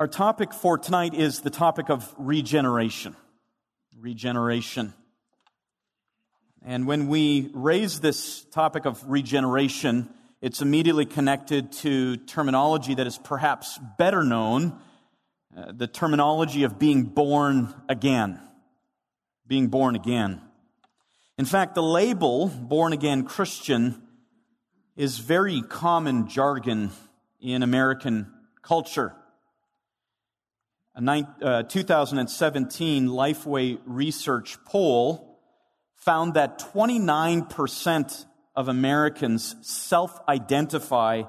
Our 0.00 0.08
topic 0.08 0.54
for 0.54 0.78
tonight 0.78 1.12
is 1.12 1.40
the 1.40 1.50
topic 1.50 1.90
of 1.90 2.10
regeneration. 2.16 3.14
Regeneration. 3.98 4.94
And 6.64 6.86
when 6.86 7.08
we 7.08 7.50
raise 7.52 8.00
this 8.00 8.46
topic 8.46 8.86
of 8.86 9.04
regeneration, 9.06 10.08
it's 10.40 10.62
immediately 10.62 11.04
connected 11.04 11.72
to 11.82 12.16
terminology 12.16 12.94
that 12.94 13.06
is 13.06 13.18
perhaps 13.18 13.78
better 13.98 14.24
known 14.24 14.78
uh, 15.54 15.72
the 15.76 15.86
terminology 15.86 16.62
of 16.62 16.78
being 16.78 17.02
born 17.02 17.74
again. 17.86 18.40
Being 19.46 19.68
born 19.68 19.96
again. 19.96 20.40
In 21.36 21.44
fact, 21.44 21.74
the 21.74 21.82
label 21.82 22.48
born 22.48 22.94
again 22.94 23.24
Christian 23.24 24.00
is 24.96 25.18
very 25.18 25.60
common 25.60 26.26
jargon 26.26 26.88
in 27.38 27.62
American 27.62 28.32
culture. 28.62 29.14
A 30.94 31.64
2017 31.68 33.08
uh, 33.08 33.10
Lifeway 33.10 33.78
research 33.84 34.62
poll 34.64 35.38
found 35.94 36.34
that 36.34 36.58
29% 36.58 38.26
of 38.56 38.68
Americans 38.68 39.54
self 39.62 40.18
identify 40.28 41.22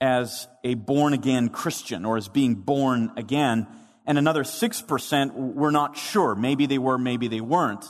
as 0.00 0.48
a 0.64 0.74
born 0.74 1.12
again 1.12 1.48
Christian 1.48 2.04
or 2.04 2.16
as 2.16 2.28
being 2.28 2.54
born 2.54 3.12
again. 3.16 3.66
And 4.06 4.16
another 4.16 4.42
6% 4.42 5.34
were 5.34 5.70
not 5.70 5.96
sure. 5.96 6.34
Maybe 6.34 6.66
they 6.66 6.78
were, 6.78 6.96
maybe 6.96 7.28
they 7.28 7.40
weren't. 7.40 7.84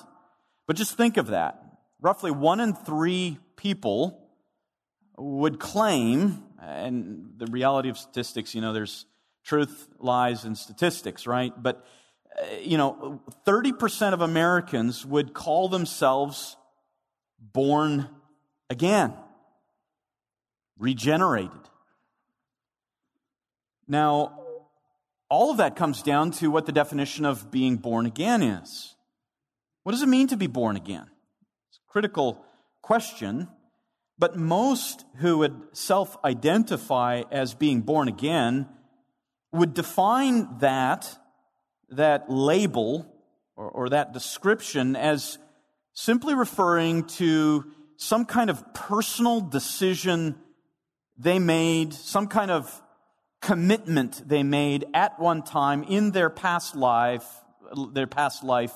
But 0.66 0.76
just 0.76 0.96
think 0.96 1.16
of 1.16 1.28
that. 1.28 1.62
Roughly 2.00 2.30
one 2.30 2.60
in 2.60 2.74
three 2.74 3.38
people 3.56 4.28
would 5.16 5.60
claim, 5.60 6.42
and 6.60 7.34
the 7.36 7.46
reality 7.46 7.88
of 7.88 7.98
statistics, 7.98 8.54
you 8.54 8.60
know, 8.60 8.72
there's 8.72 9.06
truth, 9.44 9.88
lies, 9.98 10.44
in 10.44 10.54
statistics, 10.54 11.26
right? 11.26 11.52
But, 11.56 11.84
uh, 12.40 12.56
you 12.62 12.76
know, 12.76 13.22
30% 13.46 14.12
of 14.12 14.20
Americans 14.20 15.04
would 15.06 15.34
call 15.34 15.68
themselves 15.68 16.56
born 17.40 18.08
again, 18.70 19.14
regenerated. 20.78 21.50
Now, 23.86 24.38
all 25.30 25.50
of 25.50 25.58
that 25.58 25.76
comes 25.76 26.02
down 26.02 26.30
to 26.32 26.50
what 26.50 26.66
the 26.66 26.72
definition 26.72 27.24
of 27.24 27.50
being 27.50 27.76
born 27.76 28.06
again 28.06 28.42
is. 28.42 28.94
What 29.82 29.92
does 29.92 30.02
it 30.02 30.08
mean 30.08 30.28
to 30.28 30.36
be 30.36 30.46
born 30.46 30.76
again? 30.76 31.06
It's 31.70 31.78
a 31.78 31.90
critical 31.90 32.44
question, 32.82 33.48
but 34.18 34.36
most 34.36 35.04
who 35.16 35.38
would 35.38 35.54
self 35.72 36.16
identify 36.24 37.22
as 37.30 37.54
being 37.54 37.82
born 37.82 38.08
again 38.08 38.68
would 39.52 39.74
define 39.74 40.58
that, 40.58 41.18
that 41.90 42.30
label 42.30 43.06
or, 43.56 43.70
or 43.70 43.88
that 43.90 44.12
description 44.12 44.96
as 44.96 45.38
simply 45.94 46.34
referring 46.34 47.04
to 47.04 47.64
some 47.96 48.24
kind 48.24 48.50
of 48.50 48.74
personal 48.74 49.40
decision 49.40 50.36
they 51.16 51.38
made, 51.38 51.92
some 51.92 52.28
kind 52.28 52.50
of 52.50 52.82
commitment 53.40 54.22
they 54.28 54.42
made 54.42 54.84
at 54.94 55.18
one 55.18 55.42
time 55.42 55.82
in 55.84 56.12
their 56.12 56.30
past 56.30 56.76
life, 56.76 57.26
their 57.92 58.06
past 58.06 58.44
life 58.44 58.72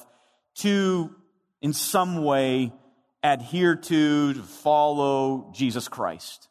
to 0.55 1.15
in 1.61 1.73
some 1.73 2.25
way 2.25 2.73
adhere 3.23 3.77
to, 3.77 4.35
to 4.35 4.43
follow 4.43 5.53
Jesus 5.55 5.89
Christ. 5.89 6.49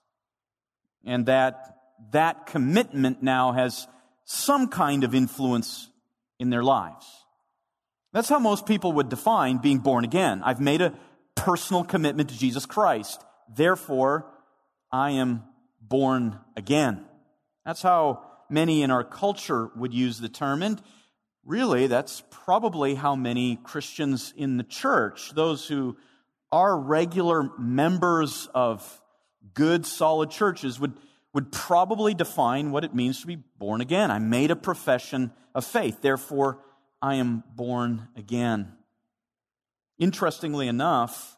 And 1.04 1.26
that 1.26 1.78
that 2.12 2.46
commitment 2.46 3.22
now 3.22 3.52
has 3.52 3.88
some 4.26 4.68
kind 4.68 5.04
of 5.04 5.14
influence 5.16 5.90
in 6.40 6.50
their 6.50 6.64
lives. 6.64 7.06
That's 8.14 8.30
how 8.30 8.40
most 8.40 8.66
people 8.66 8.94
would 8.94 9.10
define 9.10 9.58
being 9.58 9.80
born 9.80 10.04
again. 10.04 10.42
I've 10.44 10.60
made 10.60 10.82
a 10.82 10.94
personal 11.36 11.84
commitment 11.84 12.30
to 12.30 12.38
Jesus 12.38 12.66
Christ. 12.66 13.24
Therefore, 13.56 14.26
I 14.92 15.12
am 15.12 15.44
born 15.82 16.40
again. 16.58 17.06
That's 17.66 17.82
how 17.82 18.24
many 18.50 18.84
in 18.84 18.92
our 18.92 19.04
culture 19.04 19.72
would 19.76 19.94
use 19.94 20.20
the 20.20 20.30
term. 20.30 20.62
And 20.62 20.82
really, 21.46 21.88
that's 21.88 22.24
probably 22.30 22.96
how 22.96 23.16
many 23.16 23.58
Christians 23.58 24.34
in 24.36 24.58
the 24.58 24.64
church, 24.64 25.32
those 25.32 25.68
who 25.68 25.96
are 26.52 26.78
regular 26.78 27.50
members 27.58 28.50
of 28.54 29.02
good, 29.54 29.86
solid 29.86 30.32
churches, 30.32 30.80
would, 30.80 30.94
would 31.34 31.52
probably 31.52 32.14
define 32.14 32.72
what 32.72 32.84
it 32.84 32.94
means 32.94 33.22
to 33.22 33.28
be 33.28 33.38
born 33.58 33.82
again. 33.82 34.12
I 34.12 34.20
made 34.20 34.52
a 34.52 34.56
profession 34.56 35.32
of 35.56 35.66
faith. 35.66 36.02
Therefore, 36.02 36.60
I 37.02 37.16
am 37.16 37.44
born 37.56 38.10
again. 38.16 38.74
Interestingly 39.98 40.68
enough, 40.68 41.38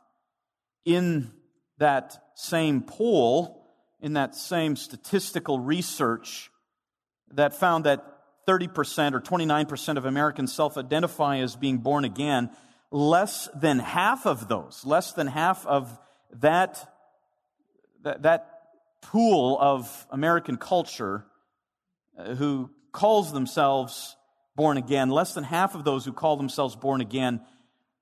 in 0.85 1.31
that 1.77 2.17
same 2.35 2.81
poll, 2.81 3.67
in 4.01 4.13
that 4.13 4.35
same 4.35 4.75
statistical 4.75 5.59
research 5.59 6.49
that 7.31 7.53
found 7.53 7.85
that 7.85 8.05
30% 8.47 9.13
or 9.13 9.21
29% 9.21 9.97
of 9.97 10.05
Americans 10.05 10.53
self 10.53 10.77
identify 10.77 11.37
as 11.37 11.55
being 11.55 11.77
born 11.77 12.03
again, 12.03 12.49
less 12.91 13.47
than 13.55 13.79
half 13.79 14.25
of 14.25 14.47
those, 14.47 14.83
less 14.85 15.13
than 15.13 15.27
half 15.27 15.65
of 15.65 15.97
that, 16.41 16.93
that, 18.03 18.23
that 18.23 18.52
pool 19.11 19.57
of 19.59 20.07
American 20.09 20.57
culture 20.57 21.25
uh, 22.17 22.35
who 22.35 22.69
calls 22.91 23.33
themselves 23.33 24.15
born 24.55 24.77
again, 24.77 25.09
less 25.09 25.33
than 25.33 25.43
half 25.43 25.75
of 25.75 25.83
those 25.83 26.05
who 26.05 26.13
call 26.13 26.37
themselves 26.37 26.75
born 26.75 27.01
again 27.01 27.41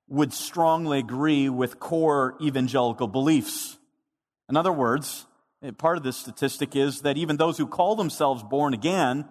would 0.07 0.34
strongly 0.34 1.00
agree 1.00 1.47
with 1.47 1.79
core 1.79 2.35
evangelical 2.41 3.07
beliefs. 3.07 3.78
In 4.50 4.57
other 4.57 4.73
words, 4.73 5.25
Part 5.78 5.97
of 5.97 6.03
this 6.03 6.17
statistic 6.17 6.75
is 6.75 7.01
that 7.01 7.17
even 7.17 7.38
those 7.38 7.56
who 7.56 7.67
call 7.67 7.95
themselves 7.95 8.41
born 8.41 8.73
again 8.73 9.25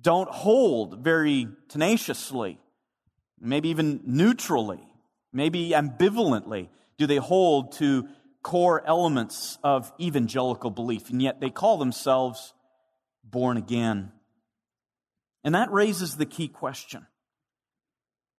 don't 0.00 0.28
hold 0.28 1.04
very 1.04 1.46
tenaciously, 1.68 2.58
maybe 3.38 3.68
even 3.68 4.00
neutrally, 4.04 4.80
maybe 5.32 5.70
ambivalently, 5.70 6.68
do 6.98 7.06
they 7.06 7.18
hold 7.18 7.72
to 7.72 8.08
core 8.44 8.86
elements 8.86 9.58
of 9.64 9.90
evangelical 9.98 10.70
belief, 10.70 11.10
and 11.10 11.20
yet 11.20 11.40
they 11.40 11.50
call 11.50 11.78
themselves 11.78 12.52
born 13.24 13.56
again. 13.56 14.12
And 15.42 15.54
that 15.56 15.72
raises 15.72 16.16
the 16.16 16.26
key 16.26 16.46
question 16.46 17.06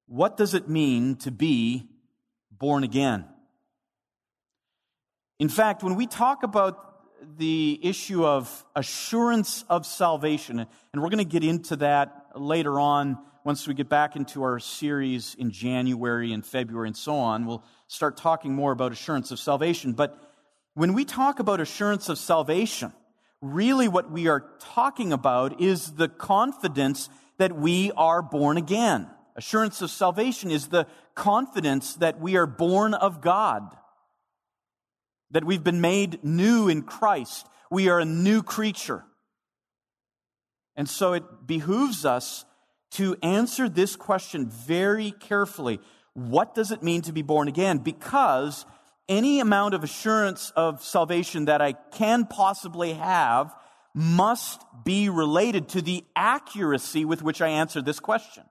What 0.07 0.37
does 0.37 0.53
it 0.53 0.69
mean 0.69 1.17
to 1.17 1.31
be 1.31 1.89
born 2.51 2.85
again? 2.85 3.25
In 5.39 5.49
fact, 5.49 5.83
when 5.83 5.95
we 5.95 6.07
talk 6.07 6.43
about 6.43 6.79
the 7.37 7.79
issue 7.81 8.25
of 8.25 8.63
assurance 8.75 9.65
of 9.69 9.85
salvation, 9.85 10.59
and 10.59 11.01
we're 11.01 11.09
going 11.09 11.17
to 11.17 11.25
get 11.25 11.43
into 11.43 11.75
that 11.77 12.27
later 12.35 12.79
on 12.79 13.17
once 13.43 13.67
we 13.67 13.73
get 13.73 13.89
back 13.89 14.15
into 14.15 14.41
our 14.41 14.59
series 14.59 15.35
in 15.37 15.51
January 15.51 16.33
and 16.33 16.45
February 16.45 16.87
and 16.87 16.97
so 16.97 17.15
on, 17.15 17.45
we'll 17.45 17.63
start 17.95 18.17
talking 18.17 18.53
more 18.53 18.71
about 18.71 18.91
assurance 18.91 19.31
of 19.31 19.39
salvation. 19.39 19.93
But 19.93 20.17
when 20.73 20.93
we 20.93 21.05
talk 21.05 21.39
about 21.39 21.61
assurance 21.61 22.09
of 22.09 22.17
salvation, 22.17 22.93
really 23.41 23.87
what 23.87 24.11
we 24.11 24.27
are 24.27 24.45
talking 24.59 25.13
about 25.13 25.61
is 25.61 25.93
the 25.93 26.09
confidence 26.09 27.09
that 27.37 27.55
we 27.55 27.91
are 27.97 28.21
born 28.21 28.57
again. 28.57 29.09
Assurance 29.35 29.81
of 29.81 29.89
salvation 29.89 30.51
is 30.51 30.67
the 30.67 30.87
confidence 31.13 31.95
that 31.95 32.19
we 32.19 32.35
are 32.35 32.45
born 32.45 32.93
of 32.93 33.21
God 33.21 33.75
that 35.31 35.43
we've 35.43 35.63
been 35.63 35.81
made 35.81 36.23
new 36.23 36.69
in 36.69 36.81
Christ. 36.81 37.47
We 37.69 37.89
are 37.89 37.99
a 37.99 38.05
new 38.05 38.43
creature. 38.43 39.03
And 40.75 40.87
so 40.89 41.13
it 41.13 41.23
behooves 41.45 42.05
us 42.05 42.45
to 42.91 43.15
answer 43.21 43.67
this 43.67 43.95
question 43.95 44.47
very 44.49 45.11
carefully. 45.11 45.79
What 46.15 46.55
does 46.55 46.71
it 46.71 46.81
mean 46.81 47.01
to 47.03 47.13
be 47.13 47.21
born 47.21 47.47
again? 47.47 47.77
Because 47.77 48.65
any 49.07 49.41
amount 49.41 49.73
of 49.73 49.83
assurance 49.83 50.51
of 50.55 50.81
salvation 50.81 51.45
that 51.45 51.61
I 51.61 51.73
can 51.73 52.25
possibly 52.25 52.93
have 52.93 53.53
must 53.93 54.61
be 54.83 55.09
related 55.09 55.69
to 55.69 55.81
the 55.81 56.03
accuracy 56.15 57.05
with 57.05 57.21
which 57.21 57.41
I 57.41 57.49
answer 57.49 57.81
this 57.81 57.99
question. 57.99 58.43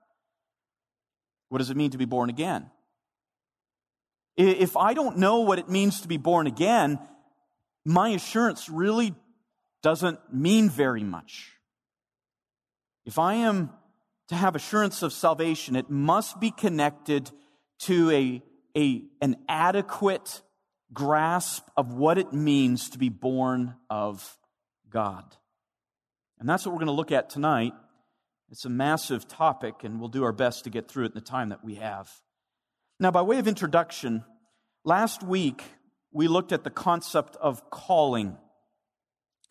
What 1.49 1.57
does 1.57 1.71
it 1.71 1.77
mean 1.77 1.91
to 1.91 1.97
be 1.97 2.05
born 2.05 2.29
again? 2.29 2.69
If 4.37 4.77
I 4.77 4.93
don't 4.93 5.17
know 5.17 5.41
what 5.41 5.59
it 5.59 5.69
means 5.69 6.01
to 6.01 6.07
be 6.07 6.17
born 6.17 6.45
again, 6.45 6.99
my 7.83 8.09
assurance 8.09 8.69
really 8.69 9.15
doesn't 9.81 10.19
mean 10.31 10.69
very 10.69 11.03
much. 11.03 11.51
If 13.05 13.17
I 13.17 13.35
am 13.35 13.71
to 14.27 14.35
have 14.35 14.55
assurance 14.55 15.01
of 15.03 15.13
salvation, 15.13 15.75
it 15.75 15.89
must 15.89 16.39
be 16.39 16.51
connected 16.51 17.31
to 17.85 18.11
a, 18.11 18.43
a, 18.77 19.03
an 19.21 19.37
adequate 19.49 20.41
grasp 20.93 21.67
of 21.75 21.93
what 21.93 22.17
it 22.17 22.33
means 22.33 22.89
to 22.91 22.97
be 22.97 23.09
born 23.09 23.75
of 23.89 24.37
God. 24.89 25.23
And 26.39 26.47
that's 26.47 26.65
what 26.65 26.73
we're 26.73 26.79
going 26.79 26.87
to 26.87 26.93
look 26.93 27.11
at 27.11 27.29
tonight 27.29 27.73
It's 28.51 28.65
a 28.65 28.69
massive 28.69 29.27
topic, 29.27 29.83
and 29.83 29.99
we'll 29.99 30.09
do 30.09 30.23
our 30.23 30.31
best 30.31 30.63
to 30.65 30.69
get 30.69 30.87
through 30.87 31.05
it 31.05 31.07
in 31.07 31.15
the 31.15 31.21
time 31.21 31.49
that 31.49 31.63
we 31.63 31.75
have. 31.75 32.11
Now, 32.99 33.11
by 33.11 33.21
way 33.21 33.39
of 33.39 33.47
introduction, 33.47 34.23
last 34.83 35.23
week 35.23 35.63
we 36.11 36.27
looked 36.27 36.51
at 36.51 36.63
the 36.63 36.69
concept 36.69 37.35
of 37.37 37.69
calling. 37.69 38.37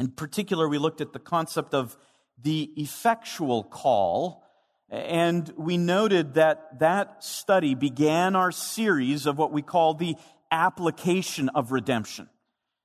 In 0.00 0.12
particular, 0.12 0.68
we 0.68 0.78
looked 0.78 1.00
at 1.00 1.12
the 1.12 1.18
concept 1.18 1.74
of 1.74 1.96
the 2.40 2.70
effectual 2.76 3.64
call. 3.64 4.43
And 4.90 5.52
we 5.56 5.76
noted 5.76 6.34
that 6.34 6.78
that 6.78 7.24
study 7.24 7.74
began 7.74 8.36
our 8.36 8.52
series 8.52 9.26
of 9.26 9.38
what 9.38 9.52
we 9.52 9.62
call 9.62 9.94
the 9.94 10.16
application 10.50 11.48
of 11.50 11.72
redemption. 11.72 12.28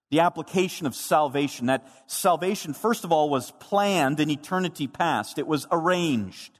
The 0.10 0.22
application 0.22 0.88
of 0.88 0.96
salvation. 0.96 1.68
That 1.68 1.88
salvation, 2.08 2.74
first 2.74 3.04
of 3.04 3.12
all, 3.12 3.30
was 3.30 3.52
planned 3.60 4.20
in 4.20 4.30
eternity 4.32 4.88
past. 4.88 5.38
It 5.38 5.46
was 5.46 5.68
arranged. 5.72 6.60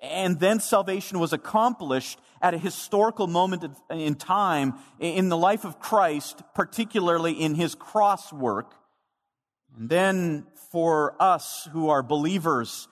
And 0.00 0.40
then 0.40 0.60
salvation 0.60 1.18
was 1.18 1.32
accomplished 1.32 2.18
at 2.42 2.52
a 2.52 2.58
historical 2.58 3.26
moment 3.26 3.64
in 3.90 4.16
time 4.16 4.74
in 4.98 5.28
the 5.28 5.36
life 5.36 5.64
of 5.64 5.78
Christ, 5.78 6.42
particularly 6.54 7.32
in 7.32 7.54
his 7.54 7.74
cross 7.74 8.32
work. 8.32 8.74
And 9.76 9.88
then 9.88 10.46
for 10.72 11.14
us 11.20 11.68
who 11.72 11.88
are 11.88 12.02
believers, 12.02 12.88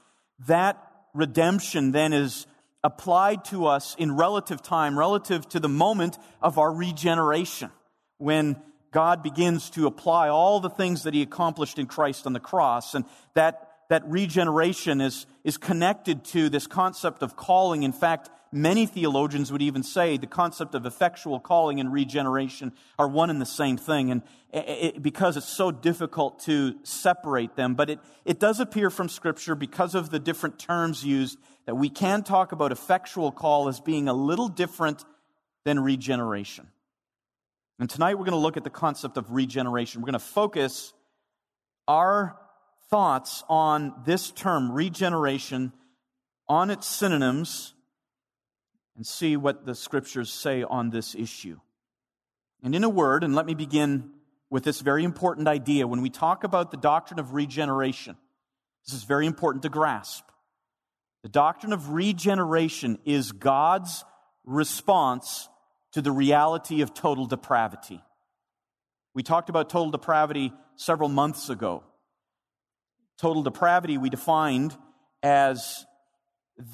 that 0.47 0.92
redemption 1.15 1.93
then 1.93 2.13
is 2.13 2.47
applied 2.85 3.45
to 3.47 3.67
us 3.67 3.95
in 3.99 4.17
relative 4.17 4.63
time, 4.63 4.99
relative 4.99 5.49
to 5.51 5.61
the 5.61 5.69
moment 5.69 6.19
of 6.41 6.59
our 6.59 6.73
regeneration, 6.73 7.71
when 8.19 8.57
God 8.91 9.23
begins 9.23 9.71
to 9.71 9.87
apply 9.87 10.29
all 10.29 10.61
the 10.61 10.71
things 10.71 11.05
that 11.05 11.15
he 11.15 11.23
accomplished 11.23 11.79
in 11.79 11.87
Christ 11.87 12.27
on 12.27 12.33
the 12.33 12.41
cross. 12.41 12.95
And 12.95 13.05
that, 13.35 13.69
that 13.89 14.03
regeneration 14.07 15.01
is, 15.01 15.27
is 15.45 15.57
connected 15.57 16.25
to 16.27 16.49
this 16.49 16.67
concept 16.67 17.23
of 17.23 17.37
calling. 17.37 17.85
In 17.85 17.93
fact, 17.93 18.31
Many 18.55 18.85
theologians 18.85 19.51
would 19.51 19.63
even 19.63 19.83
say 19.83 20.19
the 20.19 20.27
concept 20.27 20.75
of 20.75 20.85
effectual 20.85 21.41
calling 21.41 21.81
and 21.81 21.91
regeneration 21.91 22.73
are 22.99 23.09
one 23.09 23.31
and 23.31 23.41
the 23.41 23.47
same 23.47 23.79
thing, 23.79 24.11
and 24.11 24.23
it, 24.53 25.03
because 25.03 25.39
it's 25.39 25.49
so 25.49 25.71
difficult 25.71 26.41
to 26.41 26.75
separate 26.83 27.57
them. 27.57 27.75
But 27.75 27.89
it, 27.89 28.01
it 28.27 28.39
does 28.39 28.61
appear 28.61 28.91
from 28.91 29.09
Scripture, 29.09 29.55
because 29.55 29.95
of 29.95 30.11
the 30.11 30.19
different 30.19 30.59
terms 30.59 31.03
used, 31.03 31.39
that 31.65 31.77
we 31.77 31.89
can 31.89 32.23
talk 32.23 32.53
about 32.53 32.73
effectual 32.73 33.33
call 33.33 33.69
as 33.69 33.81
being 33.81 34.07
a 34.07 34.13
little 34.13 34.49
different 34.49 35.03
than 35.65 35.81
regeneration. 35.81 36.67
And 37.79 37.89
tonight 37.89 38.19
we're 38.19 38.27
going 38.27 38.33
to 38.33 38.37
look 38.37 38.59
at 38.59 38.65
the 38.65 38.71
concept 38.71 39.17
of 39.17 39.33
regeneration. 39.33 40.03
We're 40.03 40.11
going 40.11 40.13
to 40.13 40.19
focus 40.19 40.93
our 41.89 42.37
thoughts 42.91 43.45
on 43.49 43.95
this 44.05 44.31
term, 44.31 44.71
regeneration, 44.71 45.73
on 46.51 46.69
its 46.69 46.87
synonyms 46.87 47.73
and 48.97 49.07
see 49.07 49.37
what 49.37 49.65
the 49.65 49.75
scriptures 49.75 50.33
say 50.33 50.63
on 50.63 50.91
this 50.91 51.15
issue. 51.15 51.59
And 52.63 52.75
in 52.75 52.85
a 52.85 52.89
word, 52.89 53.25
and 53.25 53.35
let 53.35 53.47
me 53.47 53.55
begin 53.55 54.11
with 54.51 54.65
this 54.65 54.81
very 54.81 55.03
important 55.03 55.49
idea. 55.49 55.87
When 55.87 56.03
we 56.03 56.11
talk 56.11 56.45
about 56.45 56.71
the 56.71 56.77
doctrine 56.77 57.19
of 57.19 57.35
regeneration, 57.35 58.17
this 58.87 58.95
is 58.95 59.05
very 59.05 59.27
important 59.27 59.63
to 59.63 59.69
grasp. 59.69 60.25
The 61.23 61.29
doctrine 61.29 61.73
of 61.73 61.91
regeneration 61.91 62.99
is 63.05 63.33
God's 63.33 64.05
response 64.45 65.49
to 65.93 66.03
the 66.03 66.11
reality 66.11 66.83
of 66.83 66.95
total 66.95 67.27
depravity. 67.27 68.03
We 69.15 69.23
talked 69.23 69.49
about 69.49 69.71
total 69.71 69.91
depravity 69.91 70.53
several 70.77 71.09
months 71.09 71.49
ago. 71.49 71.85
Total 73.19 73.43
depravity 73.43 73.99
we 73.99 74.11
defined 74.11 74.77
as 75.23 75.87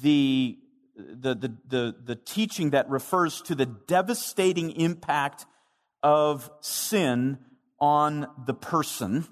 the 0.01 0.57
the, 0.99 1.35
the, 1.35 1.57
the, 1.67 1.95
the 2.03 2.15
teaching 2.15 2.71
that 2.71 2.89
refers 2.89 3.41
to 3.43 3.55
the 3.55 3.65
devastating 3.65 4.71
impact 4.71 5.45
of 6.03 6.49
sin 6.61 7.39
on 7.79 8.27
the 8.45 8.53
person. 8.53 9.25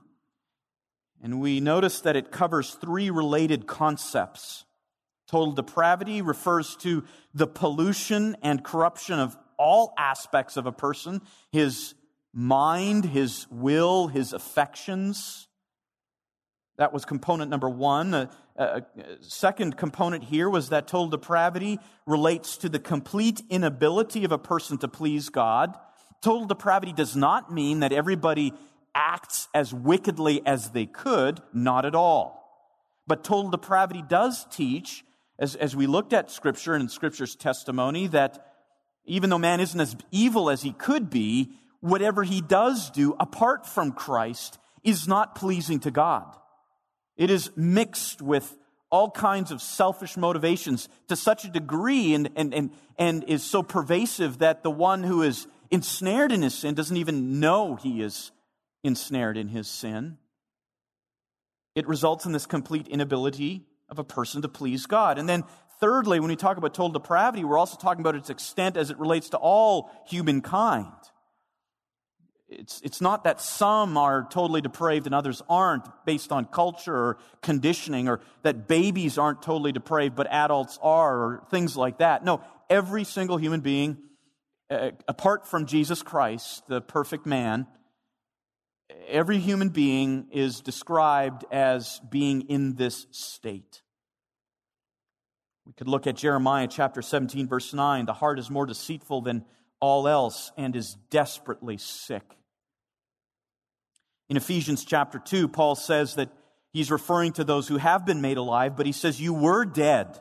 And 1.22 1.42
we 1.42 1.60
notice 1.60 2.02
that 2.02 2.16
it 2.16 2.32
covers 2.32 2.76
three 2.76 3.10
related 3.10 3.68
concepts. 3.68 4.66
Total 5.28 5.52
depravity 5.52 6.22
refers 6.22 6.76
to 6.78 7.04
the 7.34 7.48
pollution 7.48 8.38
and 8.42 8.64
corruption 8.64 9.20
of 9.20 9.38
all 9.58 9.94
aspects 9.98 10.56
of 10.56 10.66
a 10.66 10.72
person 10.72 11.22
his 11.52 11.96
mind, 12.34 13.04
his 13.04 13.48
will, 13.50 14.08
his 14.08 14.32
affections. 14.32 15.47
That 16.78 16.94
was 16.94 17.06
component 17.06 17.50
number 17.50 17.70
one. 17.70 18.14
A, 18.14 18.30
a, 18.56 18.62
uh, 18.62 18.64
uh, 18.64 19.04
second 19.22 19.78
component 19.78 20.24
here 20.24 20.50
was 20.50 20.70
that 20.70 20.88
total 20.88 21.10
depravity 21.10 21.80
relates 22.06 22.58
to 22.58 22.70
the 22.70 22.80
complete 22.80 23.42
inability 23.50 24.24
of 24.26 24.32
a 24.32 24.38
person 24.38 24.78
to 24.80 24.88
please 24.88 25.30
God. 25.30 25.76
Total 26.22 26.46
depravity 26.46 26.94
does 26.94 27.16
not 27.16 27.52
mean 27.52 27.80
that 27.80 27.92
everybody 27.92 28.54
acts 28.94 29.48
as 29.54 29.74
wickedly 29.74 30.46
as 30.46 30.72
they 30.72 30.86
could, 30.86 31.42
not 31.54 31.86
at 31.86 31.96
all. 31.96 32.38
But 33.08 33.24
total 33.24 33.50
depravity 33.50 34.04
does 34.08 34.46
teach, 34.52 35.04
as, 35.40 35.56
as 35.56 35.76
we 35.76 35.88
looked 35.88 36.14
at 36.14 36.30
Scripture 36.30 36.74
and 36.74 36.92
Scripture's 36.92 37.36
testimony, 37.36 38.08
that 38.08 38.54
even 39.06 39.30
though 39.30 39.38
man 39.40 39.60
isn't 39.60 39.80
as 39.80 39.96
evil 40.12 40.50
as 40.50 40.62
he 40.62 40.74
could 40.74 41.10
be, 41.10 41.52
whatever 41.80 42.24
he 42.24 42.42
does 42.42 42.90
do 42.92 43.16
apart 43.20 43.66
from 43.66 43.94
Christ 43.94 44.60
is 44.84 45.08
not 45.08 45.36
pleasing 45.36 45.80
to 45.82 45.92
God. 45.92 46.36
It 47.18 47.30
is 47.30 47.52
mixed 47.56 48.22
with 48.22 48.56
all 48.90 49.12
kinds 49.12 49.52
of 49.52 49.62
selfish 49.62 50.16
motivations 50.16 50.88
to 51.10 51.16
such 51.16 51.44
a 51.44 51.50
degree 51.50 52.14
and, 52.14 52.30
and, 52.36 52.54
and, 52.54 52.72
and 52.98 53.24
is 53.26 53.44
so 53.44 53.62
pervasive 53.62 54.38
that 54.38 54.64
the 54.64 54.72
one 54.72 55.04
who 55.04 55.24
is 55.24 55.48
ensnared 55.72 56.32
in 56.32 56.42
his 56.42 56.54
sin 56.54 56.74
doesn't 56.74 56.96
even 56.96 57.40
know 57.40 57.76
he 57.76 58.02
is 58.02 58.32
ensnared 58.84 59.36
in 59.36 59.50
his 59.50 59.68
sin. 59.68 60.18
It 61.76 61.88
results 61.88 62.26
in 62.26 62.32
this 62.32 62.46
complete 62.46 62.88
inability 62.88 63.66
of 63.90 64.00
a 64.00 64.04
person 64.04 64.42
to 64.42 64.48
please 64.48 64.86
God. 64.86 65.18
And 65.18 65.28
then, 65.28 65.44
thirdly, 65.80 66.20
when 66.20 66.30
we 66.30 66.36
talk 66.36 66.58
about 66.58 66.74
total 66.74 66.92
depravity, 66.92 67.44
we're 67.44 67.58
also 67.58 67.78
talking 67.78 68.02
about 68.02 68.16
its 68.16 68.30
extent 68.30 68.78
as 68.78 68.90
it 68.90 68.98
relates 68.98 69.30
to 69.30 69.38
all 69.38 69.92
humankind. 70.08 70.88
It's, 72.50 72.82
it's 72.82 73.02
not 73.02 73.26
that 73.26 73.42
some 73.42 73.98
are 73.98 74.26
totally 74.30 74.62
depraved 74.62 75.06
and 75.06 75.14
others 75.14 75.42
aren't 75.50 75.86
based 76.06 76.32
on 76.32 76.46
culture 76.46 76.96
or 76.96 77.18
conditioning, 77.42 78.08
or 78.08 78.22
that 78.44 78.68
babies 78.68 79.18
aren't 79.18 79.42
totally 79.42 79.74
depraved 79.74 80.16
but 80.16 80.28
adults 80.28 80.80
are, 80.82 81.18
or 81.18 81.44
things 81.50 81.76
like 81.76 81.98
that. 81.98 82.24
No, 82.24 82.42
every 82.70 83.04
single 83.04 83.38
human 83.38 83.60
being, 83.60 83.98
uh, 84.70 84.92
apart 85.10 85.46
from 85.46 85.66
Jesus 85.66 86.02
Christ, 86.02 86.64
the 86.70 86.80
perfect 86.80 87.26
man, 87.26 87.68
every 89.08 89.40
human 89.40 89.70
being 89.70 90.28
is 90.32 90.62
described 90.62 91.44
as 91.52 92.00
being 92.10 92.44
in 92.44 92.76
this 92.76 93.08
state. 93.12 93.82
We 95.66 95.74
could 95.74 95.90
look 95.90 96.08
at 96.08 96.16
Jeremiah 96.16 96.68
chapter 96.70 97.02
17, 97.02 97.50
verse 97.50 97.74
9. 97.74 98.06
The 98.06 98.14
heart 98.14 98.40
is 98.40 98.50
more 98.50 98.66
deceitful 98.66 99.22
than 99.22 99.44
all 99.82 100.08
else 100.08 100.54
and 100.56 100.74
is 100.78 100.96
desperately 101.10 101.78
sick. 101.78 102.37
In 104.30 104.38
Ephesians 104.38 104.84
chapter 104.84 105.20
2, 105.20 105.48
Paul 105.48 105.76
says 105.76 106.16
that 106.16 106.30
he's 106.72 106.92
referring 106.92 107.34
to 107.34 107.44
those 107.44 107.68
who 107.68 107.78
have 107.78 108.06
been 108.06 108.22
made 108.22 108.38
alive, 108.38 108.76
but 108.76 108.86
he 108.86 108.92
says, 108.92 109.22
You 109.22 109.34
were 109.34 109.66
dead. 109.66 110.20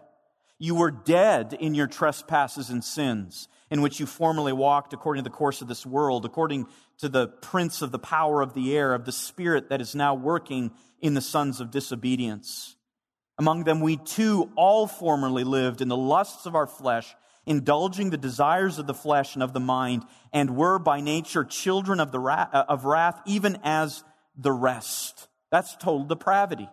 You 0.59 0.75
were 0.75 0.91
dead 0.91 1.57
in 1.59 1.75
your 1.75 1.87
trespasses 1.87 2.71
and 2.71 2.83
sins, 2.83 3.49
in 3.71 3.83
which 3.83 4.01
you 4.01 4.07
formerly 4.07 4.53
walked 4.53 4.93
according 4.93 5.23
to 5.25 5.29
the 5.29 5.37
course 5.37 5.61
of 5.61 5.69
this 5.69 5.85
world, 5.85 6.25
according 6.25 6.67
to 6.99 7.09
the 7.09 7.27
prince 7.27 7.83
of 7.83 7.91
the 7.91 7.99
power 7.99 8.41
of 8.41 8.55
the 8.55 8.77
air, 8.77 8.95
of 8.95 9.05
the 9.05 9.13
spirit 9.13 9.69
that 9.69 9.81
is 9.81 9.95
now 9.95 10.15
working 10.15 10.71
in 11.01 11.15
the 11.15 11.21
sons 11.21 11.61
of 11.61 11.71
disobedience. 11.71 12.77
Among 13.39 13.65
them, 13.65 13.81
we 13.81 13.99
too 13.99 14.51
all 14.57 14.87
formerly 14.87 15.45
lived 15.45 15.83
in 15.83 15.89
the 15.89 15.97
lusts 15.97 16.47
of 16.47 16.55
our 16.55 16.67
flesh 16.67 17.15
indulging 17.47 18.11
the 18.11 18.17
desires 18.17 18.79
of 18.79 18.87
the 18.87 18.95
flesh 18.95 19.35
and 19.35 19.43
of 19.43 19.53
the 19.53 19.61
mind, 19.61 20.05
and 20.33 20.57
were 20.57 20.79
by 20.79 21.01
nature 21.01 21.45
children 21.45 22.01
of, 22.01 22.13
the 22.13 22.19
wrath, 22.19 22.51
uh, 22.53 22.65
of 22.69 22.85
wrath, 22.85 23.21
even 23.25 23.59
as 23.63 24.05
the 24.37 24.53
rest. 24.53 25.29
That's 25.51 25.77
total 25.77 26.05
depravity. 26.05 26.69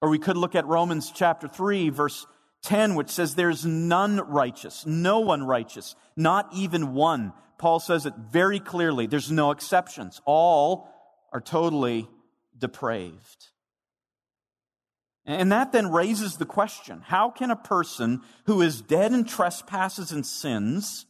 Or 0.00 0.10
we 0.10 0.18
could 0.18 0.36
look 0.36 0.54
at 0.54 0.66
Romans 0.66 1.12
chapter 1.14 1.48
3, 1.48 1.90
verse 1.90 2.26
10, 2.64 2.94
which 2.94 3.10
says, 3.10 3.34
There's 3.34 3.64
none 3.64 4.18
righteous, 4.18 4.84
no 4.86 5.20
one 5.20 5.44
righteous, 5.44 5.96
not 6.16 6.48
even 6.54 6.94
one. 6.94 7.32
Paul 7.58 7.80
says 7.80 8.06
it 8.06 8.14
very 8.30 8.60
clearly. 8.60 9.06
There's 9.06 9.30
no 9.30 9.52
exceptions. 9.52 10.20
All 10.24 10.88
are 11.32 11.40
totally 11.40 12.08
depraved. 12.58 13.48
And 15.24 15.52
that 15.52 15.72
then 15.72 15.92
raises 15.92 16.36
the 16.36 16.46
question 16.46 17.02
how 17.04 17.30
can 17.30 17.50
a 17.50 17.56
person 17.56 18.22
who 18.46 18.60
is 18.60 18.80
dead 18.80 19.12
in 19.12 19.24
trespasses 19.24 20.10
and 20.10 20.26
sins, 20.26 21.06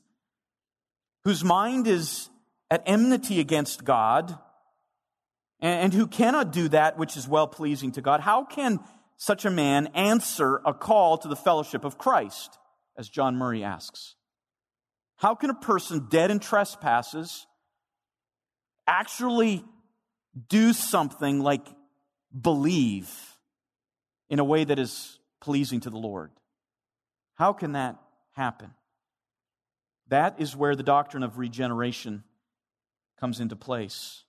whose 1.24 1.42
mind 1.42 1.86
is 1.86 2.28
at 2.70 2.82
enmity 2.86 3.40
against 3.40 3.84
God, 3.84 4.38
and 5.60 5.94
who 5.94 6.06
cannot 6.06 6.52
do 6.52 6.68
that 6.68 6.98
which 6.98 7.16
is 7.16 7.28
well 7.28 7.46
pleasing 7.46 7.92
to 7.92 8.02
God, 8.02 8.20
how 8.20 8.44
can 8.44 8.80
such 9.16 9.44
a 9.44 9.50
man 9.50 9.86
answer 9.88 10.60
a 10.66 10.74
call 10.74 11.16
to 11.18 11.28
the 11.28 11.36
fellowship 11.36 11.84
of 11.84 11.98
Christ? 11.98 12.58
As 12.98 13.08
John 13.08 13.36
Murray 13.36 13.64
asks. 13.64 14.16
How 15.16 15.34
can 15.34 15.48
a 15.48 15.54
person 15.54 16.08
dead 16.10 16.30
in 16.30 16.40
trespasses 16.40 17.46
actually 18.86 19.64
do 20.48 20.72
something 20.72 21.40
like 21.40 21.66
believe 22.38 23.31
in 24.32 24.38
a 24.38 24.44
way 24.44 24.64
that 24.64 24.78
is 24.78 25.18
pleasing 25.42 25.80
to 25.80 25.90
the 25.90 25.98
Lord? 25.98 26.30
How 27.34 27.52
can 27.52 27.72
that 27.72 27.98
happen? 28.32 28.70
That 30.08 30.40
is 30.40 30.56
where 30.56 30.74
the 30.74 30.82
doctrine 30.82 31.22
of 31.22 31.36
regeneration 31.36 32.24
comes 33.20 33.40
into 33.40 33.56
place. 33.56 34.24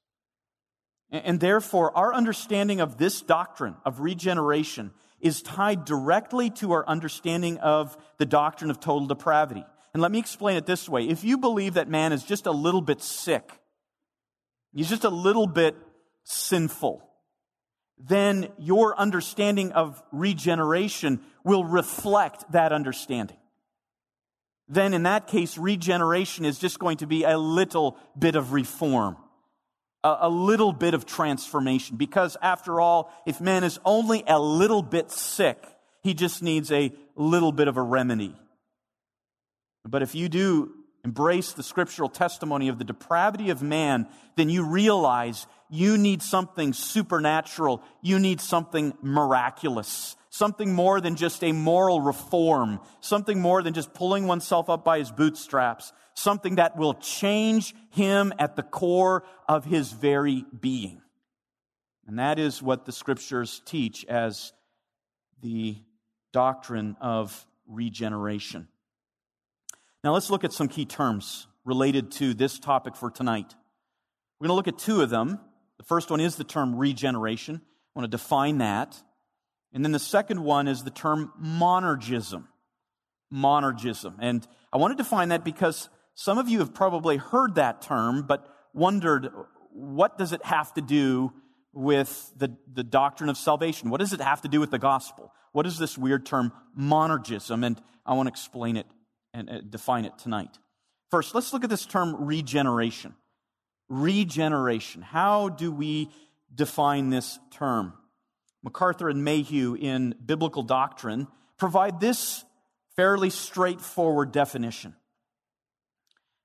And 1.09 1.39
therefore, 1.39 1.95
our 1.95 2.13
understanding 2.13 2.81
of 2.81 2.97
this 2.97 3.21
doctrine 3.21 3.75
of 3.85 4.01
regeneration 4.01 4.91
is 5.21 5.41
tied 5.41 5.85
directly 5.85 6.49
to 6.49 6.73
our 6.73 6.85
understanding 6.85 7.57
of 7.59 7.95
the 8.17 8.25
doctrine 8.25 8.71
of 8.71 8.81
total 8.81 9.07
depravity. 9.07 9.63
And 9.93 10.01
let 10.01 10.11
me 10.11 10.19
explain 10.19 10.57
it 10.57 10.65
this 10.65 10.89
way. 10.89 11.07
If 11.07 11.23
you 11.23 11.37
believe 11.37 11.75
that 11.75 11.87
man 11.87 12.11
is 12.11 12.23
just 12.25 12.45
a 12.45 12.51
little 12.51 12.81
bit 12.81 13.01
sick, 13.01 13.49
he's 14.73 14.89
just 14.89 15.05
a 15.05 15.09
little 15.09 15.47
bit 15.47 15.77
sinful, 16.25 17.07
then 17.97 18.49
your 18.57 18.97
understanding 18.99 19.71
of 19.71 20.01
regeneration 20.11 21.21
will 21.43 21.63
reflect 21.63 22.51
that 22.51 22.71
understanding. 22.71 23.37
Then, 24.67 24.93
in 24.93 25.03
that 25.03 25.27
case, 25.27 25.57
regeneration 25.57 26.45
is 26.45 26.57
just 26.57 26.79
going 26.79 26.97
to 26.97 27.07
be 27.07 27.23
a 27.23 27.37
little 27.37 27.97
bit 28.17 28.35
of 28.35 28.53
reform, 28.53 29.17
a, 30.03 30.17
a 30.21 30.29
little 30.29 30.71
bit 30.71 30.93
of 30.93 31.05
transformation. 31.05 31.97
Because, 31.97 32.37
after 32.41 32.79
all, 32.79 33.11
if 33.25 33.41
man 33.41 33.63
is 33.63 33.79
only 33.83 34.23
a 34.25 34.39
little 34.39 34.81
bit 34.81 35.11
sick, 35.11 35.63
he 36.01 36.13
just 36.13 36.41
needs 36.41 36.71
a 36.71 36.91
little 37.15 37.51
bit 37.51 37.67
of 37.67 37.77
a 37.77 37.81
remedy. 37.81 38.35
But 39.85 40.01
if 40.01 40.15
you 40.15 40.29
do 40.29 40.71
embrace 41.03 41.51
the 41.51 41.63
scriptural 41.63 42.09
testimony 42.09 42.69
of 42.69 42.77
the 42.77 42.85
depravity 42.85 43.49
of 43.49 43.61
man, 43.61 44.07
then 44.37 44.49
you 44.49 44.65
realize 44.65 45.45
you 45.73 45.97
need 45.97 46.21
something 46.21 46.71
supernatural. 46.71 47.81
You 47.99 48.19
need 48.19 48.39
something 48.39 48.93
miraculous. 49.01 50.15
Something 50.29 50.71
more 50.71 51.01
than 51.01 51.15
just 51.15 51.43
a 51.43 51.51
moral 51.51 51.99
reform. 51.99 52.79
Something 53.01 53.41
more 53.41 53.63
than 53.63 53.73
just 53.73 53.91
pulling 53.91 54.27
oneself 54.27 54.69
up 54.69 54.85
by 54.85 54.99
his 54.99 55.11
bootstraps. 55.11 55.91
Something 56.13 56.57
that 56.57 56.77
will 56.77 56.93
change 56.93 57.73
him 57.89 58.33
at 58.37 58.55
the 58.55 58.61
core 58.61 59.23
of 59.49 59.65
his 59.65 59.91
very 59.91 60.45
being. 60.61 61.01
And 62.05 62.19
that 62.19 62.37
is 62.37 62.61
what 62.61 62.85
the 62.85 62.91
scriptures 62.91 63.59
teach 63.65 64.05
as 64.05 64.53
the 65.41 65.77
doctrine 66.33 66.97
of 67.01 67.47
regeneration. 67.65 68.67
Now 70.03 70.13
let's 70.13 70.29
look 70.29 70.43
at 70.43 70.53
some 70.53 70.67
key 70.67 70.85
terms 70.85 71.47
related 71.65 72.11
to 72.11 72.35
this 72.35 72.59
topic 72.59 72.95
for 72.95 73.09
tonight. 73.09 73.55
We're 74.39 74.49
going 74.49 74.53
to 74.53 74.57
look 74.57 74.67
at 74.67 74.77
two 74.77 75.01
of 75.01 75.09
them. 75.09 75.39
The 75.83 75.87
first 75.87 76.09
one 76.09 76.21
is 76.21 76.37
the 76.37 76.45
term 76.45 76.77
regeneration. 76.77 77.55
I 77.57 77.99
want 77.99 78.09
to 78.09 78.17
define 78.17 78.59
that. 78.59 78.95
And 79.73 79.83
then 79.83 79.91
the 79.91 79.99
second 79.99 80.41
one 80.41 80.69
is 80.69 80.85
the 80.85 80.89
term 80.89 81.33
monergism. 81.43 82.45
Monergism. 83.33 84.15
And 84.21 84.47
I 84.71 84.77
want 84.77 84.97
to 84.97 85.03
define 85.03 85.27
that 85.29 85.43
because 85.43 85.89
some 86.15 86.37
of 86.37 86.47
you 86.47 86.59
have 86.59 86.73
probably 86.73 87.17
heard 87.17 87.55
that 87.55 87.81
term, 87.81 88.23
but 88.25 88.47
wondered 88.73 89.29
what 89.73 90.17
does 90.17 90.31
it 90.31 90.45
have 90.45 90.73
to 90.75 90.81
do 90.81 91.33
with 91.73 92.31
the, 92.37 92.55
the 92.71 92.85
doctrine 92.85 93.29
of 93.29 93.35
salvation? 93.35 93.89
What 93.89 93.99
does 93.99 94.13
it 94.13 94.21
have 94.21 94.39
to 94.43 94.47
do 94.47 94.61
with 94.61 94.71
the 94.71 94.79
gospel? 94.79 95.33
What 95.51 95.67
is 95.67 95.79
this 95.79 95.97
weird 95.97 96.25
term 96.25 96.53
monergism? 96.79 97.65
And 97.65 97.81
I 98.05 98.13
want 98.13 98.27
to 98.27 98.31
explain 98.31 98.77
it 98.77 98.87
and 99.33 99.69
define 99.69 100.05
it 100.05 100.17
tonight. 100.17 100.57
First, 101.11 101.35
let's 101.35 101.51
look 101.51 101.65
at 101.65 101.69
this 101.69 101.85
term 101.85 102.23
regeneration. 102.23 103.15
Regeneration. 103.93 105.03
How 105.03 105.49
do 105.49 105.71
we 105.71 106.09
define 106.53 107.11
this 107.11 107.37
term? 107.51 107.93
MacArthur 108.63 109.07
and 109.07 109.23
Mayhue 109.23 109.75
in 109.79 110.15
Biblical 110.25 110.63
Doctrine 110.63 111.27
provide 111.59 111.99
this 111.99 112.43
fairly 112.95 113.29
straightforward 113.29 114.31
definition. 114.31 114.95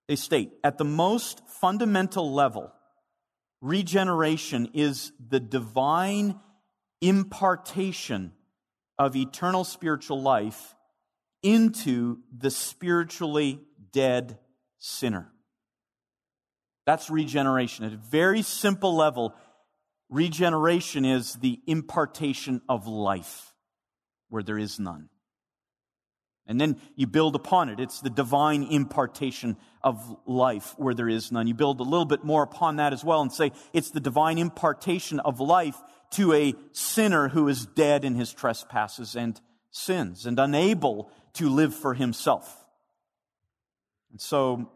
They 0.09 0.17
state, 0.17 0.52
at 0.62 0.76
the 0.76 0.85
most 0.85 1.40
fundamental 1.49 2.35
level, 2.35 2.71
regeneration 3.62 4.69
is 4.75 5.12
the 5.19 5.40
divine 5.40 6.38
impartation 7.00 8.33
of 8.99 9.17
eternal 9.17 9.64
spiritual 9.64 10.21
life 10.21 10.75
into 11.43 12.19
the 12.37 12.50
spiritually 12.50 13.61
dead 13.90 14.38
sinner. 14.78 15.33
That's 16.88 17.11
regeneration. 17.11 17.85
At 17.85 17.92
a 17.92 17.99
very 17.99 18.40
simple 18.40 18.97
level, 18.97 19.35
regeneration 20.09 21.04
is 21.04 21.35
the 21.35 21.61
impartation 21.66 22.62
of 22.66 22.87
life 22.87 23.52
where 24.30 24.42
there 24.42 24.57
is 24.57 24.80
none. 24.80 25.11
And 26.47 26.59
then 26.59 26.80
you 26.97 27.07
build 27.07 27.35
upon 27.35 27.68
it. 27.68 27.78
It's 27.78 28.00
the 28.00 28.09
divine 28.09 28.62
impartation 28.62 29.59
of 29.85 30.16
life 30.25 30.76
where 30.78 30.95
there 30.95 31.11
is 31.11 31.30
none. 31.30 31.47
You 31.47 31.52
build 31.52 31.80
a 31.80 31.83
little 31.83 32.07
bit 32.07 32.25
more 32.25 32.42
upon 32.42 32.76
that 32.76 32.95
as 32.95 33.04
well 33.04 33.21
and 33.21 33.30
say 33.30 33.52
it's 33.75 33.90
the 33.90 34.00
divine 34.00 34.38
impartation 34.38 35.21
of 35.21 35.40
life 35.40 35.76
to 36.12 36.33
a 36.33 36.54
sinner 36.73 37.28
who 37.28 37.49
is 37.49 37.66
dead 37.66 38.02
in 38.02 38.14
his 38.14 38.33
trespasses 38.33 39.14
and 39.14 39.38
sins 39.71 40.25
and 40.25 40.38
unable 40.38 41.11
to 41.35 41.50
live 41.50 41.75
for 41.75 41.92
himself. 41.92 42.64
And 44.11 44.18
so 44.18 44.73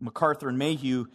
MacArthur 0.00 0.50
and 0.50 0.58
Mayhue 0.58 1.06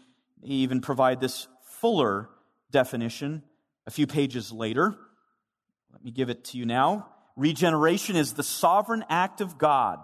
even 0.43 0.81
provide 0.81 1.19
this 1.19 1.47
fuller 1.63 2.29
definition 2.71 3.43
a 3.87 3.91
few 3.91 4.07
pages 4.07 4.51
later. 4.51 4.95
Let 5.91 6.03
me 6.03 6.11
give 6.11 6.29
it 6.29 6.45
to 6.45 6.57
you 6.57 6.65
now. 6.65 7.07
Regeneration 7.35 8.15
is 8.15 8.33
the 8.33 8.43
sovereign 8.43 9.03
act 9.09 9.41
of 9.41 9.57
God 9.57 9.99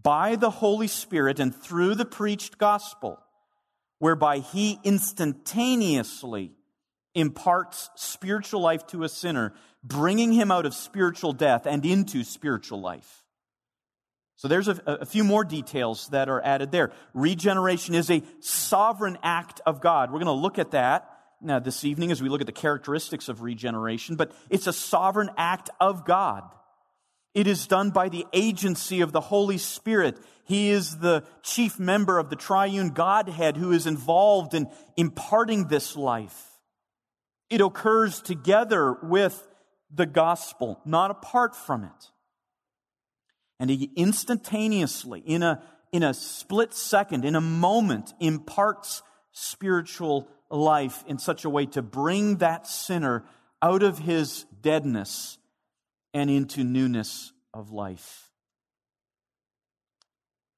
by 0.00 0.36
the 0.36 0.50
Holy 0.50 0.88
Spirit 0.88 1.40
and 1.40 1.54
through 1.54 1.94
the 1.94 2.04
preached 2.04 2.58
gospel, 2.58 3.20
whereby 3.98 4.38
he 4.38 4.78
instantaneously 4.84 6.52
imparts 7.14 7.90
spiritual 7.94 8.60
life 8.60 8.86
to 8.88 9.04
a 9.04 9.08
sinner, 9.08 9.54
bringing 9.82 10.32
him 10.32 10.50
out 10.50 10.66
of 10.66 10.74
spiritual 10.74 11.32
death 11.32 11.66
and 11.66 11.86
into 11.86 12.24
spiritual 12.24 12.80
life. 12.80 13.23
So 14.44 14.48
there's 14.48 14.68
a, 14.68 14.78
a, 14.86 15.06
few 15.06 15.24
more 15.24 15.42
details 15.42 16.08
that 16.08 16.28
are 16.28 16.38
added 16.44 16.70
there. 16.70 16.92
Regeneration 17.14 17.94
is 17.94 18.10
a 18.10 18.22
sovereign 18.40 19.16
act 19.22 19.62
of 19.64 19.80
God. 19.80 20.10
We're 20.12 20.18
going 20.18 20.26
to 20.26 20.32
look 20.32 20.58
at 20.58 20.72
that 20.72 21.08
now 21.40 21.60
this 21.60 21.82
evening 21.82 22.10
as 22.10 22.20
we 22.20 22.28
look 22.28 22.42
at 22.42 22.46
the 22.46 22.52
characteristics 22.52 23.30
of 23.30 23.40
regeneration, 23.40 24.16
but 24.16 24.32
it's 24.50 24.66
a 24.66 24.72
sovereign 24.74 25.30
act 25.38 25.70
of 25.80 26.04
God. 26.04 26.42
It 27.32 27.46
is 27.46 27.66
done 27.66 27.88
by 27.88 28.10
the 28.10 28.26
agency 28.34 29.00
of 29.00 29.12
the 29.12 29.20
Holy 29.22 29.56
Spirit. 29.56 30.18
He 30.44 30.68
is 30.68 30.98
the 30.98 31.24
chief 31.42 31.78
member 31.78 32.18
of 32.18 32.28
the 32.28 32.36
triune 32.36 32.90
Godhead 32.90 33.56
who 33.56 33.72
is 33.72 33.86
involved 33.86 34.52
in 34.52 34.68
imparting 34.98 35.68
this 35.68 35.96
life. 35.96 36.50
It 37.48 37.62
occurs 37.62 38.20
together 38.20 38.92
with 39.02 39.48
the 39.90 40.04
gospel, 40.04 40.82
not 40.84 41.10
apart 41.10 41.56
from 41.56 41.84
it. 41.84 42.10
And 43.60 43.70
he 43.70 43.90
instantaneously, 43.96 45.20
in 45.20 45.42
a, 45.42 45.62
in 45.92 46.02
a 46.02 46.12
split 46.12 46.74
second, 46.74 47.24
in 47.24 47.36
a 47.36 47.40
moment, 47.40 48.12
imparts 48.20 49.02
spiritual 49.32 50.28
life 50.50 51.04
in 51.06 51.18
such 51.18 51.44
a 51.44 51.50
way 51.50 51.66
to 51.66 51.82
bring 51.82 52.36
that 52.38 52.66
sinner 52.66 53.24
out 53.62 53.82
of 53.82 53.98
his 53.98 54.44
deadness 54.60 55.38
and 56.12 56.30
into 56.30 56.64
newness 56.64 57.32
of 57.52 57.70
life. 57.70 58.30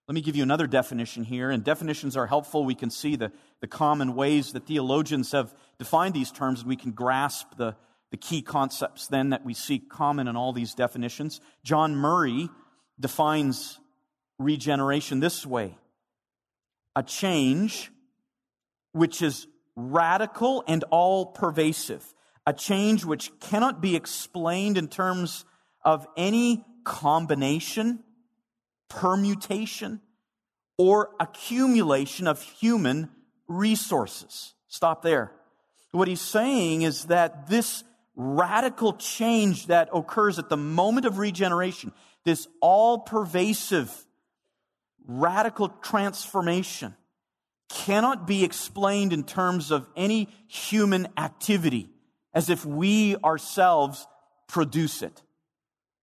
Let 0.09 0.15
me 0.15 0.21
give 0.21 0.37
you 0.37 0.43
another 0.45 0.67
definition 0.69 1.25
here, 1.25 1.50
and 1.50 1.65
definitions 1.65 2.17
are 2.17 2.26
helpful. 2.26 2.65
We 2.65 2.76
can 2.76 2.91
see 2.91 3.17
the, 3.17 3.33
the 3.61 3.67
common 3.67 4.15
ways 4.15 4.53
that 4.53 4.67
theologians 4.67 5.33
have 5.33 5.53
defined 5.79 6.15
these 6.15 6.31
terms, 6.31 6.61
and 6.61 6.69
we 6.69 6.76
can 6.76 6.93
grasp 6.93 7.57
the, 7.57 7.75
the 8.11 8.17
key 8.17 8.41
concepts 8.41 9.09
then 9.09 9.31
that 9.31 9.45
we 9.45 9.53
see 9.53 9.81
common 9.81 10.29
in 10.29 10.37
all 10.37 10.53
these 10.53 10.75
definitions. 10.75 11.41
John 11.65 11.97
Murray 11.97 12.49
defines 12.99 13.79
regeneration 14.38 15.21
this 15.21 15.47
way 15.47 15.76
a 16.95 17.03
change 17.03 17.91
which 18.93 19.21
is 19.21 19.47
radical 19.76 20.65
and 20.67 20.83
all 20.91 21.26
pervasive, 21.26 22.15
a 22.47 22.53
change 22.55 23.05
which 23.05 23.31
cannot 23.41 23.83
be 23.83 23.95
explained 23.95 24.79
in 24.79 24.88
terms 24.88 25.45
of 25.85 26.07
any 26.17 26.65
combination, 26.85 28.03
permutation, 28.88 30.00
or 30.79 31.11
accumulation 31.21 32.26
of 32.26 32.41
human 32.41 33.11
resources. 33.47 34.55
Stop 34.69 35.03
there. 35.03 35.33
What 35.93 36.09
he's 36.09 36.21
saying 36.21 36.83
is 36.83 37.05
that 37.07 37.49
this 37.49 37.85
radical 38.15 38.95
change 38.95 39.67
that 39.67 39.88
occurs 39.93 40.38
at 40.38 40.49
the 40.49 40.57
moment 40.57 41.07
of 41.07 41.19
regeneration, 41.19 41.93
this 42.26 42.49
all 42.61 42.99
pervasive, 42.99 44.04
radical 45.06 45.68
transformation, 45.68 46.97
cannot 47.68 48.26
be 48.26 48.42
explained 48.42 49.12
in 49.12 49.23
terms 49.23 49.71
of 49.71 49.87
any 49.97 50.28
human 50.49 51.06
activity 51.16 51.88
as 52.35 52.50
if 52.50 52.66
we 52.66 53.16
ourselves 53.18 54.09
produce 54.49 55.02
it. 55.02 55.23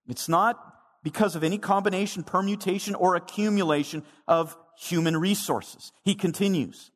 It's 0.08 0.30
not 0.30 0.58
because 1.04 1.36
of 1.36 1.44
any 1.44 1.58
combination, 1.58 2.24
permutation, 2.24 2.96
or 2.96 3.16
accumulation 3.16 4.04
of 4.26 4.56
human 4.78 5.18
resources. 5.18 5.92
He 6.06 6.16
continues. 6.16 6.90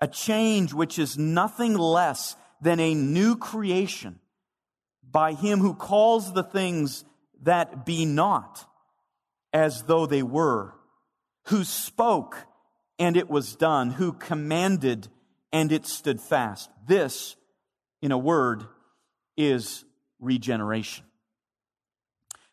A 0.00 0.06
change 0.06 0.72
which 0.72 1.00
is 1.00 1.18
nothing 1.18 1.74
less 1.74 2.36
than 2.60 2.78
a 2.78 2.94
new 2.94 3.34
creation 3.34 4.20
by 5.02 5.32
him 5.32 5.58
who 5.58 5.74
calls 5.74 6.32
the 6.32 6.44
things 6.44 7.04
that 7.46 7.86
be 7.86 8.04
not 8.04 8.64
as 9.52 9.84
though 9.84 10.06
they 10.06 10.22
were, 10.22 10.74
who 11.46 11.64
spoke 11.64 12.46
and 12.98 13.16
it 13.16 13.30
was 13.30 13.56
done, 13.56 13.90
who 13.90 14.12
commanded 14.12 15.08
and 15.52 15.72
it 15.72 15.86
stood 15.86 16.20
fast. 16.20 16.70
This, 16.86 17.36
in 18.02 18.12
a 18.12 18.18
word, 18.18 18.64
is 19.36 19.84
regeneration. 20.20 21.04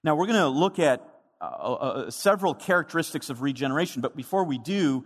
Now, 0.03 0.15
we're 0.15 0.27
going 0.27 0.39
to 0.39 0.47
look 0.47 0.79
at 0.79 1.01
uh, 1.41 1.45
uh, 1.45 2.11
several 2.11 2.53
characteristics 2.53 3.29
of 3.29 3.41
regeneration, 3.41 4.01
but 4.01 4.15
before 4.15 4.43
we 4.43 4.57
do, 4.57 5.05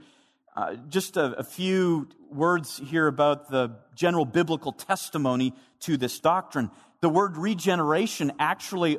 uh, 0.56 0.76
just 0.90 1.18
a, 1.18 1.40
a, 1.40 1.44
few 1.44 2.10
words 2.32 2.82
here 2.84 3.06
about 3.08 3.50
the 3.50 3.78
general 3.96 4.26
biblical 4.26 4.72
testimony 4.72 5.54
to 5.82 5.98
this 5.98 6.20
doctrine. 6.20 6.72
The 7.02 7.10
word 7.10 7.38
regeneration 7.38 8.32
actually 8.40 8.98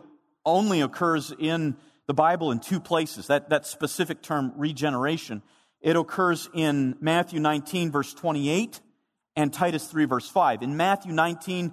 only 0.48 0.80
occurs 0.80 1.32
in 1.38 1.76
the 2.06 2.14
Bible 2.14 2.50
in 2.50 2.60
two 2.60 2.80
places. 2.80 3.26
That, 3.28 3.50
that 3.50 3.66
specific 3.66 4.22
term, 4.22 4.52
regeneration. 4.56 5.42
It 5.80 5.96
occurs 5.96 6.48
in 6.54 6.96
Matthew 7.00 7.38
19, 7.38 7.92
verse 7.92 8.12
28, 8.14 8.80
and 9.36 9.52
Titus 9.52 9.86
3, 9.86 10.06
verse 10.06 10.28
5. 10.28 10.62
In 10.62 10.76
Matthew 10.76 11.12
19, 11.12 11.72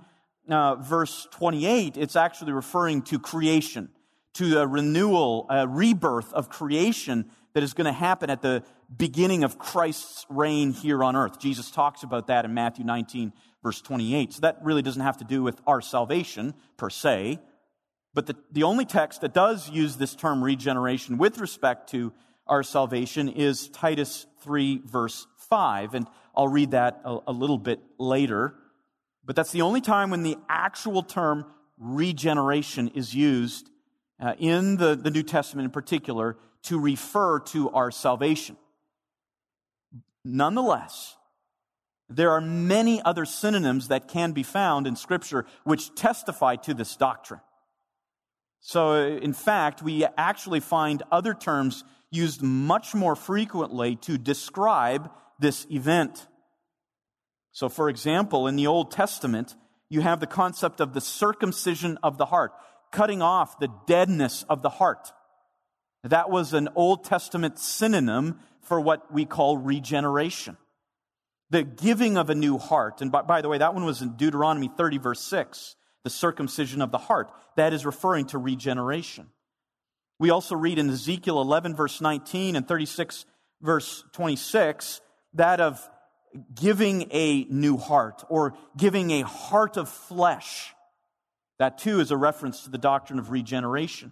uh, 0.50 0.76
verse 0.76 1.28
28, 1.32 1.98
it's 1.98 2.16
actually 2.16 2.52
referring 2.52 3.02
to 3.04 3.18
creation, 3.18 3.90
to 4.36 4.60
a 4.60 4.68
renewal, 4.68 5.48
a 5.50 5.68
rebirth 5.68 6.32
of 6.34 6.50
creation 6.50 7.26
that 7.54 7.64
is 7.64 7.74
going 7.74 7.86
to 7.86 7.94
happen 7.94 8.30
at 8.30 8.42
the 8.42 8.64
beginning 8.96 9.44
of 9.44 9.58
Christ's 9.58 10.26
reign 10.30 10.72
here 10.72 11.04
on 11.04 11.16
earth. 11.16 11.40
Jesus 11.40 11.72
talks 11.72 12.04
about 12.04 12.28
that 12.28 12.46
in 12.46 12.54
Matthew 12.54 12.86
19, 12.86 13.34
verse 13.64 13.82
28. 13.82 14.34
So 14.34 14.42
that 14.42 14.60
really 14.62 14.82
doesn't 14.82 15.02
have 15.02 15.18
to 15.18 15.24
do 15.24 15.42
with 15.42 15.60
our 15.66 15.82
salvation 15.82 16.54
per 16.78 16.90
se. 16.90 17.40
But 18.16 18.28
the, 18.28 18.36
the 18.54 18.64
only 18.64 18.86
text 18.86 19.22
that 19.22 19.34
does 19.34 19.70
use 19.70 19.98
this 19.98 20.16
term 20.16 20.42
regeneration 20.42 21.18
with 21.18 21.38
respect 21.38 21.92
to 21.92 22.14
our 22.48 22.64
salvation 22.64 23.28
is 23.28 23.68
Titus 23.68 24.26
3, 24.42 24.82
verse 24.86 25.28
5. 25.50 25.96
And 25.96 26.08
I'll 26.34 26.48
read 26.48 26.72
that 26.72 27.02
a, 27.04 27.18
a 27.28 27.34
little 27.34 27.58
bit 27.58 27.82
later. 28.00 28.56
But 29.26 29.36
that's 29.36 29.52
the 29.52 29.64
only 29.64 29.82
time 29.82 30.12
when 30.12 30.24
the 30.24 30.38
actual 30.48 31.04
term 31.04 31.46
regeneration 31.78 32.88
is 32.96 33.14
used 33.14 33.70
uh, 34.20 34.34
in 34.40 34.78
the, 34.78 34.96
the 34.96 35.12
New 35.12 35.24
Testament 35.24 35.66
in 35.66 35.72
particular 35.72 36.38
to 36.64 36.80
refer 36.80 37.40
to 37.40 37.70
our 37.72 37.92
salvation. 37.92 38.56
Nonetheless, 40.24 41.18
there 42.10 42.32
are 42.32 42.40
many 42.40 43.02
other 43.02 43.26
synonyms 43.26 43.90
that 43.90 44.08
can 44.08 44.32
be 44.32 44.44
found 44.44 44.88
in 44.88 44.96
Scripture 44.96 45.46
which 45.66 45.94
testify 45.96 46.56
to 46.56 46.74
this 46.74 46.96
doctrine. 46.96 47.42
So, 48.68 48.96
in 48.96 49.34
fact, 49.34 49.84
we 49.84 50.08
actually 50.18 50.60
find 50.60 51.04
other 51.12 51.36
terms 51.36 51.84
used 52.10 52.42
much 52.42 52.96
more 52.96 53.16
frequently 53.16 53.96
to 53.98 54.18
describe 54.18 55.12
this 55.38 55.68
event. 55.70 56.26
So, 57.52 57.70
for 57.70 57.90
example, 57.90 58.48
in 58.48 58.56
the 58.56 58.66
Old 58.66 58.90
Testament, 58.90 59.56
you 59.88 60.02
have 60.02 60.20
the 60.20 60.26
concept 60.26 60.82
of 60.82 60.96
the 60.96 61.00
circumcision 61.00 62.00
of 62.02 62.18
the 62.18 62.26
heart, 62.26 62.54
cutting 62.92 63.22
off 63.22 63.60
the 63.60 63.70
deadness 63.86 64.44
of 64.50 64.64
the 64.64 64.70
heart. 64.70 65.12
That 66.04 66.32
was 66.32 66.54
an 66.54 66.70
Old 66.74 67.04
Testament 67.04 67.60
synonym 67.60 68.40
for 68.62 68.82
what 68.82 69.14
we 69.14 69.26
call 69.26 69.60
regeneration. 69.60 70.58
The 71.52 71.62
giving 71.62 72.18
of 72.18 72.32
a 72.32 72.36
new 72.36 72.58
heart. 72.58 73.02
And 73.02 73.12
by, 73.12 73.22
by, 73.22 73.42
the 73.44 73.48
way, 73.48 73.60
that 73.60 73.76
one 73.76 73.86
was 73.86 74.02
in 74.02 74.18
Deuteronomy 74.18 74.72
30, 74.76 74.98
verse 74.98 75.22
6, 75.22 75.76
the 76.06 76.10
circumcision 76.12 76.84
of 76.84 76.92
the 76.92 77.00
heart. 77.00 77.32
That 77.58 77.74
is 77.74 77.84
referring 77.84 78.28
to 78.28 78.38
regeneration. 78.38 79.28
We 80.20 80.30
also 80.30 80.56
read 80.56 80.78
in 80.78 80.88
Ezekiel 80.88 81.42
11, 81.42 81.76
verse 81.76 82.00
19, 82.00 82.56
and 82.56 82.66
36, 82.66 83.26
verse 83.60 84.04
26, 84.14 85.02
that 85.34 85.60
of 85.60 85.90
giving 86.54 87.08
a 87.12 87.46
new 87.46 87.78
heart 87.78 88.24
or 88.30 88.54
giving 88.78 89.10
a 89.12 89.22
heart 89.22 89.78
of 89.78 89.90
flesh. 89.90 90.74
That 91.58 91.80
too 91.80 92.00
is 92.00 92.12
a 92.12 92.18
reference 92.18 92.64
to 92.66 92.70
the 92.70 92.78
doctrine 92.78 93.18
of 93.18 93.32
regeneration. 93.32 94.12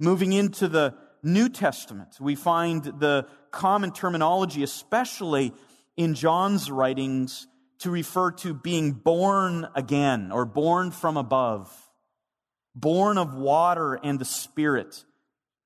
Moving 0.00 0.32
into 0.32 0.66
the 0.66 0.94
New 1.22 1.48
Testament, 1.48 2.16
we 2.18 2.34
find 2.34 2.82
the 2.82 3.28
common 3.52 3.92
terminology, 3.92 4.64
especially 4.64 5.52
in 5.96 6.14
John's 6.14 6.68
writings, 6.68 7.46
to 7.80 7.90
refer 7.90 8.30
to 8.30 8.54
being 8.54 8.92
born 8.92 9.68
again 9.74 10.30
or 10.32 10.44
born 10.44 10.90
from 10.90 11.16
above, 11.16 11.74
born 12.74 13.18
of 13.18 13.34
water 13.34 13.94
and 13.94 14.18
the 14.18 14.24
Spirit. 14.24 15.04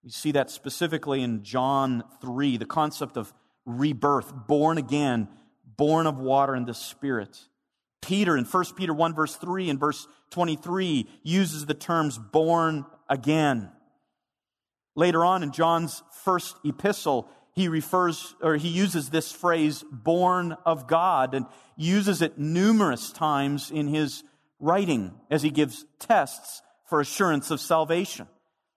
We 0.03 0.11
see 0.11 0.33
that 0.33 0.51
specifically 0.51 1.23
in 1.23 1.43
John 1.43 2.05
3, 2.21 2.57
the 2.57 2.67
concept 2.67 3.17
of 3.17 3.33
rebirth, 3.67 4.33
born 4.47 4.79
again, 4.79 5.29
born 5.77 6.07
of 6.07 6.19
water 6.19 6.55
and 6.55 6.67
the 6.67 6.75
Spirit. 6.75 7.39
Peter 8.01 8.37
in 8.37 8.45
1 8.45 8.65
Peter 8.77 8.93
1 8.93 9.15
verse 9.15 9.35
3 9.37 9.71
and 9.71 9.81
verse 9.81 10.07
23 10.31 11.09
uses 11.23 11.67
the 11.67 11.75
terms 11.75 12.19
born 12.19 12.85
again. 13.09 13.71
Later 14.95 15.25
on 15.25 15.43
in 15.43 15.53
John's 15.53 16.03
first 16.23 16.57
epistle, 16.65 17.29
he 17.55 17.69
refers 17.69 18.35
or 18.43 18.57
he 18.57 18.69
uses 18.69 19.11
this 19.11 19.31
phrase 19.31 19.85
born 19.91 20.57
of 20.67 20.89
God 20.89 21.35
and 21.35 21.47
uses 21.77 22.21
it 22.21 22.37
numerous 22.37 23.13
times 23.13 23.71
in 23.71 23.87
his 23.87 24.25
writing 24.59 25.13
as 25.31 25.43
he 25.43 25.51
gives 25.51 25.85
tests 26.01 26.63
for 26.87 27.01
assurance 27.01 27.51
of 27.51 27.61
salvation. 27.61 28.27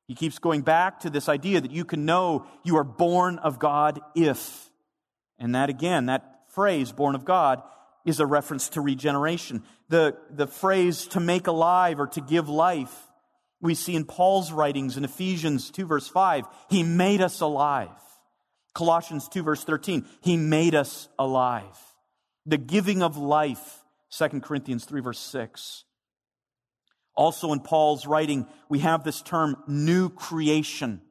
He 0.08 0.16
keeps 0.16 0.40
going 0.40 0.62
back 0.62 1.02
to 1.02 1.10
this 1.10 1.28
idea 1.28 1.60
that 1.60 1.72
you 1.72 1.86
can 1.86 2.06
know 2.06 2.46
you 2.63 2.78
are 2.78 2.84
born 2.84 3.40
of 3.40 3.60
God 3.60 4.00
if. 4.16 4.70
And 5.40 5.56
that 5.56 5.70
again, 5.70 6.06
that 6.06 6.44
phrase, 6.50 6.92
born 6.92 7.16
of 7.16 7.26
God, 7.26 7.62
is 8.06 8.20
a 8.20 8.26
reference 8.26 8.70
to 8.70 8.82
regeneration. 8.82 9.63
The, 9.90 10.16
the 10.30 10.48
phrase 10.48 11.08
to 11.08 11.20
make 11.20 11.48
alive 11.48 12.00
or 12.00 12.08
to 12.08 12.22
give 12.22 12.48
life, 12.48 12.96
we 13.60 13.76
see 13.76 13.96
in 13.96 14.06
Paul's 14.06 14.52
writings 14.52 14.98
in 14.98 15.04
Ephesians 15.04 15.72
2 15.72 15.86
verse 15.86 16.08
5, 16.08 16.46
he 16.70 16.84
made 16.84 17.22
us 17.22 17.42
alive. 17.42 17.90
Colossians 18.78 19.28
2 19.28 19.42
verse 19.42 19.63
13, 19.63 20.06
he 20.22 20.38
made 20.38 20.76
us 20.76 21.10
alive. 21.18 21.78
The 22.46 22.58
giving 22.58 23.02
of 23.02 23.18
life, 23.18 23.84
2 24.12 24.42
Corinthians 24.42 24.86
3 24.86 25.02
verse 25.02 25.20
6. 25.20 25.84
Also 27.16 27.52
in 27.54 27.60
Paul's 27.60 28.06
writing, 28.06 28.46
we 28.70 28.80
have 28.80 29.04
this 29.04 29.24
term 29.24 29.58
new 29.68 30.10
creation. 30.10 31.02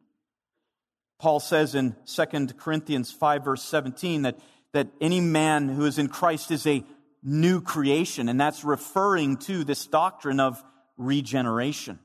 Paul 1.18 1.40
says 1.40 1.74
in 1.74 1.96
2 2.07 2.24
Corinthians 2.59 3.11
5 3.11 3.44
verse 3.44 3.62
17 3.64 4.22
that 4.22 4.38
that 4.72 4.88
any 5.00 5.20
man 5.20 5.68
who 5.68 5.87
is 5.87 5.98
in 5.98 6.07
Christ 6.07 6.50
is 6.50 6.66
a 6.66 6.85
new 7.22 7.62
creation, 7.62 8.29
and 8.29 8.38
that's 8.38 8.62
referring 8.62 9.38
to 9.38 9.64
this 9.64 9.87
doctrine 9.87 10.38
of 10.38 10.62
regeneration. 10.98 11.98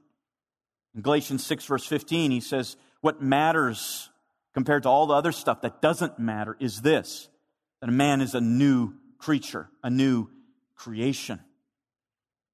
In 0.95 1.01
Galatians 1.01 1.45
6, 1.45 1.65
verse 1.65 1.85
15, 1.85 2.31
he 2.31 2.39
says, 2.39 2.77
What 3.01 3.21
matters 3.21 4.09
compared 4.53 4.83
to 4.83 4.89
all 4.89 5.07
the 5.07 5.13
other 5.13 5.31
stuff 5.31 5.61
that 5.61 5.81
doesn't 5.81 6.19
matter 6.19 6.55
is 6.59 6.81
this 6.81 7.29
that 7.79 7.89
a 7.89 7.93
man 7.93 8.21
is 8.21 8.35
a 8.35 8.41
new 8.41 8.93
creature, 9.17 9.69
a 9.83 9.89
new 9.89 10.27
creation. 10.75 11.39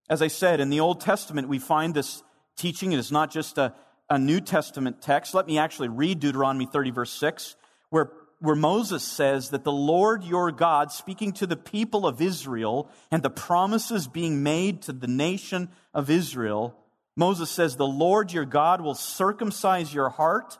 As 0.10 0.22
I 0.22 0.28
said, 0.28 0.62
in 0.62 0.70
the 0.70 0.80
Old 0.80 1.02
Testament, 1.02 1.50
we 1.50 1.60
find 1.60 1.94
this 1.94 2.24
teaching. 2.56 2.94
It 2.94 3.00
is 3.00 3.12
not 3.12 3.30
just 3.30 3.58
a, 3.58 3.74
a 4.10 4.18
New 4.18 4.40
Testament 4.40 5.02
text. 5.02 5.34
Let 5.34 5.48
me 5.48 5.58
actually 5.58 5.90
read 5.90 6.22
Deuteronomy 6.22 6.66
30, 6.66 6.92
verse 6.92 7.12
6, 7.12 7.58
where 7.90 8.12
where 8.40 8.56
Moses 8.56 9.04
says 9.04 9.50
that 9.50 9.64
the 9.64 9.72
Lord 9.72 10.24
your 10.24 10.52
God, 10.52 10.92
speaking 10.92 11.34
to 11.34 11.48
the 11.48 11.56
people 11.56 12.06
of 12.06 12.22
Israel 12.22 12.90
and 13.10 13.24
the 13.24 13.30
promises 13.30 14.08
being 14.08 14.44
made 14.44 14.84
to 14.84 14.94
the 14.94 15.08
nation 15.08 15.70
of 15.94 16.10
Israel, 16.10 16.78
Moses 17.16 17.50
says, 17.50 17.76
The 17.76 17.88
Lord 17.88 18.32
your 18.32 18.46
God 18.46 18.82
will 18.82 18.94
circumcise 18.94 19.94
your 19.94 20.10
heart 20.10 20.60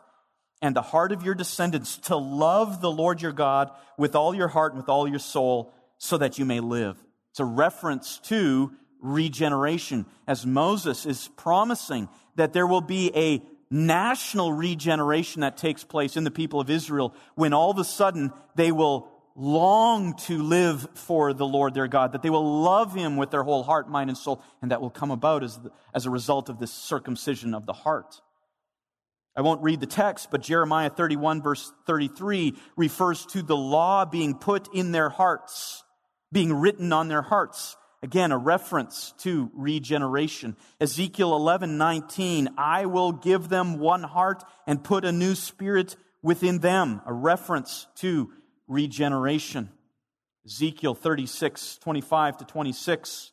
and 0.60 0.74
the 0.74 0.82
heart 0.82 1.12
of 1.12 1.22
your 1.22 1.34
descendants 1.34 1.98
to 1.98 2.16
love 2.16 2.80
the 2.80 2.90
Lord 2.90 3.22
your 3.22 3.32
God 3.32 3.70
with 3.96 4.14
all 4.16 4.34
your 4.34 4.48
heart 4.48 4.72
and 4.72 4.82
with 4.82 4.88
all 4.88 5.08
your 5.08 5.18
soul 5.18 5.72
so 5.98 6.18
that 6.18 6.38
you 6.38 6.44
may 6.44 6.60
live. 6.60 6.96
It's 7.30 7.40
a 7.40 7.44
reference 7.44 8.18
to 8.24 8.72
regeneration, 9.00 10.06
as 10.26 10.44
Moses 10.44 11.06
is 11.06 11.28
promising 11.36 12.08
that 12.36 12.52
there 12.52 12.66
will 12.66 12.80
be 12.80 13.12
a 13.14 13.42
national 13.70 14.52
regeneration 14.52 15.42
that 15.42 15.56
takes 15.56 15.84
place 15.84 16.16
in 16.16 16.24
the 16.24 16.30
people 16.30 16.60
of 16.60 16.70
Israel 16.70 17.14
when 17.34 17.52
all 17.52 17.70
of 17.70 17.78
a 17.78 17.84
sudden 17.84 18.32
they 18.54 18.72
will 18.72 19.08
long 19.36 20.14
to 20.14 20.42
live 20.42 20.88
for 20.94 21.32
the 21.32 21.46
Lord 21.46 21.72
their 21.74 21.86
God, 21.86 22.12
that 22.12 22.22
they 22.22 22.30
will 22.30 22.62
love 22.62 22.92
Him 22.92 23.16
with 23.16 23.30
their 23.30 23.44
whole 23.44 23.62
heart, 23.62 23.88
mind, 23.88 24.10
and 24.10 24.18
soul, 24.18 24.42
and 24.60 24.72
that 24.72 24.80
will 24.80 24.90
come 24.90 25.12
about 25.12 25.44
as, 25.44 25.56
the, 25.58 25.70
as 25.94 26.06
a 26.06 26.10
result 26.10 26.48
of 26.48 26.58
this 26.58 26.72
circumcision 26.72 27.54
of 27.54 27.64
the 27.64 27.72
heart. 27.72 28.20
I 29.38 29.40
won't 29.40 29.62
read 29.62 29.78
the 29.78 29.86
text, 29.86 30.32
but 30.32 30.42
Jeremiah 30.42 30.90
31 30.90 31.42
verse 31.42 31.72
33 31.86 32.54
refers 32.76 33.24
to 33.26 33.40
the 33.40 33.56
law 33.56 34.04
being 34.04 34.34
put 34.34 34.74
in 34.74 34.90
their 34.90 35.08
hearts, 35.08 35.84
being 36.32 36.52
written 36.52 36.92
on 36.92 37.06
their 37.06 37.22
hearts. 37.22 37.76
Again, 38.02 38.32
a 38.32 38.36
reference 38.36 39.14
to 39.18 39.48
regeneration. 39.54 40.56
Ezekiel 40.80 41.36
11, 41.36 41.78
19, 41.78 42.48
I 42.58 42.86
will 42.86 43.12
give 43.12 43.48
them 43.48 43.78
one 43.78 44.02
heart 44.02 44.42
and 44.66 44.82
put 44.82 45.04
a 45.04 45.12
new 45.12 45.36
spirit 45.36 45.94
within 46.20 46.58
them. 46.58 47.00
A 47.06 47.12
reference 47.12 47.86
to 47.98 48.32
regeneration. 48.66 49.68
Ezekiel 50.46 50.96
36, 50.96 51.78
25 51.78 52.38
to 52.38 52.44
26. 52.44 53.30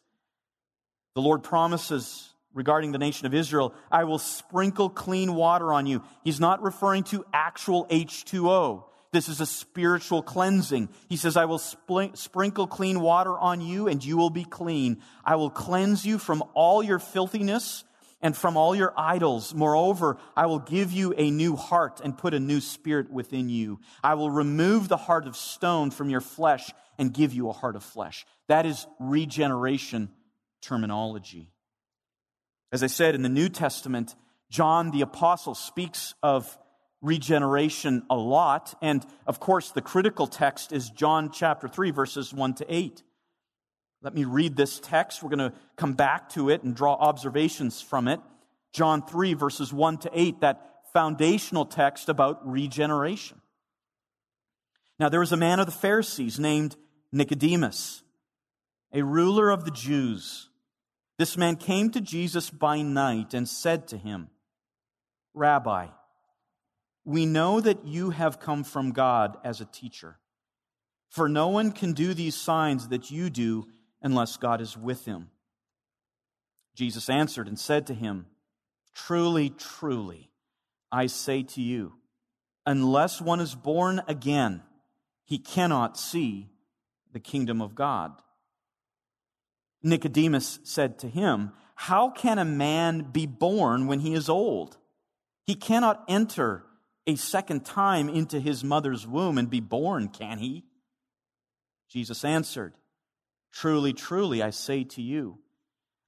The 1.15 1.21
Lord 1.21 1.41
promises 1.41 2.34
regarding 2.55 2.91
the 2.91 2.97
nation 2.97 3.27
of 3.27 3.35
Israel, 3.35 3.75
I 3.91 4.05
will 4.05 4.17
sprinkle 4.17 4.89
clean 4.89 5.35
water 5.35 5.71
on 5.71 5.85
you. 5.85 6.01
He's 6.23 6.39
not 6.39 6.63
referring 6.63 7.03
to 7.05 7.23
actual 7.31 7.85
H2O. 7.87 8.85
This 9.11 9.29
is 9.29 9.39
a 9.39 9.45
spiritual 9.45 10.23
cleansing. 10.23 10.89
He 11.07 11.17
says, 11.17 11.37
I 11.37 11.45
will 11.45 11.59
sprinkle 11.59 12.67
clean 12.67 12.99
water 12.99 13.37
on 13.37 13.61
you 13.61 13.87
and 13.87 14.03
you 14.03 14.17
will 14.17 14.31
be 14.31 14.43
clean. 14.43 15.01
I 15.23 15.35
will 15.35 15.51
cleanse 15.51 16.05
you 16.05 16.17
from 16.17 16.43
all 16.53 16.81
your 16.81 16.99
filthiness 16.99 17.83
and 18.21 18.35
from 18.35 18.57
all 18.57 18.75
your 18.75 18.93
idols. 18.97 19.53
Moreover, 19.53 20.17
I 20.35 20.47
will 20.47 20.59
give 20.59 20.91
you 20.91 21.13
a 21.15 21.29
new 21.31 21.55
heart 21.55 22.01
and 22.03 22.17
put 22.17 22.33
a 22.33 22.39
new 22.39 22.59
spirit 22.59 23.09
within 23.09 23.49
you. 23.49 23.79
I 24.03 24.15
will 24.15 24.31
remove 24.31 24.87
the 24.87 24.97
heart 24.97 25.27
of 25.27 25.37
stone 25.37 25.91
from 25.91 26.09
your 26.09 26.21
flesh 26.21 26.71
and 26.97 27.13
give 27.13 27.33
you 27.33 27.49
a 27.49 27.53
heart 27.53 27.75
of 27.75 27.83
flesh. 27.83 28.25
That 28.47 28.65
is 28.65 28.87
regeneration 28.99 30.09
terminology. 30.61 31.51
As 32.71 32.83
I 32.83 32.87
said 32.87 33.15
in 33.15 33.21
the 33.21 33.29
New 33.29 33.49
Testament, 33.49 34.15
John 34.49 34.91
the 34.91 35.01
Apostle 35.01 35.55
speaks 35.55 36.13
of 36.21 36.57
regeneration 37.01 38.03
a 38.09 38.15
lot. 38.15 38.75
And 38.81 39.05
of 39.27 39.39
course, 39.39 39.71
the 39.71 39.81
critical 39.81 40.27
text 40.27 40.71
is 40.71 40.89
John 40.89 41.31
chapter 41.31 41.67
3, 41.67 41.91
verses 41.91 42.33
1 42.33 42.55
to 42.55 42.65
8. 42.67 43.03
Let 44.01 44.13
me 44.13 44.23
read 44.23 44.55
this 44.55 44.79
text. 44.79 45.23
We're 45.23 45.35
going 45.35 45.51
to 45.51 45.57
come 45.77 45.93
back 45.93 46.29
to 46.29 46.49
it 46.49 46.63
and 46.63 46.75
draw 46.75 46.93
observations 46.93 47.81
from 47.81 48.07
it. 48.07 48.19
John 48.73 49.05
3, 49.05 49.33
verses 49.33 49.71
1 49.71 49.99
to 49.99 50.09
8, 50.13 50.41
that 50.41 50.83
foundational 50.93 51.65
text 51.65 52.09
about 52.09 52.47
regeneration. 52.47 53.41
Now, 54.99 55.09
there 55.09 55.19
was 55.19 55.31
a 55.31 55.37
man 55.37 55.59
of 55.59 55.65
the 55.65 55.71
Pharisees 55.71 56.39
named 56.39 56.75
Nicodemus, 57.11 58.03
a 58.93 59.01
ruler 59.01 59.49
of 59.49 59.65
the 59.65 59.71
Jews. 59.71 60.49
This 61.17 61.37
man 61.37 61.55
came 61.55 61.91
to 61.91 62.01
Jesus 62.01 62.49
by 62.49 62.81
night 62.81 63.33
and 63.33 63.47
said 63.47 63.87
to 63.89 63.97
him, 63.97 64.29
Rabbi, 65.33 65.87
we 67.05 67.25
know 67.25 67.61
that 67.61 67.85
you 67.85 68.09
have 68.09 68.39
come 68.39 68.63
from 68.63 68.91
God 68.91 69.37
as 69.43 69.61
a 69.61 69.65
teacher. 69.65 70.17
For 71.09 71.29
no 71.29 71.47
one 71.47 71.71
can 71.71 71.93
do 71.93 72.13
these 72.13 72.35
signs 72.35 72.89
that 72.89 73.11
you 73.11 73.29
do 73.29 73.67
unless 74.01 74.37
God 74.37 74.59
is 74.59 74.75
with 74.75 75.05
him. 75.05 75.29
Jesus 76.75 77.09
answered 77.09 77.47
and 77.47 77.57
said 77.57 77.87
to 77.87 77.93
him, 77.93 78.25
Truly, 78.93 79.49
truly, 79.49 80.29
I 80.91 81.07
say 81.07 81.43
to 81.43 81.61
you, 81.61 81.93
unless 82.65 83.21
one 83.21 83.39
is 83.39 83.55
born 83.55 84.01
again, 84.07 84.63
he 85.23 85.37
cannot 85.37 85.97
see 85.97 86.49
the 87.13 87.19
kingdom 87.19 87.61
of 87.61 87.75
God. 87.75 88.11
Nicodemus 89.85 90.59
said 90.63 90.97
to 90.99 91.07
him, 91.07 91.51
How 91.75 92.09
can 92.09 92.39
a 92.39 92.45
man 92.45 93.11
be 93.11 93.27
born 93.27 93.85
when 93.85 93.99
he 93.99 94.15
is 94.15 94.27
old? 94.27 94.77
He 95.45 95.53
cannot 95.53 96.03
enter 96.07 96.63
a 97.05 97.15
second 97.15 97.65
time 97.65 98.09
into 98.09 98.39
his 98.39 98.63
mother's 98.63 99.05
womb 99.05 99.37
and 99.37 99.47
be 99.47 99.59
born, 99.59 100.07
can 100.09 100.39
he? 100.39 100.65
Jesus 101.87 102.25
answered, 102.25 102.73
Truly, 103.53 103.93
truly, 103.93 104.41
I 104.41 104.49
say 104.49 104.83
to 104.85 105.03
you, 105.03 105.37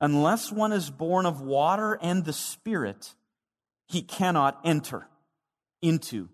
unless 0.01 0.51
one 0.51 0.73
is 0.73 0.89
born 0.89 1.27
of 1.27 1.39
water 1.39 1.99
and 2.01 2.25
the 2.25 2.33
Spirit, 2.33 3.13
he 3.87 4.01
cannot 4.01 4.59
enter 4.65 5.07
into 5.83 6.29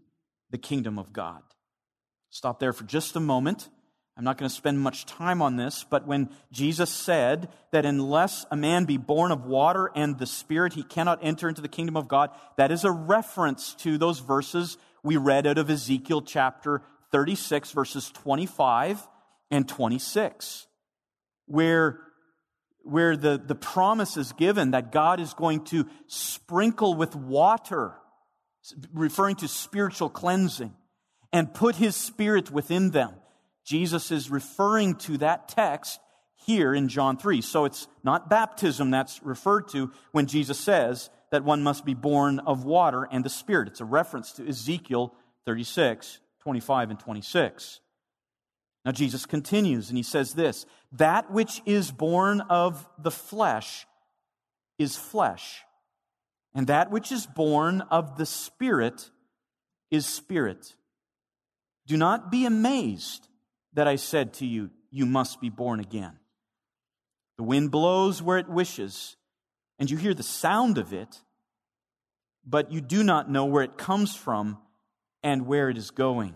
the 0.49 0.57
kingdom 0.57 0.97
of 0.97 1.11
God. 1.11 1.41
Stop 2.29 2.61
there 2.61 2.73
for 2.73 2.85
just 2.85 3.17
a 3.17 3.19
moment. 3.19 3.69
I'm 4.15 4.23
not 4.23 4.37
going 4.37 4.49
to 4.49 4.55
spend 4.55 4.79
much 4.79 5.07
time 5.07 5.41
on 5.41 5.55
this, 5.55 5.85
but 5.89 6.05
when 6.05 6.29
Jesus 6.51 6.91
said 6.91 7.49
that 7.71 7.85
unless 7.85 8.45
a 8.51 8.55
man 8.55 8.85
be 8.85 8.97
born 8.97 9.31
of 9.31 9.45
water 9.45 9.89
and 9.95 10.19
the 10.19 10.27
Spirit, 10.27 10.73
he 10.73 10.83
cannot 10.83 11.19
enter 11.23 11.49
into 11.49 11.61
the 11.61 11.67
kingdom 11.67 11.97
of 11.97 12.07
God, 12.07 12.29
that 12.57 12.71
is 12.71 12.83
a 12.83 12.91
reference 12.91 13.73
to 13.75 13.97
those 13.97 14.19
verses 14.19 14.77
we 15.03 15.17
read 15.17 15.47
out 15.47 15.57
of 15.57 15.69
Ezekiel 15.69 16.21
chapter 16.21 16.83
36, 17.11 17.71
verses 17.71 18.11
25 18.11 19.01
and 19.49 19.67
26, 19.67 20.67
where, 21.47 21.99
where 22.83 23.17
the, 23.17 23.41
the 23.43 23.55
promise 23.55 24.15
is 24.15 24.31
given 24.33 24.71
that 24.71 24.91
God 24.91 25.19
is 25.19 25.33
going 25.33 25.63
to 25.65 25.87
sprinkle 26.05 26.93
with 26.93 27.15
water, 27.15 27.95
referring 28.93 29.37
to 29.37 29.47
spiritual 29.47 30.09
cleansing, 30.09 30.73
and 31.31 31.51
put 31.51 31.77
his 31.77 31.95
Spirit 31.95 32.51
within 32.51 32.91
them 32.91 33.15
Jesus 33.63 34.11
is 34.11 34.29
referring 34.29 34.95
to 34.95 35.17
that 35.19 35.47
text 35.47 35.99
here 36.45 36.73
in 36.73 36.89
John 36.89 37.17
3. 37.17 37.41
So 37.41 37.65
it's 37.65 37.87
not 38.03 38.29
baptism 38.29 38.91
that's 38.91 39.21
referred 39.23 39.69
to 39.69 39.91
when 40.11 40.27
Jesus 40.27 40.59
says 40.59 41.09
that 41.31 41.43
one 41.43 41.63
must 41.63 41.85
be 41.85 41.93
born 41.93 42.39
of 42.39 42.65
water 42.65 43.07
and 43.09 43.23
the 43.23 43.29
Spirit. 43.29 43.69
It's 43.69 43.81
a 43.81 43.85
reference 43.85 44.33
to 44.33 44.47
Ezekiel 44.47 45.13
36, 45.45 46.19
25, 46.41 46.89
and 46.91 46.99
26. 46.99 47.79
Now 48.85 48.91
Jesus 48.91 49.25
continues 49.25 49.89
and 49.89 49.97
he 49.97 50.03
says 50.03 50.33
this 50.33 50.65
That 50.91 51.31
which 51.31 51.61
is 51.65 51.91
born 51.91 52.41
of 52.41 52.87
the 52.97 53.11
flesh 53.11 53.87
is 54.77 54.97
flesh, 54.97 55.61
and 56.53 56.67
that 56.67 56.91
which 56.91 57.11
is 57.11 57.25
born 57.25 57.81
of 57.81 58.17
the 58.17 58.25
Spirit 58.25 59.09
is 59.89 60.05
spirit. 60.05 60.73
Do 61.85 61.97
not 61.97 62.31
be 62.31 62.45
amazed 62.45 63.27
that 63.73 63.87
I 63.87 63.95
said 63.95 64.33
to 64.35 64.45
you, 64.45 64.69
You 64.91 65.05
must 65.05 65.41
be 65.41 65.49
born 65.49 65.79
again. 65.79 66.19
The 67.37 67.43
wind 67.43 67.71
blows 67.71 68.21
where 68.21 68.37
it 68.37 68.47
wishes, 68.47 69.15
and 69.79 69.89
you 69.89 69.97
hear 69.97 70.13
the 70.13 70.23
sound 70.23 70.77
of 70.77 70.93
it, 70.93 71.21
but 72.45 72.71
you 72.71 72.81
do 72.81 73.03
not 73.03 73.29
know 73.29 73.45
where 73.45 73.63
it 73.63 73.77
comes 73.77 74.15
from 74.15 74.59
and 75.23 75.47
where 75.47 75.69
it 75.69 75.77
is 75.77 75.91
going. 75.91 76.35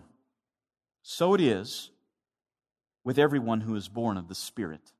So 1.02 1.34
it 1.34 1.40
is 1.40 1.90
with 3.04 3.18
everyone 3.18 3.60
who 3.60 3.74
is 3.76 3.88
born 3.88 4.16
of 4.16 4.28
the 4.28 4.34
Spirit. 4.34 4.92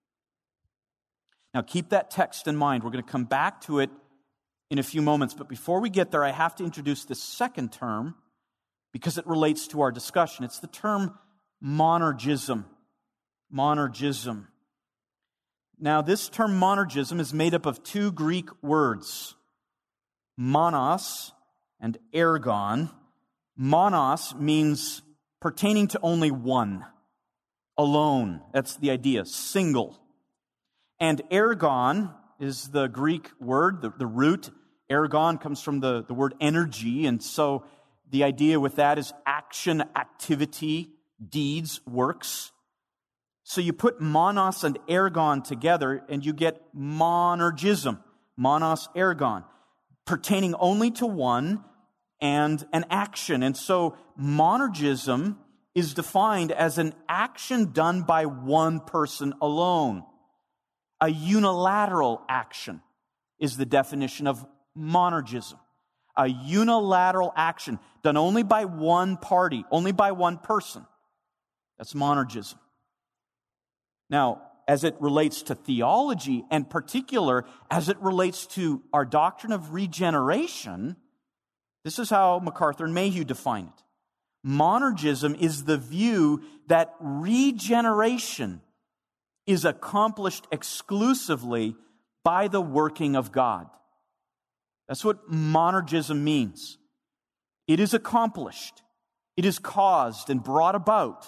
Now, 1.52 1.62
keep 1.62 1.90
that 1.90 2.10
text 2.10 2.46
in 2.46 2.56
mind. 2.56 2.84
We're 2.84 2.90
going 2.90 3.04
to 3.04 3.10
come 3.10 3.24
back 3.24 3.60
to 3.62 3.80
it 3.80 3.90
in 4.70 4.78
a 4.78 4.82
few 4.82 5.02
moments, 5.02 5.34
but 5.34 5.48
before 5.48 5.80
we 5.80 5.90
get 5.90 6.10
there, 6.10 6.24
I 6.24 6.30
have 6.30 6.54
to 6.56 6.64
introduce 6.64 7.04
the 7.04 7.14
second 7.14 7.72
term 7.72 8.14
because 8.92 9.18
it 9.18 9.26
relates 9.26 9.66
to 9.68 9.80
our 9.80 9.90
discussion. 9.90 10.44
It's 10.44 10.58
the 10.58 10.66
term 10.66 11.18
monergism. 11.62 12.64
Monergism. 13.54 14.46
Now, 15.80 16.02
this 16.02 16.28
term 16.28 16.58
monergism 16.58 17.20
is 17.20 17.32
made 17.32 17.54
up 17.54 17.64
of 17.64 17.82
two 17.82 18.10
Greek 18.10 18.48
words, 18.62 19.36
monos 20.36 21.32
and 21.80 21.96
ergon. 22.12 22.90
Monos 23.56 24.34
means 24.34 25.02
pertaining 25.40 25.86
to 25.88 26.00
only 26.02 26.30
one, 26.32 26.84
alone. 27.76 28.40
That's 28.52 28.76
the 28.76 28.90
idea, 28.90 29.24
single. 29.24 30.00
And 30.98 31.22
ergon 31.30 32.12
is 32.40 32.68
the 32.68 32.88
Greek 32.88 33.30
word, 33.40 33.82
the, 33.82 33.92
the 33.96 34.06
root. 34.06 34.50
Ergon 34.90 35.40
comes 35.40 35.62
from 35.62 35.78
the, 35.78 36.02
the 36.02 36.14
word 36.14 36.34
energy, 36.40 37.06
and 37.06 37.22
so 37.22 37.64
the 38.10 38.24
idea 38.24 38.58
with 38.58 38.76
that 38.76 38.98
is 38.98 39.12
action, 39.26 39.82
activity, 39.94 40.90
deeds, 41.26 41.80
works. 41.86 42.52
So 43.44 43.60
you 43.60 43.72
put 43.72 44.00
monos 44.00 44.62
and 44.62 44.78
ergon 44.88 45.42
together 45.42 46.04
and 46.08 46.24
you 46.24 46.32
get 46.32 46.74
monergism, 46.76 47.98
monos 48.36 48.88
ergon, 48.94 49.44
pertaining 50.04 50.54
only 50.56 50.90
to 50.92 51.06
one 51.06 51.64
and 52.20 52.66
an 52.72 52.84
action. 52.90 53.42
And 53.42 53.56
so 53.56 53.96
monergism 54.20 55.36
is 55.74 55.94
defined 55.94 56.52
as 56.52 56.78
an 56.78 56.92
action 57.08 57.72
done 57.72 58.02
by 58.02 58.26
one 58.26 58.80
person 58.80 59.32
alone. 59.40 60.04
A 61.00 61.08
unilateral 61.08 62.22
action 62.28 62.82
is 63.38 63.56
the 63.56 63.66
definition 63.66 64.26
of 64.26 64.44
monergism. 64.76 65.58
A 66.16 66.26
unilateral 66.26 67.32
action 67.36 67.78
done 68.02 68.16
only 68.16 68.42
by 68.42 68.64
one 68.64 69.16
party, 69.16 69.64
only 69.70 69.92
by 69.92 70.12
one 70.12 70.38
person. 70.38 70.84
That's 71.78 71.94
monergism. 71.94 72.58
Now, 74.10 74.42
as 74.66 74.84
it 74.84 74.96
relates 75.00 75.42
to 75.44 75.54
theology, 75.54 76.44
and 76.50 76.68
particular 76.68 77.46
as 77.70 77.88
it 77.88 77.98
relates 78.00 78.46
to 78.48 78.82
our 78.92 79.04
doctrine 79.04 79.52
of 79.52 79.72
regeneration, 79.72 80.96
this 81.84 81.98
is 81.98 82.10
how 82.10 82.38
MacArthur 82.38 82.84
and 82.84 82.94
Mayhue 82.94 83.26
define 83.26 83.66
it. 83.66 83.82
Monergism 84.46 85.40
is 85.40 85.64
the 85.64 85.78
view 85.78 86.42
that 86.66 86.94
regeneration 87.00 88.60
is 89.46 89.64
accomplished 89.64 90.46
exclusively 90.52 91.74
by 92.22 92.48
the 92.48 92.60
working 92.60 93.16
of 93.16 93.32
God. 93.32 93.68
That's 94.86 95.04
what 95.04 95.30
monergism 95.30 96.20
means. 96.22 96.76
It 97.66 97.80
is 97.80 97.94
accomplished, 97.94 98.82
it 99.36 99.46
is 99.46 99.58
caused 99.58 100.28
and 100.28 100.42
brought 100.42 100.74
about 100.74 101.26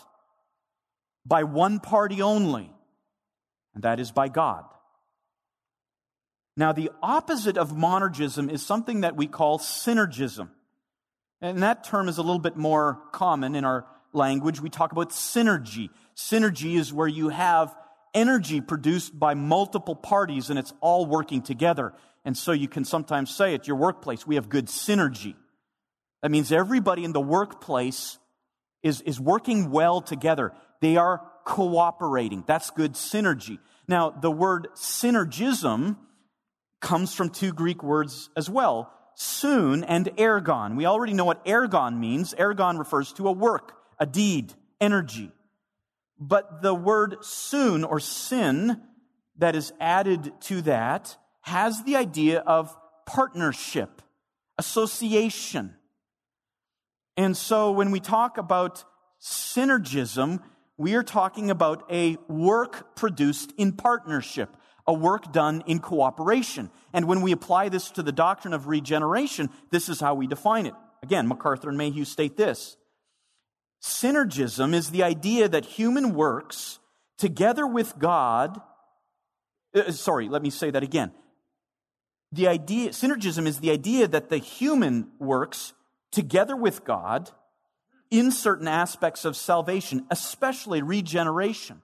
by 1.30 1.44
one 1.44 1.78
party 1.78 2.20
only, 2.20 2.68
and 3.72 3.84
that 3.84 4.00
is 4.00 4.10
by 4.10 4.28
God. 4.28 4.64
Now, 6.56 6.72
the 6.72 6.90
opposite 7.02 7.56
of 7.56 7.70
monergism 7.70 8.50
is 8.50 8.66
something 8.66 9.02
that 9.02 9.16
we 9.16 9.28
call 9.28 9.60
synergism. 9.60 10.50
And 11.40 11.62
that 11.62 11.84
term 11.84 12.08
is 12.08 12.18
a 12.18 12.22
little 12.22 12.40
bit 12.40 12.56
more 12.56 13.00
common 13.12 13.54
in 13.54 13.64
our 13.64 13.86
language. 14.12 14.60
We 14.60 14.70
talk 14.70 14.90
about 14.90 15.10
synergy. 15.10 15.90
Synergy 16.16 16.74
is 16.74 16.92
where 16.92 17.08
you 17.08 17.28
have 17.28 17.74
energy 18.12 18.60
produced 18.60 19.16
by 19.16 19.34
multiple 19.34 19.94
parties 19.94 20.50
and 20.50 20.58
it's 20.58 20.74
all 20.80 21.06
working 21.06 21.42
together. 21.42 21.94
And 22.24 22.36
so 22.36 22.50
you 22.50 22.66
can 22.66 22.84
sometimes 22.84 23.34
say 23.34 23.54
at 23.54 23.68
your 23.68 23.76
workplace, 23.76 24.26
we 24.26 24.34
have 24.34 24.48
good 24.48 24.66
synergy. 24.66 25.36
That 26.22 26.32
means 26.32 26.50
everybody 26.50 27.04
in 27.04 27.12
the 27.12 27.20
workplace 27.20 28.18
is, 28.82 29.00
is 29.02 29.20
working 29.20 29.70
well 29.70 30.00
together. 30.00 30.52
They 30.80 30.96
are 30.96 31.22
cooperating. 31.44 32.44
That's 32.46 32.70
good 32.70 32.94
synergy. 32.94 33.58
Now, 33.88 34.10
the 34.10 34.30
word 34.30 34.68
synergism 34.74 35.96
comes 36.80 37.14
from 37.14 37.30
two 37.30 37.52
Greek 37.52 37.82
words 37.82 38.30
as 38.36 38.48
well, 38.48 38.92
soon 39.14 39.84
and 39.84 40.06
ergon. 40.16 40.76
We 40.76 40.86
already 40.86 41.12
know 41.12 41.24
what 41.24 41.44
ergon 41.44 41.98
means. 41.98 42.34
Ergon 42.34 42.78
refers 42.78 43.12
to 43.14 43.28
a 43.28 43.32
work, 43.32 43.72
a 43.98 44.06
deed, 44.06 44.54
energy. 44.80 45.32
But 46.18 46.62
the 46.62 46.74
word 46.74 47.16
soon 47.22 47.84
or 47.84 48.00
sin 48.00 48.80
that 49.36 49.56
is 49.56 49.72
added 49.80 50.32
to 50.42 50.62
that 50.62 51.16
has 51.42 51.82
the 51.84 51.96
idea 51.96 52.40
of 52.40 52.76
partnership, 53.06 54.02
association. 54.58 55.74
And 57.16 57.36
so 57.36 57.72
when 57.72 57.90
we 57.90 58.00
talk 58.00 58.38
about 58.38 58.84
synergism, 59.20 60.42
we 60.80 60.94
are 60.94 61.02
talking 61.02 61.50
about 61.50 61.84
a 61.90 62.16
work 62.26 62.96
produced 62.96 63.52
in 63.58 63.72
partnership, 63.72 64.56
a 64.86 64.94
work 64.94 65.30
done 65.30 65.62
in 65.66 65.78
cooperation. 65.78 66.70
And 66.94 67.06
when 67.06 67.20
we 67.20 67.32
apply 67.32 67.68
this 67.68 67.90
to 67.90 68.02
the 68.02 68.12
doctrine 68.12 68.54
of 68.54 68.66
regeneration, 68.66 69.50
this 69.70 69.90
is 69.90 70.00
how 70.00 70.14
we 70.14 70.26
define 70.26 70.64
it. 70.64 70.72
Again, 71.02 71.28
MacArthur 71.28 71.68
and 71.68 71.76
Mayhue 71.76 72.06
state 72.06 72.38
this 72.38 72.78
Synergism 73.82 74.72
is 74.72 74.88
the 74.88 75.02
idea 75.02 75.50
that 75.50 75.66
human 75.66 76.14
works 76.14 76.78
together 77.18 77.66
with 77.66 77.98
God. 77.98 78.58
Uh, 79.74 79.92
sorry, 79.92 80.30
let 80.30 80.40
me 80.40 80.48
say 80.48 80.70
that 80.70 80.82
again. 80.82 81.12
The 82.32 82.48
idea, 82.48 82.88
synergism 82.90 83.46
is 83.46 83.60
the 83.60 83.70
idea 83.70 84.08
that 84.08 84.30
the 84.30 84.38
human 84.38 85.10
works 85.18 85.74
together 86.10 86.56
with 86.56 86.86
God 86.86 87.30
in 88.10 88.32
certain 88.32 88.68
aspects 88.68 89.24
of 89.24 89.36
salvation, 89.36 90.04
especially 90.10 90.82
regeneration, 90.82 91.82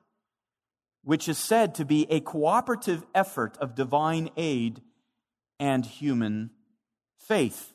which 1.05 1.29
is 1.29 1.39
said 1.39 1.75
to 1.77 1.85
be 1.85 2.07
a 2.11 2.21
cooperative 2.21 3.05
effort 3.15 3.57
of 3.59 3.75
divine 3.75 4.31
aid 4.37 4.83
and 5.61 5.87
human 5.87 6.51
faith. 7.17 7.73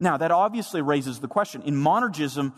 Now, 0.00 0.16
that 0.16 0.30
obviously 0.30 0.80
raises 0.80 1.20
the 1.20 1.28
question. 1.28 1.62
In 1.62 1.74
monergism, 1.74 2.54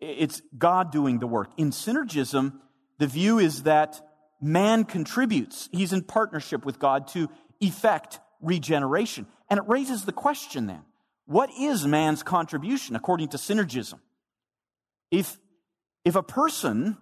it's 0.00 0.42
God 0.56 0.90
doing 0.90 1.18
the 1.18 1.26
work. 1.26 1.50
In 1.56 1.70
synergism, 1.70 2.54
the 2.98 3.06
view 3.06 3.38
is 3.38 3.62
that 3.62 4.00
man 4.40 4.84
contributes. 4.84 5.68
He's 5.72 5.92
in 5.92 6.02
partnership 6.02 6.64
with 6.64 6.78
God 6.78 7.08
to 7.08 7.28
effect 7.60 8.18
regeneration. 8.40 9.26
And 9.48 9.58
it 9.58 9.68
raises 9.68 10.04
the 10.04 10.12
question 10.12 10.66
then 10.66 10.82
what 11.26 11.50
is 11.58 11.86
man's 11.86 12.22
contribution 12.22 12.96
according 12.96 13.28
to 13.28 13.36
synergism? 13.36 14.00
If, 15.10 15.38
if 16.04 16.16
a 16.16 16.22
person 16.22 16.96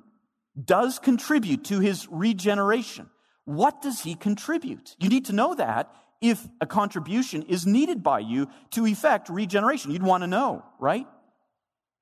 does 0.63 0.99
contribute 0.99 1.65
to 1.67 1.81
his 1.81 2.09
regeneration, 2.11 3.11
what 3.45 3.81
does 3.83 4.01
he 4.03 4.15
contribute? 4.15 4.97
You 4.99 5.09
need 5.09 5.27
to 5.27 5.33
know 5.33 5.55
that 5.55 5.91
if 6.21 6.47
a 6.61 6.67
contribution 6.67 7.43
is 7.45 7.67
needed 7.67 8.03
by 8.03 8.19
you 8.19 8.49
to 8.71 8.87
effect 8.87 9.29
regeneration. 9.29 9.91
You'd 9.91 10.03
want 10.03 10.23
to 10.23 10.27
know, 10.27 10.65
right? 10.79 11.07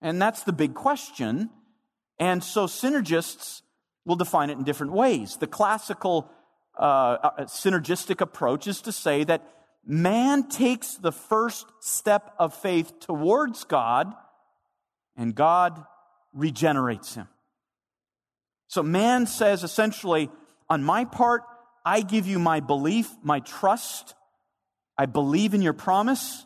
And 0.00 0.20
that's 0.20 0.42
the 0.42 0.52
big 0.52 0.74
question. 0.74 1.50
And 2.18 2.42
so 2.42 2.66
synergists 2.66 3.62
will 4.04 4.16
define 4.16 4.50
it 4.50 4.58
in 4.58 4.64
different 4.64 4.92
ways. 4.92 5.36
The 5.36 5.46
classical 5.46 6.30
uh, 6.78 6.82
uh, 6.82 7.44
synergistic 7.44 8.20
approach 8.20 8.66
is 8.66 8.80
to 8.82 8.92
say 8.92 9.24
that 9.24 9.46
man 9.84 10.48
takes 10.48 10.94
the 10.94 11.12
first 11.12 11.66
step 11.80 12.34
of 12.38 12.54
faith 12.54 13.00
towards 13.00 13.64
God, 13.64 14.14
and 15.16 15.34
God 15.34 15.84
regenerates 16.37 17.14
him. 17.14 17.29
So 18.68 18.83
man 18.83 19.27
says 19.27 19.64
essentially, 19.64 20.31
on 20.68 20.85
my 20.85 21.05
part, 21.05 21.42
I 21.85 22.01
give 22.01 22.27
you 22.27 22.38
my 22.38 22.61
belief, 22.61 23.09
my 23.22 23.40
trust. 23.40 24.14
I 24.99 25.07
believe 25.07 25.55
in 25.55 25.62
your 25.62 25.72
promise. 25.72 26.44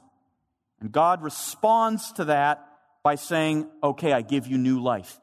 And 0.80 0.92
God 0.92 1.22
responds 1.22 2.12
to 2.12 2.26
that 2.26 2.66
by 3.02 3.14
saying, 3.14 3.68
okay, 3.82 4.12
I 4.12 4.22
give 4.22 4.46
you 4.46 4.58
new 4.58 4.82
life. 4.82 5.18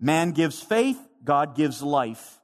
Man 0.00 0.32
gives 0.32 0.60
faith, 0.60 0.98
God 1.24 1.54
gives 1.54 1.82
life. 1.82 2.40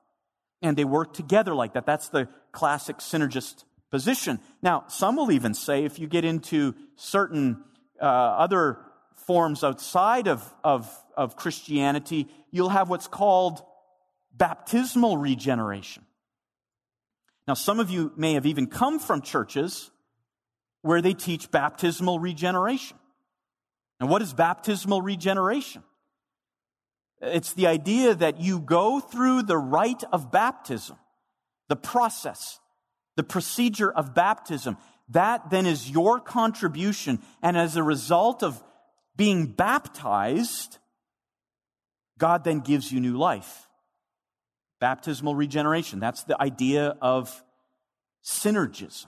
And 0.62 0.76
they 0.76 0.84
work 0.84 1.14
together 1.14 1.54
like 1.54 1.74
that. 1.74 1.86
That's 1.86 2.08
the 2.08 2.28
classic 2.52 2.98
synergist 2.98 3.64
position. 3.90 4.40
Now, 4.62 4.84
some 4.88 5.16
will 5.16 5.32
even 5.32 5.54
say 5.54 5.84
if 5.84 5.98
you 5.98 6.06
get 6.06 6.24
into 6.24 6.74
certain 6.96 7.64
uh, 8.00 8.04
other 8.04 8.78
forms 9.26 9.62
outside 9.64 10.28
of, 10.28 10.54
of, 10.64 10.90
of 11.20 11.36
Christianity, 11.36 12.28
you'll 12.50 12.70
have 12.70 12.88
what's 12.88 13.06
called 13.06 13.62
baptismal 14.32 15.18
regeneration. 15.18 16.04
Now, 17.46 17.54
some 17.54 17.78
of 17.78 17.90
you 17.90 18.12
may 18.16 18.34
have 18.34 18.46
even 18.46 18.66
come 18.66 18.98
from 18.98 19.20
churches 19.20 19.90
where 20.80 21.02
they 21.02 21.12
teach 21.12 21.50
baptismal 21.50 22.18
regeneration. 22.18 22.96
And 23.98 24.08
what 24.08 24.22
is 24.22 24.32
baptismal 24.32 25.02
regeneration? 25.02 25.82
It's 27.20 27.52
the 27.52 27.66
idea 27.66 28.14
that 28.14 28.40
you 28.40 28.60
go 28.60 28.98
through 28.98 29.42
the 29.42 29.58
rite 29.58 30.04
of 30.10 30.32
baptism, 30.32 30.96
the 31.68 31.76
process, 31.76 32.60
the 33.16 33.22
procedure 33.22 33.90
of 33.90 34.14
baptism. 34.14 34.78
That 35.10 35.50
then 35.50 35.66
is 35.66 35.90
your 35.90 36.18
contribution. 36.18 37.20
And 37.42 37.58
as 37.58 37.76
a 37.76 37.82
result 37.82 38.42
of 38.42 38.62
being 39.16 39.48
baptized, 39.48 40.78
God 42.20 42.44
then 42.44 42.60
gives 42.60 42.92
you 42.92 43.00
new 43.00 43.18
life. 43.18 43.66
Baptismal 44.78 45.34
regeneration. 45.34 45.98
That's 45.98 46.22
the 46.22 46.40
idea 46.40 46.96
of 47.02 47.42
synergism. 48.24 49.06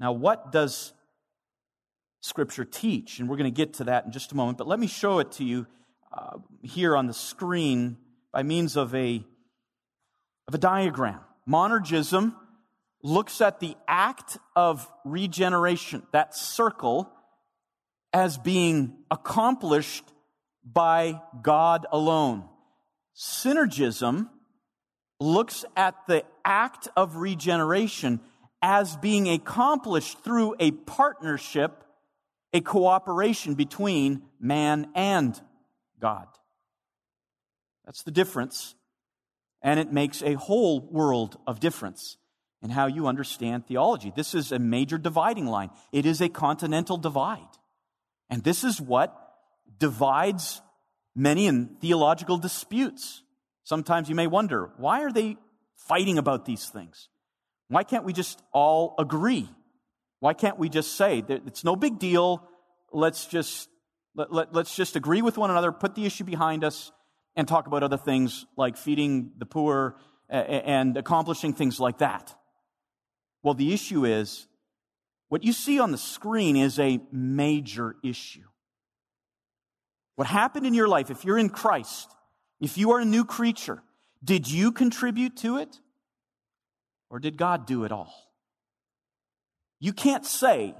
Now, 0.00 0.10
what 0.10 0.50
does 0.50 0.92
Scripture 2.26 2.64
teach. 2.64 3.20
And 3.20 3.28
we're 3.28 3.36
going 3.36 3.52
to 3.52 3.56
get 3.56 3.74
to 3.74 3.84
that 3.84 4.04
in 4.04 4.10
just 4.10 4.32
a 4.32 4.34
moment. 4.34 4.58
But 4.58 4.66
let 4.66 4.80
me 4.80 4.88
show 4.88 5.20
it 5.20 5.30
to 5.32 5.44
you 5.44 5.64
uh, 6.12 6.38
here 6.60 6.96
on 6.96 7.06
the 7.06 7.14
screen 7.14 7.98
by 8.32 8.42
means 8.42 8.76
of 8.76 8.92
a, 8.96 9.24
of 10.48 10.54
a 10.54 10.58
diagram. 10.58 11.20
Monergism 11.48 12.34
looks 13.00 13.40
at 13.40 13.60
the 13.60 13.76
act 13.86 14.38
of 14.56 14.90
regeneration, 15.04 16.02
that 16.10 16.34
circle, 16.34 17.12
as 18.12 18.38
being 18.38 18.96
accomplished 19.08 20.04
by 20.70 21.20
God 21.42 21.86
alone. 21.90 22.48
Synergism 23.14 24.28
looks 25.20 25.64
at 25.76 25.94
the 26.06 26.24
act 26.44 26.88
of 26.96 27.16
regeneration 27.16 28.20
as 28.60 28.96
being 28.96 29.28
accomplished 29.28 30.18
through 30.24 30.56
a 30.58 30.72
partnership 30.72 31.84
a 32.56 32.60
cooperation 32.62 33.54
between 33.54 34.22
man 34.40 34.88
and 34.94 35.38
God. 36.00 36.26
That's 37.84 38.02
the 38.02 38.10
difference. 38.10 38.74
And 39.62 39.78
it 39.78 39.92
makes 39.92 40.22
a 40.22 40.34
whole 40.34 40.80
world 40.80 41.38
of 41.46 41.60
difference 41.60 42.16
in 42.62 42.70
how 42.70 42.86
you 42.86 43.06
understand 43.06 43.66
theology. 43.66 44.12
This 44.14 44.34
is 44.34 44.52
a 44.52 44.58
major 44.58 44.96
dividing 44.96 45.46
line. 45.46 45.70
It 45.92 46.06
is 46.06 46.20
a 46.20 46.30
continental 46.30 46.96
divide. 46.96 47.46
And 48.30 48.42
this 48.42 48.64
is 48.64 48.80
what 48.80 49.25
divides 49.78 50.62
many 51.14 51.46
in 51.46 51.76
theological 51.80 52.38
disputes. 52.38 53.22
Sometimes 53.64 54.08
you 54.08 54.14
may 54.14 54.26
wonder, 54.26 54.70
why 54.76 55.02
are 55.02 55.12
they 55.12 55.36
fighting 55.74 56.18
about 56.18 56.44
these 56.44 56.68
things? 56.68 57.08
Why 57.68 57.82
can't 57.82 58.04
we 58.04 58.12
just 58.12 58.42
all 58.52 58.94
agree? 58.98 59.48
Why 60.20 60.34
can't 60.34 60.58
we 60.58 60.68
just 60.68 60.96
say 60.96 61.24
it's 61.28 61.64
no 61.64 61.76
big 61.76 61.98
deal? 61.98 62.48
Let's 62.92 63.26
just, 63.26 63.68
let, 64.14 64.32
let, 64.32 64.54
let's 64.54 64.74
just 64.74 64.96
agree 64.96 65.22
with 65.22 65.36
one 65.36 65.50
another, 65.50 65.72
put 65.72 65.94
the 65.94 66.06
issue 66.06 66.24
behind 66.24 66.64
us, 66.64 66.92
and 67.34 67.46
talk 67.46 67.66
about 67.66 67.82
other 67.82 67.98
things 67.98 68.46
like 68.56 68.76
feeding 68.76 69.32
the 69.36 69.46
poor 69.46 69.96
and 70.28 70.96
accomplishing 70.96 71.52
things 71.52 71.78
like 71.78 71.98
that. 71.98 72.34
Well, 73.42 73.54
the 73.54 73.74
issue 73.74 74.04
is 74.06 74.48
what 75.28 75.44
you 75.44 75.52
see 75.52 75.78
on 75.78 75.92
the 75.92 75.98
screen 75.98 76.56
is 76.56 76.78
a 76.78 77.00
major 77.12 77.96
issue. 78.02 78.48
What 80.16 80.26
happened 80.26 80.66
in 80.66 80.74
your 80.74 80.88
life, 80.88 81.10
if 81.10 81.24
you're 81.24 81.38
in 81.38 81.50
Christ, 81.50 82.10
if 82.60 82.76
you 82.76 82.92
are 82.92 83.00
a 83.00 83.04
new 83.04 83.24
creature, 83.24 83.82
did 84.24 84.50
you 84.50 84.72
contribute 84.72 85.36
to 85.38 85.58
it? 85.58 85.78
Or 87.10 87.18
did 87.18 87.36
God 87.36 87.66
do 87.66 87.84
it 87.84 87.92
all? 87.92 88.12
You 89.78 89.92
can't 89.92 90.24
say 90.24 90.74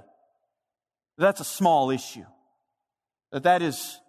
that's 1.18 1.40
a 1.40 1.44
small 1.44 1.90
issue, 1.90 2.25
that 3.31 3.44
that 3.44 3.62
is 3.62 4.01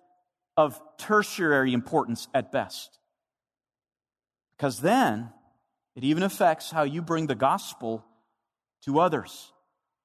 of 0.55 0.81
tertiary 0.97 1.73
importance 1.73 2.27
at 2.33 2.51
best. 2.51 2.97
Because 4.57 4.79
then 4.79 5.31
it 5.95 6.03
even 6.03 6.23
affects 6.23 6.71
how 6.71 6.83
you 6.83 7.01
bring 7.01 7.27
the 7.27 7.35
gospel 7.35 8.05
to 8.85 8.99
others. 8.99 9.51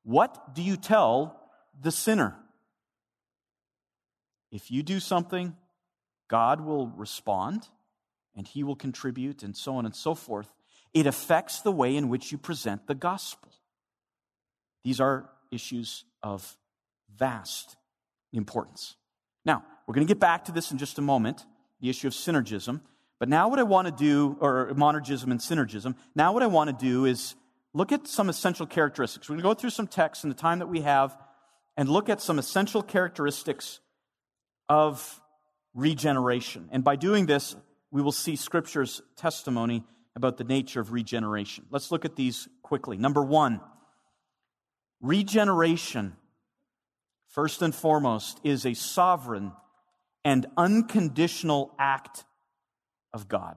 What 0.02 0.54
do 0.54 0.62
you 0.62 0.76
tell 0.76 1.40
the 1.80 1.92
sinner? 1.92 2.37
If 4.52 4.70
you 4.70 4.82
do 4.82 5.00
something, 5.00 5.56
God 6.28 6.60
will 6.60 6.86
respond 6.88 7.66
and 8.36 8.46
he 8.46 8.62
will 8.62 8.76
contribute 8.76 9.42
and 9.42 9.56
so 9.56 9.76
on 9.76 9.86
and 9.86 9.96
so 9.96 10.14
forth. 10.14 10.52
It 10.94 11.06
affects 11.06 11.60
the 11.60 11.72
way 11.72 11.96
in 11.96 12.08
which 12.08 12.30
you 12.30 12.38
present 12.38 12.86
the 12.86 12.94
gospel. 12.94 13.50
These 14.84 15.00
are 15.00 15.30
issues 15.50 16.04
of 16.22 16.56
vast 17.16 17.76
importance. 18.32 18.96
Now, 19.44 19.64
we're 19.86 19.94
going 19.94 20.06
to 20.06 20.10
get 20.10 20.20
back 20.20 20.44
to 20.46 20.52
this 20.52 20.70
in 20.70 20.78
just 20.78 20.98
a 20.98 21.02
moment, 21.02 21.44
the 21.80 21.88
issue 21.88 22.06
of 22.06 22.12
synergism. 22.12 22.80
But 23.18 23.28
now, 23.28 23.48
what 23.48 23.58
I 23.58 23.62
want 23.62 23.86
to 23.86 23.92
do, 23.92 24.36
or 24.40 24.72
monergism 24.74 25.30
and 25.30 25.40
synergism, 25.40 25.94
now 26.14 26.32
what 26.32 26.42
I 26.42 26.46
want 26.46 26.68
to 26.68 26.84
do 26.84 27.04
is 27.04 27.34
look 27.72 27.92
at 27.92 28.06
some 28.06 28.28
essential 28.28 28.66
characteristics. 28.66 29.28
We're 29.28 29.34
going 29.34 29.42
to 29.42 29.48
go 29.48 29.54
through 29.54 29.70
some 29.70 29.86
texts 29.86 30.24
in 30.24 30.30
the 30.30 30.36
time 30.36 30.58
that 30.58 30.68
we 30.68 30.80
have 30.80 31.16
and 31.76 31.88
look 31.88 32.08
at 32.08 32.20
some 32.20 32.38
essential 32.38 32.82
characteristics 32.82 33.80
of 34.68 35.20
regeneration. 35.75 36.68
And 36.72 36.85
by 36.85 36.96
doing 36.96 37.27
this, 37.27 37.57
we 37.90 38.03
will 38.03 38.12
see 38.12 38.37
Scripture's 38.37 39.03
testimony 39.16 39.85
about 40.14 40.37
the 40.37 40.44
nature 40.44 40.81
of 40.81 40.92
regeneration. 40.92 41.66
Let's 41.70 41.90
look 41.90 42.05
at 42.05 42.16
these 42.16 42.48
quickly. 42.62 42.96
Number 42.96 43.22
one, 43.22 43.61
regeneration, 45.01 46.16
first 47.29 47.62
and 47.62 47.75
foremost, 47.75 48.40
is 48.44 48.66
a 48.66 48.75
sovereign 48.75 49.53
and 50.25 50.46
unconditional 50.57 51.75
act 51.79 52.25
of 53.12 53.29
God. 53.29 53.57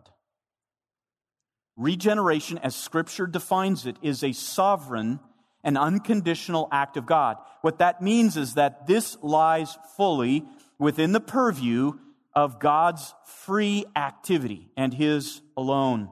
Regeneration, 1.77 2.57
as 2.59 2.75
Scripture 2.75 3.27
defines 3.27 3.85
it, 3.85 3.97
is 4.01 4.23
a 4.23 4.31
sovereign 4.31 5.19
and 5.63 5.77
unconditional 5.77 6.69
act 6.71 6.95
of 6.95 7.05
God. 7.05 7.37
What 7.61 7.79
that 7.79 8.01
means 8.01 8.37
is 8.37 8.53
that 8.53 8.87
this 8.87 9.17
lies 9.21 9.77
fully 9.97 10.45
within 10.79 11.11
the 11.11 11.19
purview 11.19 11.93
of 12.33 12.59
God's 12.59 13.13
free 13.45 13.85
activity 13.95 14.69
and 14.75 14.93
His 14.93 15.41
alone. 15.55 16.09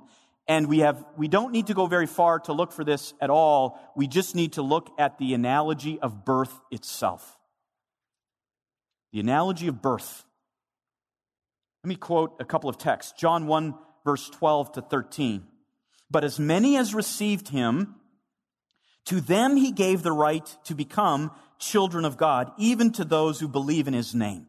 And 0.47 0.67
we 0.67 0.79
have, 0.79 1.03
we 1.17 1.27
don't 1.27 1.51
need 1.51 1.67
to 1.67 1.73
go 1.73 1.87
very 1.87 2.07
far 2.07 2.39
to 2.41 2.53
look 2.53 2.71
for 2.71 2.83
this 2.83 3.13
at 3.21 3.29
all. 3.29 3.79
We 3.95 4.07
just 4.07 4.35
need 4.35 4.53
to 4.53 4.61
look 4.61 4.89
at 4.97 5.17
the 5.17 5.33
analogy 5.33 5.99
of 5.99 6.25
birth 6.25 6.53
itself. 6.71 7.37
The 9.13 9.19
analogy 9.19 9.67
of 9.67 9.81
birth. 9.81 10.25
Let 11.83 11.89
me 11.89 11.95
quote 11.95 12.35
a 12.39 12.45
couple 12.45 12.69
of 12.69 12.77
texts. 12.77 13.13
John 13.17 13.47
1, 13.47 13.75
verse 14.03 14.29
12 14.29 14.73
to 14.73 14.81
13. 14.81 15.43
But 16.09 16.23
as 16.23 16.39
many 16.39 16.77
as 16.77 16.93
received 16.93 17.49
him, 17.49 17.95
to 19.05 19.19
them 19.19 19.55
he 19.55 19.71
gave 19.71 20.03
the 20.03 20.11
right 20.11 20.45
to 20.65 20.75
become 20.75 21.31
children 21.57 22.05
of 22.05 22.17
God, 22.17 22.51
even 22.57 22.91
to 22.93 23.05
those 23.05 23.39
who 23.39 23.47
believe 23.47 23.87
in 23.87 23.93
his 23.93 24.13
name. 24.13 24.47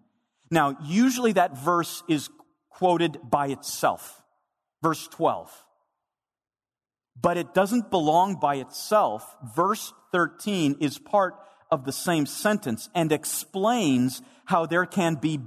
Now, 0.50 0.76
usually 0.83 1.33
that 1.33 1.57
verse 1.57 2.02
is 2.09 2.28
quoted 2.70 3.18
by 3.22 3.48
itself. 3.48 4.22
Verse 4.83 5.09
12. 5.09 5.50
But 7.20 7.37
it 7.37 7.54
doesn't 7.54 7.90
belong 7.90 8.37
by 8.37 8.57
itself. 8.57 9.37
Verse 9.54 9.92
13 10.12 10.76
is 10.80 10.98
part 10.98 11.35
of 11.70 11.85
the 11.85 11.92
same 11.92 12.26
sentence 12.26 12.88
and 12.94 13.11
explains 13.12 14.22
how 14.44 14.66
there 14.66 14.87
can 14.87 15.14
be 15.14 15.40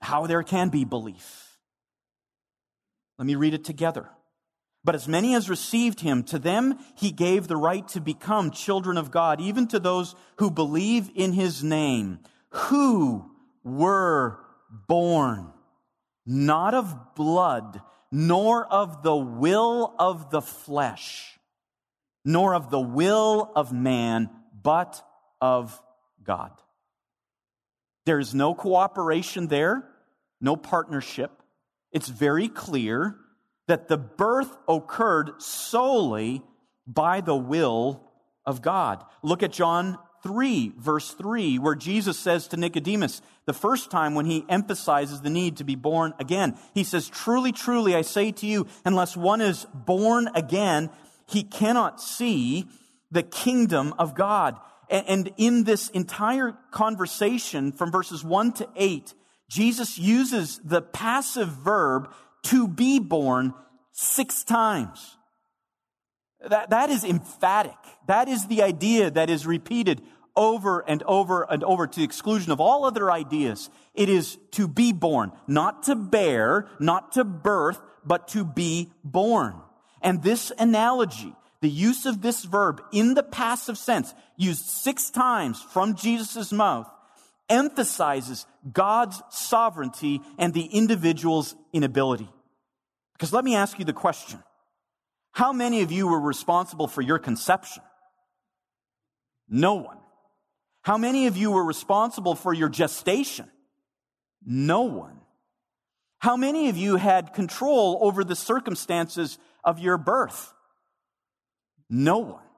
how 0.00 0.26
there 0.26 0.44
can 0.44 0.68
be 0.68 0.84
belief. 0.84 1.58
Let 3.18 3.26
me 3.26 3.34
read 3.34 3.54
it 3.54 3.64
together. 3.64 4.08
But 4.84 4.94
as 4.94 5.08
many 5.08 5.34
as 5.34 5.50
received 5.50 6.00
him, 6.00 6.22
to 6.24 6.38
them 6.38 6.78
he 6.94 7.10
gave 7.10 7.48
the 7.48 7.56
right 7.56 7.86
to 7.88 8.00
become 8.00 8.52
children 8.52 8.96
of 8.96 9.10
God, 9.10 9.40
even 9.40 9.66
to 9.68 9.80
those 9.80 10.14
who 10.36 10.52
believe 10.52 11.10
in 11.16 11.32
his 11.32 11.64
name, 11.64 12.20
who 12.50 13.28
were 13.76 14.40
born 14.86 15.52
not 16.28 16.74
of 16.74 17.14
blood, 17.14 17.80
nor 18.12 18.66
of 18.66 19.02
the 19.02 19.16
will 19.16 19.94
of 19.98 20.30
the 20.30 20.42
flesh, 20.42 21.38
nor 22.22 22.54
of 22.54 22.70
the 22.70 22.80
will 22.80 23.50
of 23.56 23.72
man, 23.72 24.28
but 24.62 25.02
of 25.40 25.80
God. 26.22 26.52
There's 28.04 28.34
no 28.34 28.54
cooperation 28.54 29.48
there, 29.48 29.88
no 30.38 30.54
partnership. 30.54 31.30
It's 31.92 32.08
very 32.08 32.48
clear 32.48 33.16
that 33.66 33.88
the 33.88 33.98
birth 33.98 34.54
occurred 34.68 35.40
solely 35.40 36.42
by 36.86 37.22
the 37.22 37.36
will 37.36 38.04
of 38.44 38.60
God. 38.60 39.02
Look 39.22 39.42
at 39.42 39.52
John 39.52 39.98
3, 40.22 40.72
verse 40.76 41.12
3, 41.12 41.58
where 41.58 41.74
Jesus 41.74 42.18
says 42.18 42.48
to 42.48 42.56
Nicodemus, 42.56 43.22
the 43.46 43.52
first 43.52 43.90
time 43.90 44.14
when 44.14 44.26
he 44.26 44.44
emphasizes 44.48 45.20
the 45.20 45.30
need 45.30 45.56
to 45.58 45.64
be 45.64 45.74
born 45.74 46.14
again, 46.18 46.58
he 46.74 46.84
says, 46.84 47.08
Truly, 47.08 47.52
truly, 47.52 47.94
I 47.94 48.02
say 48.02 48.32
to 48.32 48.46
you, 48.46 48.66
unless 48.84 49.16
one 49.16 49.40
is 49.40 49.66
born 49.74 50.28
again, 50.34 50.90
he 51.26 51.42
cannot 51.42 52.00
see 52.00 52.66
the 53.10 53.22
kingdom 53.22 53.94
of 53.98 54.14
God. 54.14 54.56
And 54.90 55.32
in 55.36 55.64
this 55.64 55.90
entire 55.90 56.56
conversation 56.70 57.72
from 57.72 57.92
verses 57.92 58.24
1 58.24 58.52
to 58.54 58.68
8, 58.74 59.14
Jesus 59.50 59.98
uses 59.98 60.60
the 60.64 60.80
passive 60.80 61.48
verb 61.48 62.10
to 62.44 62.66
be 62.66 62.98
born 62.98 63.52
six 63.92 64.44
times. 64.44 65.17
That, 66.46 66.70
that 66.70 66.90
is 66.90 67.04
emphatic. 67.04 67.76
That 68.06 68.28
is 68.28 68.46
the 68.46 68.62
idea 68.62 69.10
that 69.10 69.30
is 69.30 69.46
repeated 69.46 70.02
over 70.36 70.88
and 70.88 71.02
over 71.02 71.42
and 71.42 71.64
over 71.64 71.86
to 71.86 71.98
the 71.98 72.04
exclusion 72.04 72.52
of 72.52 72.60
all 72.60 72.84
other 72.84 73.10
ideas. 73.10 73.70
It 73.92 74.08
is 74.08 74.38
to 74.52 74.68
be 74.68 74.92
born, 74.92 75.32
not 75.48 75.82
to 75.84 75.96
bear, 75.96 76.68
not 76.78 77.12
to 77.12 77.24
birth, 77.24 77.80
but 78.04 78.28
to 78.28 78.44
be 78.44 78.92
born. 79.02 79.60
And 80.00 80.22
this 80.22 80.52
analogy, 80.56 81.34
the 81.60 81.68
use 81.68 82.06
of 82.06 82.22
this 82.22 82.44
verb 82.44 82.80
in 82.92 83.14
the 83.14 83.24
passive 83.24 83.76
sense, 83.76 84.14
used 84.36 84.64
six 84.64 85.10
times 85.10 85.60
from 85.60 85.96
Jesus' 85.96 86.52
mouth, 86.52 86.88
emphasizes 87.48 88.46
God's 88.72 89.20
sovereignty 89.30 90.20
and 90.38 90.54
the 90.54 90.66
individual's 90.66 91.56
inability. 91.72 92.28
Because 93.14 93.32
let 93.32 93.44
me 93.44 93.56
ask 93.56 93.78
you 93.80 93.84
the 93.84 93.92
question. 93.92 94.40
How 95.38 95.52
many 95.52 95.82
of 95.82 95.92
you 95.92 96.08
were 96.08 96.18
responsible 96.18 96.88
for 96.88 97.00
your 97.00 97.20
conception? 97.20 97.84
No 99.48 99.74
one. 99.74 99.98
How 100.82 100.98
many 100.98 101.28
of 101.28 101.36
you 101.36 101.52
were 101.52 101.64
responsible 101.64 102.34
for 102.34 102.52
your 102.52 102.68
gestation? 102.68 103.48
No 104.44 104.82
one. 104.82 105.20
How 106.18 106.36
many 106.36 106.70
of 106.70 106.76
you 106.76 106.96
had 106.96 107.34
control 107.34 108.00
over 108.02 108.24
the 108.24 108.34
circumstances 108.34 109.38
of 109.62 109.78
your 109.78 109.96
birth? 109.96 110.52
No 111.88 112.18
one. 112.18 112.48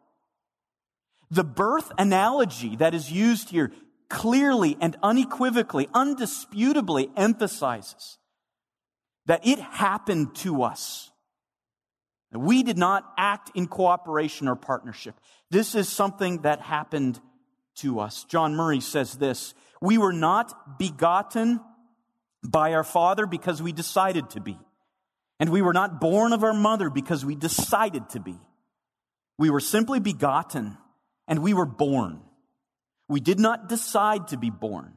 The 1.30 1.44
birth 1.44 1.92
analogy 1.98 2.76
that 2.76 2.94
is 2.94 3.12
used 3.12 3.50
here 3.50 3.72
clearly 4.08 4.78
and 4.80 4.96
unequivocally, 5.02 5.86
undisputably 5.88 7.10
emphasizes 7.14 8.16
that 9.26 9.46
it 9.46 9.58
happened 9.58 10.34
to 10.36 10.62
us. 10.62 11.09
We 12.32 12.62
did 12.62 12.78
not 12.78 13.04
act 13.18 13.50
in 13.54 13.66
cooperation 13.66 14.46
or 14.46 14.54
partnership. 14.54 15.16
This 15.50 15.74
is 15.74 15.88
something 15.88 16.42
that 16.42 16.60
happened 16.60 17.20
to 17.76 17.98
us. 18.00 18.24
John 18.24 18.54
Murray 18.54 18.80
says 18.80 19.14
this 19.14 19.54
We 19.80 19.98
were 19.98 20.12
not 20.12 20.78
begotten 20.78 21.60
by 22.42 22.74
our 22.74 22.84
father 22.84 23.26
because 23.26 23.60
we 23.60 23.72
decided 23.72 24.30
to 24.30 24.40
be. 24.40 24.58
And 25.40 25.50
we 25.50 25.62
were 25.62 25.72
not 25.72 26.00
born 26.00 26.32
of 26.32 26.44
our 26.44 26.52
mother 26.52 26.90
because 26.90 27.24
we 27.24 27.34
decided 27.34 28.08
to 28.10 28.20
be. 28.20 28.38
We 29.38 29.50
were 29.50 29.60
simply 29.60 29.98
begotten 29.98 30.76
and 31.26 31.42
we 31.42 31.54
were 31.54 31.66
born. 31.66 32.20
We 33.08 33.20
did 33.20 33.40
not 33.40 33.68
decide 33.68 34.28
to 34.28 34.36
be 34.36 34.50
born. 34.50 34.94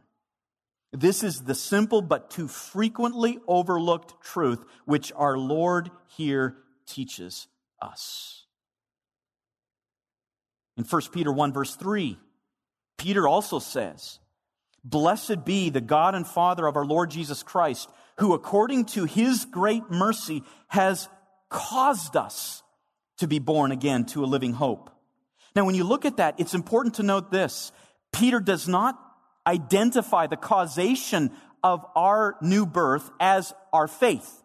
This 0.92 1.24
is 1.24 1.44
the 1.44 1.56
simple 1.56 2.02
but 2.02 2.30
too 2.30 2.48
frequently 2.48 3.40
overlooked 3.48 4.22
truth 4.22 4.64
which 4.86 5.12
our 5.16 5.38
Lord 5.38 5.90
here 6.18 6.58
teaches 6.86 7.48
us. 7.82 8.46
In 10.78 10.84
1 10.84 11.02
Peter 11.12 11.32
1, 11.32 11.54
verse 11.54 11.76
3, 11.76 12.18
Peter 12.98 13.28
also 13.28 13.60
says, 13.60 14.20
Blessed 14.84 15.46
be 15.46 15.70
the 15.70 15.82
God 15.82 16.16
and 16.16 16.28
Father 16.28 16.66
of 16.68 16.76
our 16.76 16.86
Lord 16.86 17.12
Jesus 17.12 17.44
Christ, 17.44 17.90
who 18.18 18.34
according 18.34 18.86
to 18.86 19.06
his 19.06 19.46
great 19.46 19.90
mercy 19.90 20.44
has 20.68 21.08
caused 21.50 22.16
us 22.16 22.64
to 23.18 23.28
be 23.28 23.40
born 23.40 23.72
again 23.72 24.06
to 24.06 24.24
a 24.24 24.28
living 24.28 24.54
hope. 24.54 24.90
Now, 25.56 25.66
when 25.66 25.76
you 25.76 25.84
look 25.84 26.06
at 26.06 26.18
that, 26.18 26.40
it's 26.40 26.56
important 26.56 26.96
to 26.96 27.04
note 27.04 27.32
this. 27.32 27.72
Peter 28.12 28.40
does 28.40 28.68
not 28.68 29.00
identify 29.46 30.28
the 30.28 30.38
causation 30.38 31.32
of 31.64 31.86
our 31.96 32.36
new 32.42 32.66
birth 32.66 33.10
as 33.20 33.54
our 33.72 33.88
faith. 33.88 34.43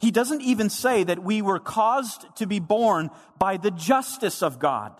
He 0.00 0.10
doesn't 0.10 0.42
even 0.42 0.70
say 0.70 1.04
that 1.04 1.22
we 1.22 1.42
were 1.42 1.58
caused 1.58 2.24
to 2.36 2.46
be 2.46 2.60
born 2.60 3.10
by 3.38 3.56
the 3.56 3.70
justice 3.70 4.42
of 4.42 4.58
God. 4.58 4.92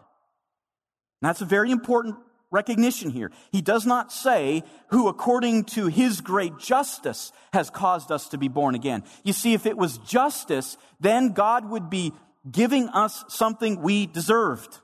And 1.20 1.28
that's 1.28 1.40
a 1.40 1.46
very 1.46 1.70
important 1.70 2.16
recognition 2.50 3.10
here. 3.10 3.30
He 3.52 3.60
does 3.60 3.86
not 3.86 4.12
say 4.12 4.62
who 4.88 5.08
according 5.08 5.64
to 5.64 5.86
his 5.86 6.20
great 6.20 6.58
justice 6.58 7.32
has 7.52 7.70
caused 7.70 8.10
us 8.10 8.28
to 8.30 8.38
be 8.38 8.48
born 8.48 8.74
again. 8.74 9.04
You 9.22 9.32
see, 9.32 9.54
if 9.54 9.66
it 9.66 9.76
was 9.76 9.98
justice, 9.98 10.76
then 11.00 11.32
God 11.32 11.68
would 11.68 11.90
be 11.90 12.12
giving 12.50 12.88
us 12.88 13.24
something 13.28 13.80
we 13.82 14.06
deserved. 14.06 14.78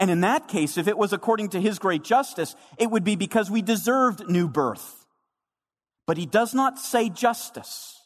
And 0.00 0.10
in 0.10 0.22
that 0.22 0.48
case, 0.48 0.76
if 0.76 0.88
it 0.88 0.98
was 0.98 1.12
according 1.12 1.50
to 1.50 1.60
his 1.60 1.78
great 1.78 2.02
justice, 2.02 2.56
it 2.78 2.90
would 2.90 3.04
be 3.04 3.16
because 3.16 3.50
we 3.50 3.62
deserved 3.62 4.28
new 4.28 4.48
birth. 4.48 5.06
But 6.06 6.16
he 6.16 6.26
does 6.26 6.54
not 6.54 6.78
say 6.78 7.08
justice. 7.08 8.00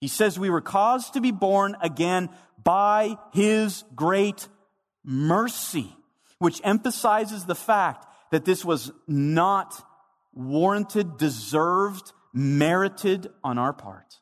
He 0.00 0.08
says 0.08 0.38
we 0.38 0.50
were 0.50 0.62
caused 0.62 1.14
to 1.14 1.20
be 1.20 1.30
born 1.30 1.76
again 1.82 2.30
by 2.62 3.16
his 3.32 3.84
great 3.94 4.48
mercy, 5.04 5.94
which 6.38 6.60
emphasizes 6.64 7.44
the 7.44 7.54
fact 7.54 8.06
that 8.30 8.44
this 8.44 8.64
was 8.64 8.92
not 9.06 9.84
warranted, 10.32 11.18
deserved, 11.18 12.12
merited 12.32 13.28
on 13.44 13.58
our 13.58 13.72
part. 13.72 14.20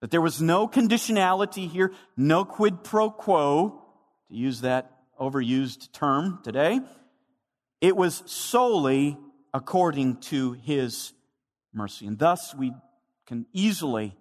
That 0.00 0.10
there 0.10 0.20
was 0.20 0.40
no 0.40 0.68
conditionality 0.68 1.68
here, 1.68 1.92
no 2.16 2.44
quid 2.44 2.84
pro 2.84 3.10
quo, 3.10 3.82
to 4.28 4.36
use 4.36 4.60
that 4.60 4.92
overused 5.18 5.92
term 5.92 6.40
today. 6.42 6.80
It 7.80 7.96
was 7.96 8.22
solely 8.26 9.18
according 9.52 10.16
to 10.16 10.52
his 10.52 11.12
mercy. 11.72 12.06
And 12.06 12.18
thus 12.18 12.54
we 12.54 12.72
can 13.26 13.46
easily 13.52 14.14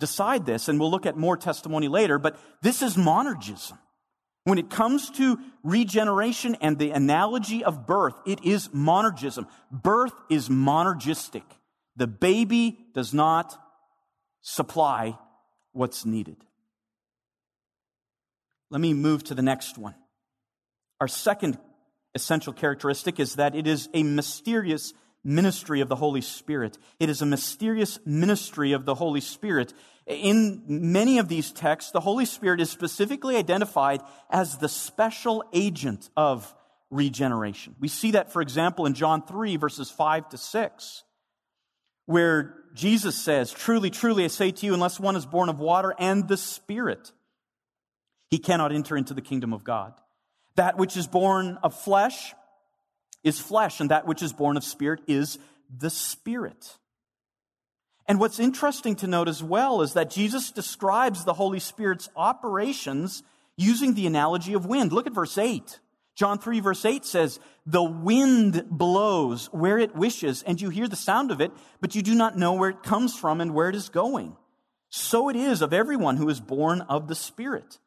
decide 0.00 0.46
this, 0.46 0.68
and 0.68 0.80
we'll 0.80 0.90
look 0.90 1.06
at 1.06 1.16
more 1.16 1.36
testimony 1.36 1.86
later, 1.86 2.18
but 2.18 2.36
this 2.62 2.82
is 2.82 2.96
monergism. 2.96 3.78
When 4.44 4.58
it 4.58 4.70
comes 4.70 5.10
to 5.10 5.38
regeneration 5.62 6.56
and 6.56 6.78
the 6.78 6.90
analogy 6.90 7.62
of 7.62 7.86
birth, 7.86 8.14
it 8.26 8.42
is 8.44 8.68
monergism. 8.68 9.46
Birth 9.70 10.14
is 10.28 10.48
monergistic. 10.48 11.44
The 11.96 12.06
baby 12.06 12.78
does 12.94 13.14
not 13.14 13.56
supply 14.40 15.18
what's 15.72 16.06
needed. 16.06 16.38
Let 18.70 18.80
me 18.80 18.94
move 18.94 19.22
to 19.24 19.34
the 19.34 19.42
next 19.42 19.76
one. 19.76 19.94
Our 21.00 21.08
second 21.08 21.58
essential 22.14 22.52
characteristic 22.52 23.20
is 23.20 23.34
that 23.34 23.54
it 23.54 23.66
is 23.66 23.88
a 23.94 24.02
mysterious 24.02 24.94
ministry 25.22 25.80
of 25.80 25.88
the 25.88 25.96
Holy 25.96 26.20
Spirit. 26.20 26.78
It 26.98 27.10
is 27.10 27.22
a 27.22 27.26
mysterious 27.26 27.98
ministry 28.04 28.72
of 28.72 28.84
the 28.84 28.94
Holy 28.94 29.20
Spirit. 29.20 29.74
In 30.06 30.62
many 30.66 31.18
of 31.18 31.28
these 31.28 31.52
texts, 31.52 31.92
the 31.92 32.00
Holy 32.00 32.24
Spirit 32.24 32.60
is 32.60 32.70
specifically 32.70 33.36
identified 33.36 34.00
as 34.30 34.56
the 34.58 34.68
special 34.68 35.44
agent 35.52 36.08
of 36.16 36.54
regeneration. 36.90 37.76
We 37.78 37.88
see 37.88 38.12
that, 38.12 38.32
for 38.32 38.42
example, 38.42 38.86
in 38.86 38.94
John 38.94 39.22
3, 39.22 39.56
verses 39.56 39.90
5 39.90 40.30
to 40.30 40.38
6, 40.38 41.04
where 42.06 42.54
Jesus 42.74 43.16
says, 43.16 43.52
Truly, 43.52 43.90
truly, 43.90 44.24
I 44.24 44.28
say 44.28 44.50
to 44.50 44.66
you, 44.66 44.74
unless 44.74 44.98
one 44.98 45.16
is 45.16 45.26
born 45.26 45.48
of 45.48 45.58
water 45.58 45.94
and 45.98 46.26
the 46.26 46.36
Spirit, 46.36 47.12
he 48.28 48.38
cannot 48.38 48.72
enter 48.72 48.96
into 48.96 49.14
the 49.14 49.20
kingdom 49.20 49.52
of 49.52 49.64
God. 49.64 49.92
That 50.56 50.78
which 50.78 50.96
is 50.96 51.06
born 51.06 51.58
of 51.62 51.74
flesh 51.74 52.34
is 53.22 53.38
flesh, 53.38 53.80
and 53.80 53.90
that 53.90 54.06
which 54.06 54.22
is 54.22 54.32
born 54.32 54.56
of 54.56 54.64
spirit 54.64 55.00
is 55.06 55.38
the 55.74 55.90
spirit. 55.90 56.76
And 58.06 58.18
what's 58.18 58.40
interesting 58.40 58.96
to 58.96 59.06
note 59.06 59.28
as 59.28 59.42
well 59.42 59.82
is 59.82 59.92
that 59.92 60.10
Jesus 60.10 60.50
describes 60.50 61.24
the 61.24 61.34
Holy 61.34 61.60
Spirit's 61.60 62.08
operations 62.16 63.22
using 63.56 63.94
the 63.94 64.06
analogy 64.06 64.54
of 64.54 64.66
wind. 64.66 64.92
Look 64.92 65.06
at 65.06 65.12
verse 65.12 65.38
8. 65.38 65.78
John 66.16 66.38
3, 66.38 66.60
verse 66.60 66.84
8 66.84 67.04
says, 67.04 67.38
The 67.66 67.82
wind 67.82 68.64
blows 68.68 69.46
where 69.52 69.78
it 69.78 69.94
wishes, 69.94 70.42
and 70.42 70.60
you 70.60 70.70
hear 70.70 70.88
the 70.88 70.96
sound 70.96 71.30
of 71.30 71.40
it, 71.40 71.52
but 71.80 71.94
you 71.94 72.02
do 72.02 72.14
not 72.14 72.36
know 72.36 72.54
where 72.54 72.70
it 72.70 72.82
comes 72.82 73.16
from 73.16 73.40
and 73.40 73.54
where 73.54 73.68
it 73.68 73.76
is 73.76 73.88
going. 73.88 74.36
So 74.88 75.28
it 75.28 75.36
is 75.36 75.62
of 75.62 75.72
everyone 75.72 76.16
who 76.16 76.28
is 76.28 76.40
born 76.40 76.80
of 76.82 77.06
the 77.06 77.14
Spirit. 77.14 77.78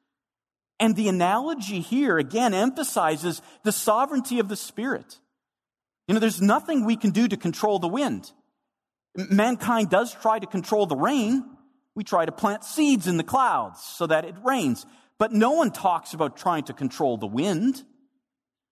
And 0.80 0.96
the 0.96 1.10
analogy 1.10 1.82
here, 1.82 2.18
again, 2.18 2.54
emphasizes 2.54 3.42
the 3.64 3.72
sovereignty 3.72 4.40
of 4.40 4.48
the 4.48 4.56
Spirit. 4.56 5.20
You 6.08 6.14
know, 6.14 6.20
there's 6.20 6.42
nothing 6.42 6.86
we 6.86 6.96
can 6.96 7.12
do 7.12 7.28
to 7.28 7.38
control 7.38 7.80
the 7.80 7.88
wind. 7.88 8.32
Mankind 9.16 9.90
does 9.90 10.14
try 10.14 10.40
to 10.40 10.48
control 10.48 10.86
the 10.86 10.96
rain. 10.96 11.44
We 11.96 12.04
try 12.04 12.26
to 12.26 12.32
plant 12.32 12.64
seeds 12.64 13.08
in 13.08 13.18
the 13.18 13.24
clouds 13.24 13.82
so 13.82 14.08
that 14.08 14.26
it 14.26 14.36
rains. 14.44 14.86
But 15.20 15.32
no 15.32 15.52
one 15.52 15.72
talks 15.72 16.14
about 16.14 16.36
trying 16.36 16.64
to 16.66 16.74
control 16.74 17.18
the 17.18 17.28
wind. 17.28 17.84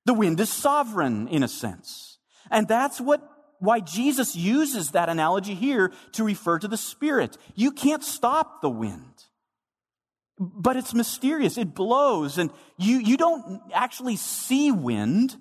The 0.05 0.13
wind 0.13 0.39
is 0.39 0.51
sovereign 0.51 1.27
in 1.27 1.43
a 1.43 1.47
sense. 1.47 2.17
And 2.49 2.67
that's 2.67 2.99
what, 2.99 3.21
why 3.59 3.79
Jesus 3.79 4.35
uses 4.35 4.91
that 4.91 5.07
analogy 5.07 5.53
here 5.53 5.93
to 6.13 6.23
refer 6.23 6.57
to 6.59 6.67
the 6.67 6.77
Spirit. 6.77 7.37
You 7.55 7.71
can't 7.71 8.03
stop 8.03 8.61
the 8.61 8.69
wind. 8.69 9.05
But 10.39 10.75
it's 10.75 10.95
mysterious. 10.95 11.59
It 11.59 11.75
blows 11.75 12.39
and 12.39 12.51
you, 12.77 12.97
you 12.97 13.15
don't 13.15 13.61
actually 13.71 14.15
see 14.15 14.71
wind 14.71 15.37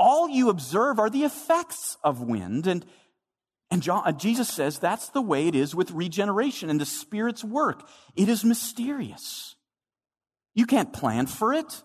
all 0.00 0.28
you 0.28 0.48
observe 0.48 0.98
are 0.98 1.10
the 1.10 1.24
effects 1.24 1.98
of 2.02 2.22
wind. 2.22 2.66
And, 2.66 2.84
and 3.70 3.82
John, 3.82 4.18
Jesus 4.18 4.48
says 4.48 4.78
that's 4.78 5.10
the 5.10 5.20
way 5.20 5.46
it 5.46 5.54
is 5.54 5.74
with 5.74 5.90
regeneration 5.90 6.70
and 6.70 6.80
the 6.80 6.86
Spirit's 6.86 7.44
work. 7.44 7.86
It 8.16 8.28
is 8.28 8.42
mysterious. 8.44 9.54
You 10.54 10.66
can't 10.66 10.92
plan 10.92 11.26
for 11.26 11.52
it. 11.52 11.84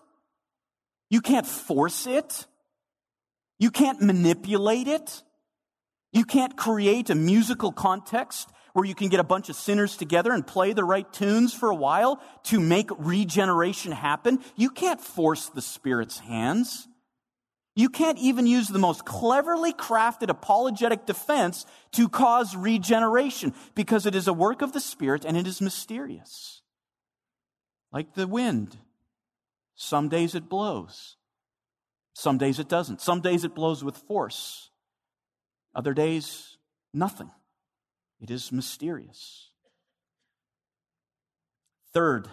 You 1.10 1.20
can't 1.20 1.46
force 1.46 2.06
it. 2.06 2.46
You 3.58 3.70
can't 3.70 4.00
manipulate 4.00 4.88
it. 4.88 5.22
You 6.12 6.24
can't 6.24 6.56
create 6.56 7.10
a 7.10 7.14
musical 7.14 7.70
context 7.70 8.48
where 8.72 8.86
you 8.86 8.94
can 8.94 9.08
get 9.08 9.20
a 9.20 9.24
bunch 9.24 9.48
of 9.48 9.56
sinners 9.56 9.96
together 9.96 10.32
and 10.32 10.46
play 10.46 10.72
the 10.72 10.84
right 10.84 11.10
tunes 11.12 11.52
for 11.52 11.70
a 11.70 11.74
while 11.74 12.20
to 12.44 12.60
make 12.60 12.90
regeneration 12.98 13.92
happen. 13.92 14.38
You 14.56 14.70
can't 14.70 15.00
force 15.00 15.48
the 15.50 15.62
Spirit's 15.62 16.18
hands. 16.18 16.88
You 17.78 17.90
can't 17.90 18.18
even 18.18 18.46
use 18.46 18.68
the 18.68 18.78
most 18.78 19.04
cleverly 19.04 19.74
crafted 19.74 20.30
apologetic 20.30 21.04
defense 21.04 21.66
to 21.92 22.08
cause 22.08 22.56
regeneration 22.56 23.52
because 23.74 24.06
it 24.06 24.14
is 24.14 24.26
a 24.26 24.32
work 24.32 24.62
of 24.62 24.72
the 24.72 24.80
Spirit 24.80 25.26
and 25.26 25.36
it 25.36 25.46
is 25.46 25.60
mysterious. 25.60 26.62
Like 27.92 28.14
the 28.14 28.26
wind. 28.26 28.78
Some 29.74 30.08
days 30.08 30.34
it 30.34 30.48
blows. 30.48 31.16
Some 32.14 32.38
days 32.38 32.58
it 32.58 32.66
doesn't. 32.66 33.02
Some 33.02 33.20
days 33.20 33.44
it 33.44 33.54
blows 33.54 33.84
with 33.84 33.98
force. 33.98 34.70
Other 35.74 35.92
days, 35.92 36.56
nothing. 36.94 37.30
It 38.22 38.30
is 38.30 38.50
mysterious. 38.50 39.50
Third, 41.92 42.28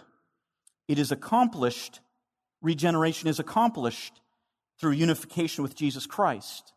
it 0.87 0.97
is 0.97 1.11
accomplished, 1.11 1.99
regeneration 2.61 3.27
is 3.27 3.39
accomplished 3.39 4.21
through 4.83 4.91
unification 4.91 5.63
with 5.63 5.75
Jesus 5.75 6.05
Christ. 6.05 6.73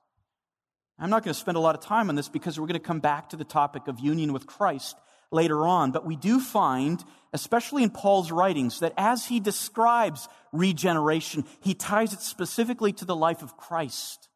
I'm 0.96 1.10
not 1.10 1.24
going 1.24 1.34
to 1.34 1.40
spend 1.40 1.56
a 1.56 1.60
lot 1.60 1.74
of 1.74 1.80
time 1.80 2.08
on 2.08 2.14
this 2.14 2.28
because 2.28 2.56
we're 2.56 2.68
going 2.68 2.80
to 2.80 2.86
come 2.86 3.00
back 3.00 3.30
to 3.30 3.36
the 3.36 3.42
topic 3.42 3.88
of 3.88 3.98
union 3.98 4.32
with 4.32 4.46
Christ 4.46 4.96
later 5.32 5.66
on. 5.66 5.90
But 5.90 6.06
we 6.06 6.14
do 6.14 6.38
find, 6.38 7.02
especially 7.32 7.82
in 7.82 7.90
Paul's 7.90 8.30
writings, 8.30 8.78
that 8.78 8.92
as 8.96 9.26
he 9.26 9.40
describes 9.40 10.28
regeneration, 10.52 11.46
he 11.58 11.74
ties 11.74 12.12
it 12.12 12.20
specifically 12.20 12.92
to 12.92 13.04
the 13.04 13.16
life 13.16 13.42
of 13.42 13.56
Christ. 13.56 14.28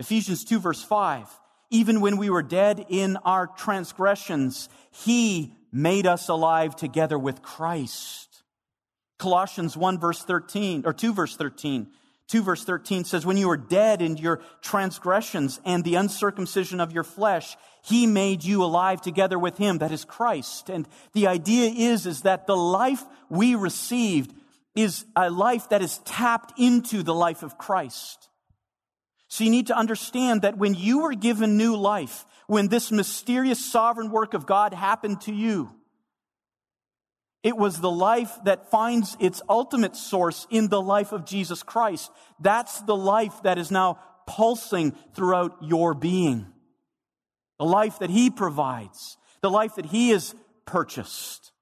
Ephesians 0.00 0.44
2 0.44 0.58
verse 0.58 0.82
5. 0.82 1.28
Even 1.70 2.00
when 2.00 2.16
we 2.16 2.28
were 2.28 2.42
dead 2.42 2.84
in 2.88 3.18
our 3.18 3.46
transgressions, 3.46 4.68
he 4.90 5.54
made 5.70 6.08
us 6.08 6.28
alive 6.28 6.74
together 6.74 7.20
with 7.20 7.40
Christ. 7.40 8.42
Colossians 9.20 9.76
1 9.76 10.00
verse 10.00 10.24
13, 10.24 10.82
or 10.84 10.92
2 10.92 11.14
verse 11.14 11.36
13. 11.36 11.92
2 12.28 12.42
verse 12.42 12.64
13 12.64 13.04
says, 13.04 13.26
When 13.26 13.36
you 13.36 13.48
were 13.48 13.56
dead 13.56 14.00
in 14.00 14.16
your 14.16 14.40
transgressions 14.62 15.60
and 15.64 15.84
the 15.84 15.96
uncircumcision 15.96 16.80
of 16.80 16.92
your 16.92 17.04
flesh, 17.04 17.56
he 17.82 18.06
made 18.06 18.44
you 18.44 18.64
alive 18.64 19.02
together 19.02 19.38
with 19.38 19.58
him, 19.58 19.78
that 19.78 19.92
is 19.92 20.04
Christ. 20.04 20.70
And 20.70 20.88
the 21.12 21.26
idea 21.26 21.70
is, 21.70 22.06
is 22.06 22.22
that 22.22 22.46
the 22.46 22.56
life 22.56 23.02
we 23.28 23.54
received 23.54 24.34
is 24.74 25.04
a 25.14 25.30
life 25.30 25.68
that 25.68 25.82
is 25.82 25.98
tapped 25.98 26.58
into 26.58 27.02
the 27.02 27.14
life 27.14 27.42
of 27.42 27.58
Christ. 27.58 28.28
So 29.28 29.44
you 29.44 29.50
need 29.50 29.66
to 29.66 29.76
understand 29.76 30.42
that 30.42 30.56
when 30.56 30.74
you 30.74 31.02
were 31.02 31.14
given 31.14 31.56
new 31.56 31.76
life, 31.76 32.24
when 32.46 32.68
this 32.68 32.90
mysterious 32.90 33.64
sovereign 33.64 34.10
work 34.10 34.34
of 34.34 34.46
God 34.46 34.72
happened 34.72 35.20
to 35.22 35.32
you, 35.32 35.70
it 37.44 37.58
was 37.58 37.78
the 37.78 37.90
life 37.90 38.32
that 38.44 38.70
finds 38.70 39.18
its 39.20 39.42
ultimate 39.50 39.94
source 39.94 40.46
in 40.48 40.68
the 40.68 40.80
life 40.80 41.12
of 41.12 41.26
Jesus 41.26 41.62
Christ. 41.62 42.10
That's 42.40 42.80
the 42.80 42.96
life 42.96 43.42
that 43.42 43.58
is 43.58 43.70
now 43.70 43.98
pulsing 44.26 44.92
throughout 45.14 45.58
your 45.60 45.92
being. 45.92 46.46
The 47.58 47.66
life 47.66 47.98
that 47.98 48.08
He 48.08 48.30
provides, 48.30 49.18
the 49.42 49.50
life 49.50 49.74
that 49.74 49.84
He 49.84 50.08
has 50.08 50.34
purchased. 50.64 51.52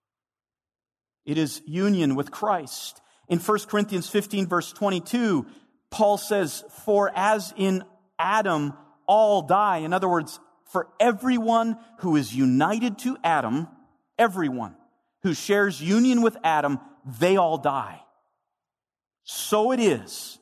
It 1.27 1.37
is 1.37 1.61
union 1.67 2.15
with 2.15 2.31
Christ. 2.31 3.01
In 3.29 3.41
1 3.41 3.59
Corinthians 3.69 4.09
15, 4.09 4.47
verse 4.47 4.73
22, 4.73 5.47
Paul 5.91 6.17
says, 6.17 6.63
For 6.85 7.11
as 7.13 7.53
in 7.57 7.83
Adam 8.21 8.75
all 9.07 9.43
die, 9.43 9.79
in 9.79 9.93
other 9.93 10.09
words, 10.09 10.39
for 10.67 10.89
everyone 11.01 11.77
who 11.99 12.15
is 12.15 12.35
united 12.35 12.99
to 13.01 13.17
Adam, 13.25 13.67
everyone, 14.17 14.77
who 15.23 15.35
shares 15.35 15.81
union 15.81 16.23
with 16.23 16.37
Adam, 16.43 16.81
they 17.19 17.37
all 17.37 17.59
die. 17.59 18.01
So 19.25 19.73
it 19.73 19.81
is 19.81 20.39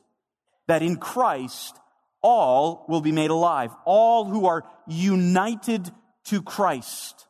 that 0.67 0.81
in 0.81 0.97
Christ, 0.97 1.75
all 2.21 2.85
will 2.87 3.01
be 3.01 3.11
made 3.11 3.31
alive. 3.31 3.71
All 3.85 4.25
who 4.25 4.45
are 4.45 4.63
united 4.87 5.91
to 6.25 6.41
Christ, 6.41 7.27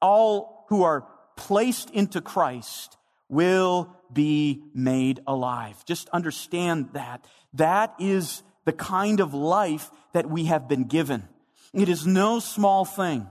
all 0.00 0.66
who 0.68 0.82
are 0.82 1.06
placed 1.36 1.90
into 1.90 2.20
Christ 2.20 2.96
will 3.28 3.94
be 4.12 4.62
made 4.74 5.20
alive. 5.26 5.84
Just 5.84 6.08
understand 6.10 6.90
that. 6.92 7.24
That 7.54 7.94
is 7.98 8.42
the 8.64 8.72
kind 8.72 9.20
of 9.20 9.34
life 9.34 9.90
that 10.12 10.28
we 10.28 10.44
have 10.44 10.68
been 10.68 10.84
given. 10.84 11.28
It 11.72 11.88
is 11.88 12.06
no 12.06 12.40
small 12.40 12.84
thing 12.84 13.28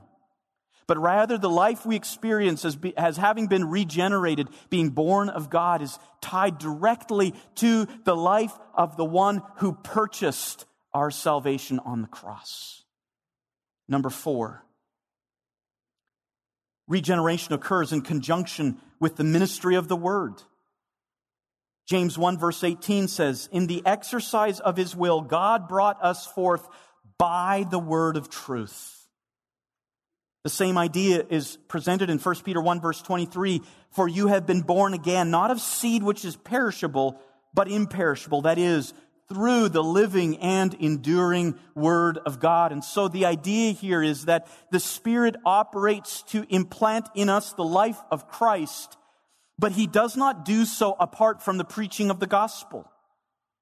but 0.89 0.97
rather 0.97 1.37
the 1.37 1.51
life 1.51 1.85
we 1.85 1.95
experience 1.95 2.65
as, 2.65 2.75
be, 2.75 2.97
as 2.97 3.15
having 3.15 3.45
been 3.45 3.69
regenerated, 3.69 4.49
being 4.71 4.89
born 4.89 5.29
of 5.29 5.51
God, 5.51 5.83
is 5.83 5.99
tied 6.19 6.57
directly 6.57 7.35
to 7.57 7.87
the 8.05 8.15
life 8.15 8.57
of 8.73 8.97
the 8.97 9.05
one 9.05 9.43
who 9.57 9.73
purchased 9.73 10.65
our 10.91 11.11
salvation 11.11 11.77
on 11.77 12.01
the 12.01 12.07
cross. 12.07 12.81
Number 13.87 14.09
four, 14.09 14.65
regeneration 16.87 17.53
occurs 17.53 17.93
in 17.93 18.01
conjunction 18.01 18.79
with 18.99 19.15
the 19.15 19.23
ministry 19.23 19.75
of 19.75 19.89
the 19.89 19.95
word. 19.95 20.41
James 21.85 22.17
1 22.17 22.39
verse 22.39 22.63
18 22.63 23.07
says, 23.07 23.47
In 23.51 23.67
the 23.67 23.83
exercise 23.85 24.59
of 24.59 24.75
his 24.75 24.95
will, 24.95 25.21
God 25.21 25.67
brought 25.67 26.03
us 26.03 26.25
forth 26.25 26.67
by 27.19 27.67
the 27.69 27.77
word 27.77 28.17
of 28.17 28.31
truth. 28.31 28.98
The 30.43 30.49
same 30.49 30.77
idea 30.77 31.25
is 31.29 31.57
presented 31.67 32.09
in 32.09 32.17
1 32.17 32.35
Peter 32.43 32.61
1 32.61 32.79
verse 32.79 33.01
23. 33.01 33.61
For 33.91 34.07
you 34.07 34.27
have 34.27 34.45
been 34.45 34.61
born 34.61 34.93
again, 34.93 35.31
not 35.31 35.51
of 35.51 35.59
seed 35.59 36.03
which 36.03 36.23
is 36.23 36.35
perishable, 36.35 37.19
but 37.53 37.67
imperishable. 37.67 38.43
That 38.43 38.57
is, 38.57 38.93
through 39.29 39.69
the 39.69 39.83
living 39.83 40.37
and 40.39 40.73
enduring 40.73 41.57
Word 41.75 42.17
of 42.17 42.39
God. 42.39 42.71
And 42.71 42.83
so 42.83 43.07
the 43.07 43.25
idea 43.25 43.73
here 43.73 44.01
is 44.01 44.25
that 44.25 44.47
the 44.71 44.79
Spirit 44.79 45.35
operates 45.45 46.23
to 46.23 46.45
implant 46.49 47.07
in 47.13 47.29
us 47.29 47.53
the 47.53 47.63
life 47.63 47.99
of 48.11 48.27
Christ, 48.27 48.97
but 49.57 49.71
He 49.71 49.87
does 49.87 50.17
not 50.17 50.45
do 50.45 50.65
so 50.65 50.95
apart 50.99 51.43
from 51.43 51.57
the 51.57 51.65
preaching 51.65 52.09
of 52.09 52.19
the 52.19 52.27
gospel. 52.27 52.89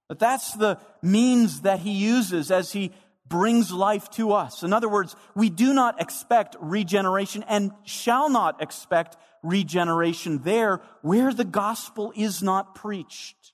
But 0.07 0.19
that's 0.19 0.53
the 0.53 0.79
means 1.01 1.61
that 1.61 1.79
He 1.79 1.91
uses 1.91 2.49
as 2.49 2.71
He 2.71 2.93
brings 3.29 3.71
life 3.71 4.09
to 4.11 4.33
us. 4.33 4.63
In 4.63 4.73
other 4.73 4.89
words, 4.89 5.15
we 5.35 5.49
do 5.49 5.73
not 5.73 6.01
expect 6.01 6.55
regeneration 6.59 7.43
and 7.43 7.71
shall 7.83 8.29
not 8.29 8.61
expect 8.61 9.17
regeneration 9.43 10.39
there 10.43 10.81
where 11.01 11.33
the 11.33 11.45
gospel 11.45 12.13
is 12.15 12.41
not 12.41 12.75
preached. 12.75 13.53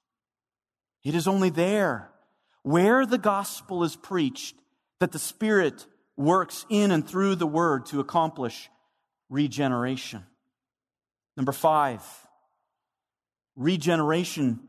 It 1.03 1.15
is 1.15 1.27
only 1.27 1.49
there 1.49 2.09
where 2.63 3.05
the 3.05 3.17
gospel 3.17 3.83
is 3.83 3.95
preached 3.95 4.55
that 4.99 5.11
the 5.11 5.19
Spirit 5.19 5.85
works 6.15 6.65
in 6.69 6.91
and 6.91 7.07
through 7.07 7.35
the 7.35 7.47
word 7.47 7.85
to 7.87 7.99
accomplish 7.99 8.69
regeneration. 9.29 10.23
Number 11.35 11.51
five, 11.51 12.01
regeneration 13.55 14.59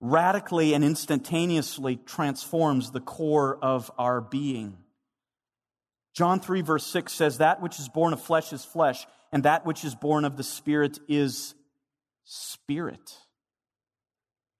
radically 0.00 0.74
and 0.74 0.84
instantaneously 0.84 1.96
transforms 1.96 2.90
the 2.90 3.00
core 3.00 3.58
of 3.62 3.90
our 3.98 4.20
being. 4.20 4.76
John 6.14 6.40
3, 6.40 6.62
verse 6.62 6.86
6 6.86 7.12
says, 7.12 7.38
That 7.38 7.60
which 7.60 7.78
is 7.78 7.88
born 7.88 8.12
of 8.12 8.22
flesh 8.22 8.52
is 8.52 8.64
flesh, 8.64 9.06
and 9.32 9.42
that 9.42 9.66
which 9.66 9.84
is 9.84 9.94
born 9.94 10.24
of 10.24 10.36
the 10.36 10.42
Spirit 10.42 10.98
is 11.08 11.54
spirit. 12.24 13.18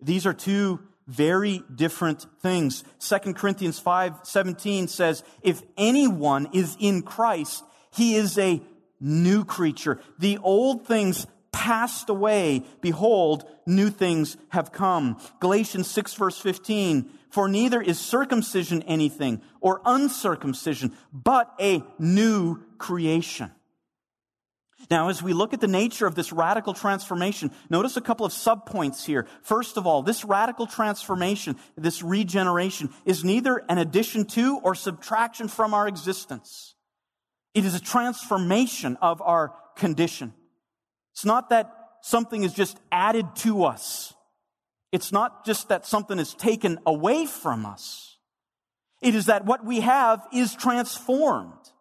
These 0.01 0.27
are 0.27 0.35
two 0.35 0.81
very 1.07 1.63
different 1.75 2.27
things. 2.41 2.85
2 3.01 3.33
Corinthians 3.35 3.79
5 3.79 4.21
17 4.25 4.89
says, 4.89 5.23
If 5.43 5.63
anyone 5.77 6.49
is 6.53 6.77
in 6.79 7.03
Christ, 7.03 7.65
he 7.95 8.17
is 8.17 8.37
a 8.39 8.61
new 9.01 9.45
creature. 9.45 10.01
The 10.19 10.39
old 10.39 10.87
things 10.87 11.27
passed 11.57 12.11
away. 12.11 12.63
Behold, 12.83 13.49
new 13.67 13.89
things 13.89 14.37
have 14.51 14.73
come. 14.73 15.19
Galatians 15.41 15.91
6 15.91 16.13
verse 16.13 16.39
15. 16.39 17.11
For 17.31 17.49
neither 17.49 17.81
is 17.81 17.99
circumcision 17.99 18.83
anything 18.83 19.41
or 19.63 19.81
uncircumcision, 19.87 20.93
but 21.15 21.51
a 21.59 21.83
new 21.99 22.63
creation. 22.77 23.51
Now, 24.91 25.09
as 25.09 25.23
we 25.23 25.33
look 25.33 25.55
at 25.55 25.63
the 25.63 25.67
nature 25.67 26.07
of 26.07 26.15
this 26.15 26.31
radical 26.31 26.75
transformation, 26.75 27.51
notice 27.71 27.97
a 27.97 28.03
couple 28.03 28.27
of 28.27 28.33
subpoints 28.33 29.07
here. 29.07 29.27
First 29.41 29.79
of 29.79 29.87
all, 29.87 30.03
this 30.03 30.27
radical 30.27 30.67
transformation, 30.67 31.57
this 31.75 32.03
regeneration, 32.03 32.91
is 33.07 33.25
neither 33.25 33.65
an 33.71 33.79
addition 33.79 34.27
to 34.27 34.59
or 34.63 34.75
subtraction 34.75 35.49
from 35.49 35.73
our 35.73 35.89
existence. 35.89 36.75
It 37.55 37.65
is 37.65 37.75
a 37.75 37.81
transformation 37.81 38.99
of 39.01 39.23
our 39.23 39.55
condition. 39.75 40.35
It's 41.17 41.25
not 41.25 41.49
that 41.49 41.73
something 42.03 42.45
is 42.45 42.53
just 42.53 42.79
added 42.93 43.25
to 43.37 43.65
us. 43.65 44.13
It's 44.93 45.13
not 45.13 45.47
just 45.47 45.71
that 45.71 45.87
something 45.87 46.19
is 46.19 46.35
taken 46.35 46.79
away 46.85 47.25
from 47.25 47.65
us. 47.65 48.19
It 49.01 49.15
is 49.15 49.25
that 49.25 49.47
what 49.47 49.65
we 49.65 49.81
have 49.81 50.27
is 50.31 50.55
transformed. 50.55 51.73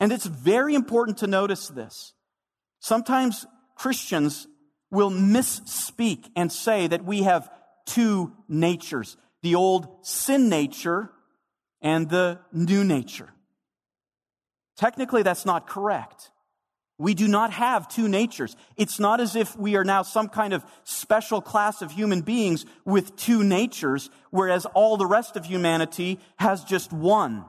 And 0.00 0.10
it's 0.10 0.24
very 0.24 0.74
important 0.74 1.18
to 1.18 1.26
notice 1.26 1.68
this. 1.68 2.14
Sometimes 2.80 3.44
Christians 3.76 4.46
will 4.90 5.10
misspeak 5.10 6.30
and 6.34 6.50
say 6.50 6.86
that 6.86 7.04
we 7.04 7.24
have 7.24 7.50
two 7.84 8.32
natures 8.48 9.18
the 9.42 9.54
old 9.56 10.06
sin 10.06 10.48
nature 10.48 11.10
and 11.82 12.08
the 12.08 12.38
new 12.52 12.84
nature. 12.84 13.28
Technically, 14.78 15.22
that's 15.22 15.44
not 15.44 15.66
correct. 15.66 16.30
We 17.02 17.14
do 17.14 17.26
not 17.26 17.50
have 17.50 17.88
two 17.88 18.06
natures. 18.06 18.54
It's 18.76 19.00
not 19.00 19.20
as 19.20 19.34
if 19.34 19.58
we 19.58 19.74
are 19.74 19.82
now 19.82 20.02
some 20.02 20.28
kind 20.28 20.52
of 20.52 20.64
special 20.84 21.40
class 21.40 21.82
of 21.82 21.90
human 21.90 22.20
beings 22.20 22.64
with 22.84 23.16
two 23.16 23.42
natures, 23.42 24.08
whereas 24.30 24.66
all 24.66 24.96
the 24.96 25.04
rest 25.04 25.36
of 25.36 25.44
humanity 25.44 26.20
has 26.36 26.62
just 26.62 26.92
one. 26.92 27.44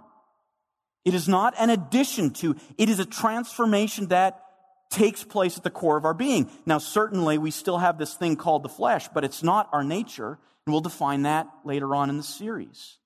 It 1.06 1.14
is 1.14 1.28
not 1.28 1.54
an 1.60 1.70
addition 1.70 2.32
to, 2.32 2.56
it 2.80 2.90
is 2.90 2.98
a 2.98 3.06
transformation 3.06 4.08
that 4.08 4.44
takes 4.90 5.24
place 5.24 5.56
at 5.56 5.64
the 5.64 5.70
core 5.70 5.98
of 5.98 6.06
our 6.06 6.16
being. 6.16 6.50
Now, 6.66 6.80
certainly 6.80 7.38
we 7.38 7.52
still 7.52 7.78
have 7.78 8.00
this 8.00 8.16
thing 8.16 8.36
called 8.36 8.64
the 8.64 8.70
flesh, 8.70 9.08
but 9.14 9.24
it's 9.24 9.44
not 9.44 9.70
our 9.72 9.84
nature, 9.84 10.40
and 10.66 10.74
we'll 10.74 10.82
define 10.82 11.22
that 11.24 11.48
later 11.64 11.94
on 11.94 12.10
in 12.10 12.18
the 12.18 12.24
series. 12.24 12.98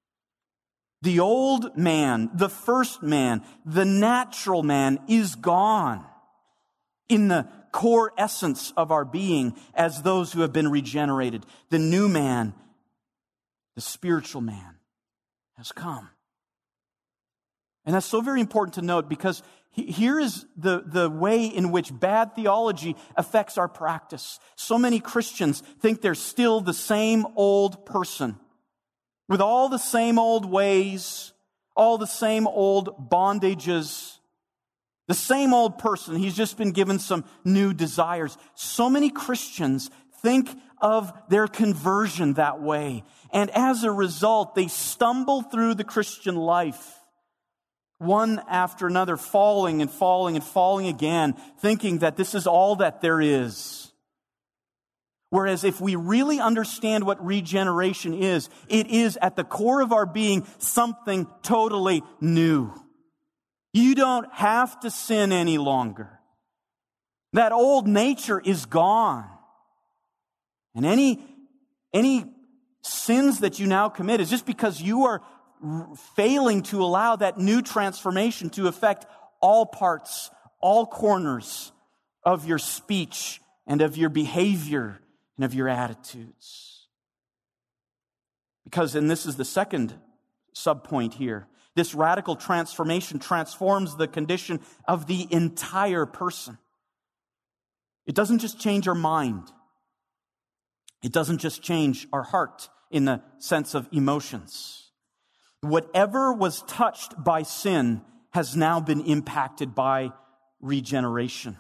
The 1.02 1.20
old 1.20 1.78
man, 1.78 2.30
the 2.34 2.48
first 2.48 3.04
man, 3.04 3.44
the 3.66 3.84
natural 3.84 4.64
man 4.64 5.00
is 5.10 5.36
gone 5.36 6.06
in 7.10 7.28
the 7.28 7.48
core 7.72 8.12
essence 8.18 8.74
of 8.76 8.92
our 8.92 9.06
being 9.06 9.56
as 9.74 10.02
those 10.02 10.34
who 10.34 10.42
have 10.42 10.54
been 10.54 10.70
regenerated. 10.70 11.46
The 11.70 11.80
new 11.80 12.08
man, 12.08 12.54
the 13.76 13.82
spiritual 13.82 14.42
man, 14.42 14.76
has 15.58 15.72
come. 15.72 16.10
And 17.86 17.96
that's 17.96 18.06
so 18.06 18.22
very 18.22 18.42
important 18.42 18.76
to 18.76 18.82
note 18.82 19.08
because 19.08 19.44
here 19.72 20.20
is 20.20 20.46
the, 20.58 20.84
the 20.86 21.10
way 21.10 21.46
in 21.46 21.72
which 21.72 21.98
bad 21.98 22.36
theology 22.36 22.96
affects 23.16 23.58
our 23.58 23.68
practice. 23.68 24.40
So 24.56 24.78
many 24.78 25.00
Christians 25.00 25.62
think 25.80 26.02
they're 26.02 26.16
still 26.16 26.62
the 26.62 26.74
same 26.74 27.26
old 27.36 27.86
person 27.86 28.38
with 29.30 29.42
all 29.42 29.70
the 29.70 29.78
same 29.78 30.18
old 30.18 30.46
ways, 30.46 31.34
all 31.76 31.98
the 31.98 32.08
same 32.08 32.48
old 32.48 33.10
bondages, 33.10 34.17
the 35.08 35.14
same 35.14 35.54
old 35.54 35.78
person. 35.78 36.16
He's 36.16 36.36
just 36.36 36.58
been 36.58 36.72
given 36.72 37.00
some 37.00 37.26
new 37.44 37.74
desires. 37.74 38.38
So 38.56 38.90
many 38.90 39.10
Christians 39.10 39.90
think 40.22 40.50
of 40.80 41.12
their 41.30 41.48
conversion 41.48 42.34
that 42.34 42.62
way. 42.62 43.04
And 43.32 43.50
as 43.52 43.84
a 43.84 43.92
result, 43.92 44.56
they 44.56 44.68
stumble 44.68 45.42
through 45.42 45.76
the 45.76 45.84
Christian 45.84 46.36
life, 46.36 47.00
one 47.98 48.42
after 48.50 48.88
another, 48.88 49.18
falling 49.18 49.82
and 49.82 49.90
falling 49.90 50.36
and 50.36 50.44
falling 50.44 50.88
again, 50.88 51.36
thinking 51.60 52.00
that 52.00 52.18
this 52.18 52.36
is 52.36 52.46
all 52.46 52.76
that 52.78 53.02
there 53.02 53.22
is. 53.22 53.92
Whereas 55.30 55.64
if 55.64 55.82
we 55.82 55.96
really 55.96 56.40
understand 56.40 57.06
what 57.06 57.26
regeneration 57.26 58.14
is, 58.14 58.50
it 58.70 58.88
is 58.88 59.18
at 59.22 59.36
the 59.36 59.44
core 59.44 59.82
of 59.82 59.92
our 59.92 60.06
being 60.06 60.48
something 60.58 61.28
totally 61.42 62.02
new. 62.22 62.72
You 63.78 63.94
don't 63.94 64.34
have 64.34 64.80
to 64.80 64.90
sin 64.90 65.32
any 65.32 65.60
longer. 65.60 66.20
That 67.34 67.52
old 67.52 67.88
nature 67.88 68.40
is 68.40 68.66
gone. 68.66 69.30
And 70.74 70.84
any, 70.84 71.24
any 71.94 72.26
sins 72.82 73.42
that 73.42 73.60
you 73.60 73.68
now 73.68 73.90
commit 73.90 74.20
is 74.20 74.32
just 74.32 74.48
because 74.48 74.82
you 74.82 75.06
are 75.06 75.22
failing 76.16 76.64
to 76.64 76.82
allow 76.84 77.18
that 77.18 77.38
new 77.38 77.62
transformation 77.62 78.50
to 78.52 78.68
affect 78.68 79.06
all 79.42 79.68
parts, 79.68 80.32
all 80.60 80.88
corners 80.88 81.72
of 82.24 82.48
your 82.48 82.58
speech 82.58 83.40
and 83.68 83.84
of 83.84 83.96
your 83.96 84.10
behavior 84.10 85.00
and 85.36 85.46
of 85.46 85.54
your 85.54 85.70
attitudes. 85.70 86.88
Because, 88.64 88.96
and 88.96 89.08
this 89.08 89.28
is 89.28 89.36
the 89.36 89.46
second 89.46 89.94
subpoint 90.56 91.14
here, 91.14 91.48
this 91.78 91.94
radical 91.94 92.36
transformation 92.36 93.20
transforms 93.20 93.96
the 93.96 94.08
condition 94.08 94.60
of 94.88 95.06
the 95.06 95.28
entire 95.32 96.08
person. 96.08 96.58
It 98.08 98.16
doesn't 98.16 98.40
just 98.40 98.60
change 98.60 98.88
our 98.88 98.96
mind. 98.96 99.44
It 101.04 101.12
doesn't 101.12 101.38
just 101.38 101.62
change 101.62 102.08
our 102.12 102.24
heart 102.24 102.70
in 102.90 103.06
the 103.06 103.22
sense 103.38 103.76
of 103.76 103.88
emotions. 103.92 104.92
Whatever 105.62 106.34
was 106.34 106.64
touched 106.64 107.24
by 107.24 107.44
sin 107.44 108.02
has 108.32 108.56
now 108.56 108.80
been 108.80 109.02
impacted 109.02 109.76
by 109.76 110.12
regeneration. 110.60 111.58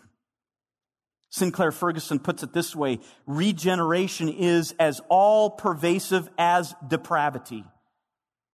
Sinclair 1.30 1.72
Ferguson 1.72 2.18
puts 2.18 2.42
it 2.42 2.54
this 2.54 2.76
way 2.76 3.02
regeneration 3.28 4.30
is 4.30 4.74
as 4.80 5.00
all 5.10 5.52
pervasive 5.52 6.28
as 6.40 6.74
depravity. 6.88 7.64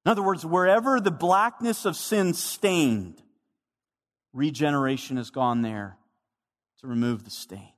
In 0.05 0.11
other 0.11 0.21
words, 0.21 0.45
wherever 0.45 0.99
the 0.99 1.11
blackness 1.11 1.85
of 1.85 1.95
sin 1.95 2.33
stained, 2.33 3.21
regeneration 4.33 5.17
has 5.17 5.29
gone 5.29 5.61
there 5.61 5.97
to 6.81 6.87
remove 6.87 7.23
the 7.23 7.31
stain. 7.31 7.69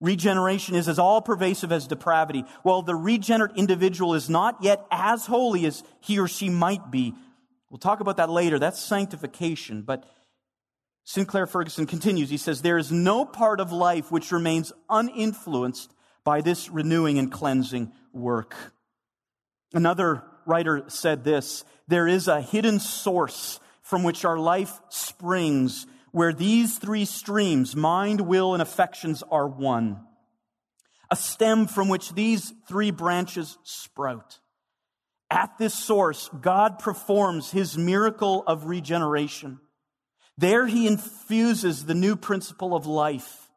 Regeneration 0.00 0.74
is 0.74 0.88
as 0.88 0.98
all 0.98 1.22
pervasive 1.22 1.72
as 1.72 1.86
depravity. 1.86 2.44
While 2.62 2.82
the 2.82 2.96
regenerate 2.96 3.56
individual 3.56 4.14
is 4.14 4.28
not 4.28 4.62
yet 4.62 4.84
as 4.90 5.24
holy 5.24 5.64
as 5.66 5.82
he 6.00 6.18
or 6.18 6.28
she 6.28 6.50
might 6.50 6.90
be. 6.90 7.14
We'll 7.70 7.78
talk 7.78 8.00
about 8.00 8.18
that 8.18 8.28
later. 8.28 8.58
That's 8.58 8.78
sanctification. 8.78 9.82
But 9.82 10.04
Sinclair 11.04 11.46
Ferguson 11.46 11.86
continues. 11.86 12.28
He 12.28 12.36
says, 12.36 12.60
There 12.60 12.76
is 12.76 12.92
no 12.92 13.24
part 13.24 13.60
of 13.60 13.72
life 13.72 14.10
which 14.10 14.32
remains 14.32 14.72
uninfluenced 14.90 15.94
by 16.24 16.40
this 16.40 16.68
renewing 16.68 17.18
and 17.18 17.32
cleansing 17.32 17.92
work. 18.12 18.54
Another 19.74 20.22
writer 20.46 20.84
said 20.86 21.24
this 21.24 21.64
There 21.88 22.08
is 22.08 22.28
a 22.28 22.40
hidden 22.40 22.80
source 22.80 23.60
from 23.82 24.02
which 24.02 24.24
our 24.24 24.38
life 24.38 24.80
springs 24.88 25.86
where 26.12 26.32
these 26.32 26.78
three 26.78 27.04
streams, 27.04 27.74
mind, 27.74 28.20
will, 28.20 28.54
and 28.54 28.62
affections, 28.62 29.22
are 29.30 29.48
one. 29.48 30.00
A 31.10 31.16
stem 31.16 31.66
from 31.66 31.88
which 31.88 32.14
these 32.14 32.52
three 32.68 32.92
branches 32.92 33.58
sprout. 33.64 34.38
At 35.28 35.58
this 35.58 35.74
source, 35.74 36.30
God 36.40 36.78
performs 36.78 37.50
his 37.50 37.76
miracle 37.76 38.44
of 38.46 38.66
regeneration. 38.66 39.58
There 40.38 40.66
he 40.66 40.86
infuses 40.86 41.84
the 41.84 41.94
new 41.94 42.14
principle 42.14 42.76
of 42.76 42.86
life. 42.86 43.48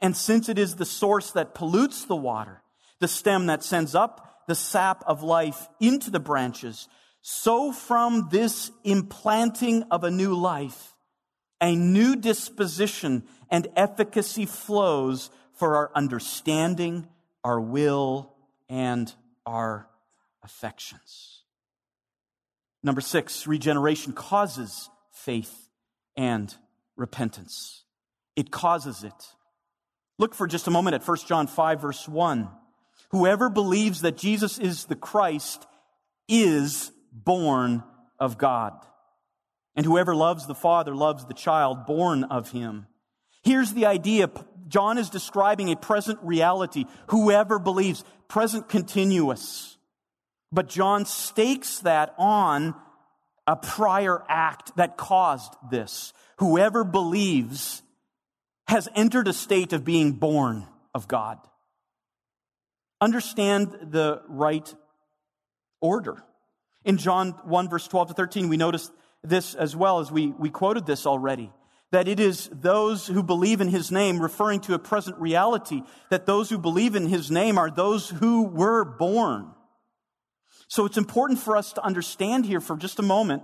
And 0.00 0.14
since 0.14 0.50
it 0.50 0.58
is 0.58 0.76
the 0.76 0.84
source 0.84 1.30
that 1.32 1.54
pollutes 1.54 2.04
the 2.04 2.16
water, 2.16 2.62
the 3.00 3.08
stem 3.08 3.46
that 3.46 3.64
sends 3.64 3.94
up 3.94 4.35
the 4.46 4.54
sap 4.54 5.02
of 5.06 5.22
life 5.22 5.68
into 5.80 6.10
the 6.10 6.20
branches, 6.20 6.88
so 7.22 7.72
from 7.72 8.28
this 8.30 8.70
implanting 8.84 9.82
of 9.90 10.04
a 10.04 10.10
new 10.10 10.34
life, 10.34 10.94
a 11.60 11.74
new 11.74 12.16
disposition 12.16 13.24
and 13.50 13.68
efficacy 13.76 14.46
flows 14.46 15.30
for 15.54 15.76
our 15.76 15.90
understanding, 15.94 17.08
our 17.42 17.60
will, 17.60 18.34
and 18.68 19.12
our 19.44 19.88
affections. 20.42 21.42
Number 22.82 23.00
six, 23.00 23.46
regeneration 23.46 24.12
causes 24.12 24.90
faith 25.10 25.70
and 26.16 26.54
repentance. 26.96 27.84
It 28.36 28.50
causes 28.50 29.02
it. 29.02 29.34
Look 30.18 30.34
for 30.34 30.46
just 30.46 30.66
a 30.66 30.70
moment 30.70 30.94
at 30.94 31.06
1 31.06 31.18
John 31.26 31.46
5, 31.46 31.80
verse 31.80 32.08
1. 32.08 32.48
Whoever 33.16 33.48
believes 33.48 34.02
that 34.02 34.18
Jesus 34.18 34.58
is 34.58 34.84
the 34.84 34.94
Christ 34.94 35.66
is 36.28 36.92
born 37.10 37.82
of 38.20 38.36
God. 38.36 38.74
And 39.74 39.86
whoever 39.86 40.14
loves 40.14 40.46
the 40.46 40.54
Father 40.54 40.94
loves 40.94 41.24
the 41.24 41.32
child 41.32 41.86
born 41.86 42.24
of 42.24 42.50
him. 42.50 42.86
Here's 43.42 43.72
the 43.72 43.86
idea. 43.86 44.28
John 44.68 44.98
is 44.98 45.08
describing 45.08 45.72
a 45.72 45.76
present 45.76 46.18
reality. 46.22 46.84
Whoever 47.06 47.58
believes, 47.58 48.04
present 48.28 48.68
continuous. 48.68 49.78
But 50.52 50.68
John 50.68 51.06
stakes 51.06 51.78
that 51.78 52.14
on 52.18 52.74
a 53.46 53.56
prior 53.56 54.22
act 54.28 54.76
that 54.76 54.98
caused 54.98 55.54
this. 55.70 56.12
Whoever 56.38 56.84
believes 56.84 57.82
has 58.68 58.90
entered 58.94 59.26
a 59.26 59.32
state 59.32 59.72
of 59.72 59.86
being 59.86 60.12
born 60.12 60.66
of 60.94 61.08
God. 61.08 61.38
Understand 63.00 63.76
the 63.90 64.22
right 64.28 64.74
order. 65.80 66.22
In 66.84 66.96
John 66.98 67.30
1, 67.44 67.68
verse 67.68 67.88
12 67.88 68.08
to 68.08 68.14
13, 68.14 68.48
we 68.48 68.56
notice 68.56 68.90
this 69.22 69.54
as 69.54 69.74
well 69.74 69.98
as 69.98 70.10
we, 70.10 70.28
we 70.28 70.50
quoted 70.50 70.86
this 70.86 71.06
already. 71.06 71.52
That 71.92 72.08
it 72.08 72.20
is 72.20 72.48
those 72.52 73.06
who 73.06 73.22
believe 73.22 73.60
in 73.60 73.68
his 73.68 73.90
name, 73.90 74.20
referring 74.20 74.60
to 74.62 74.74
a 74.74 74.78
present 74.78 75.18
reality, 75.18 75.82
that 76.10 76.26
those 76.26 76.50
who 76.50 76.58
believe 76.58 76.94
in 76.96 77.08
his 77.08 77.30
name 77.30 77.58
are 77.58 77.70
those 77.70 78.08
who 78.08 78.44
were 78.44 78.84
born. 78.84 79.52
So 80.68 80.84
it's 80.84 80.96
important 80.96 81.38
for 81.38 81.56
us 81.56 81.72
to 81.74 81.84
understand 81.84 82.44
here 82.46 82.60
for 82.60 82.76
just 82.76 82.98
a 82.98 83.02
moment 83.02 83.42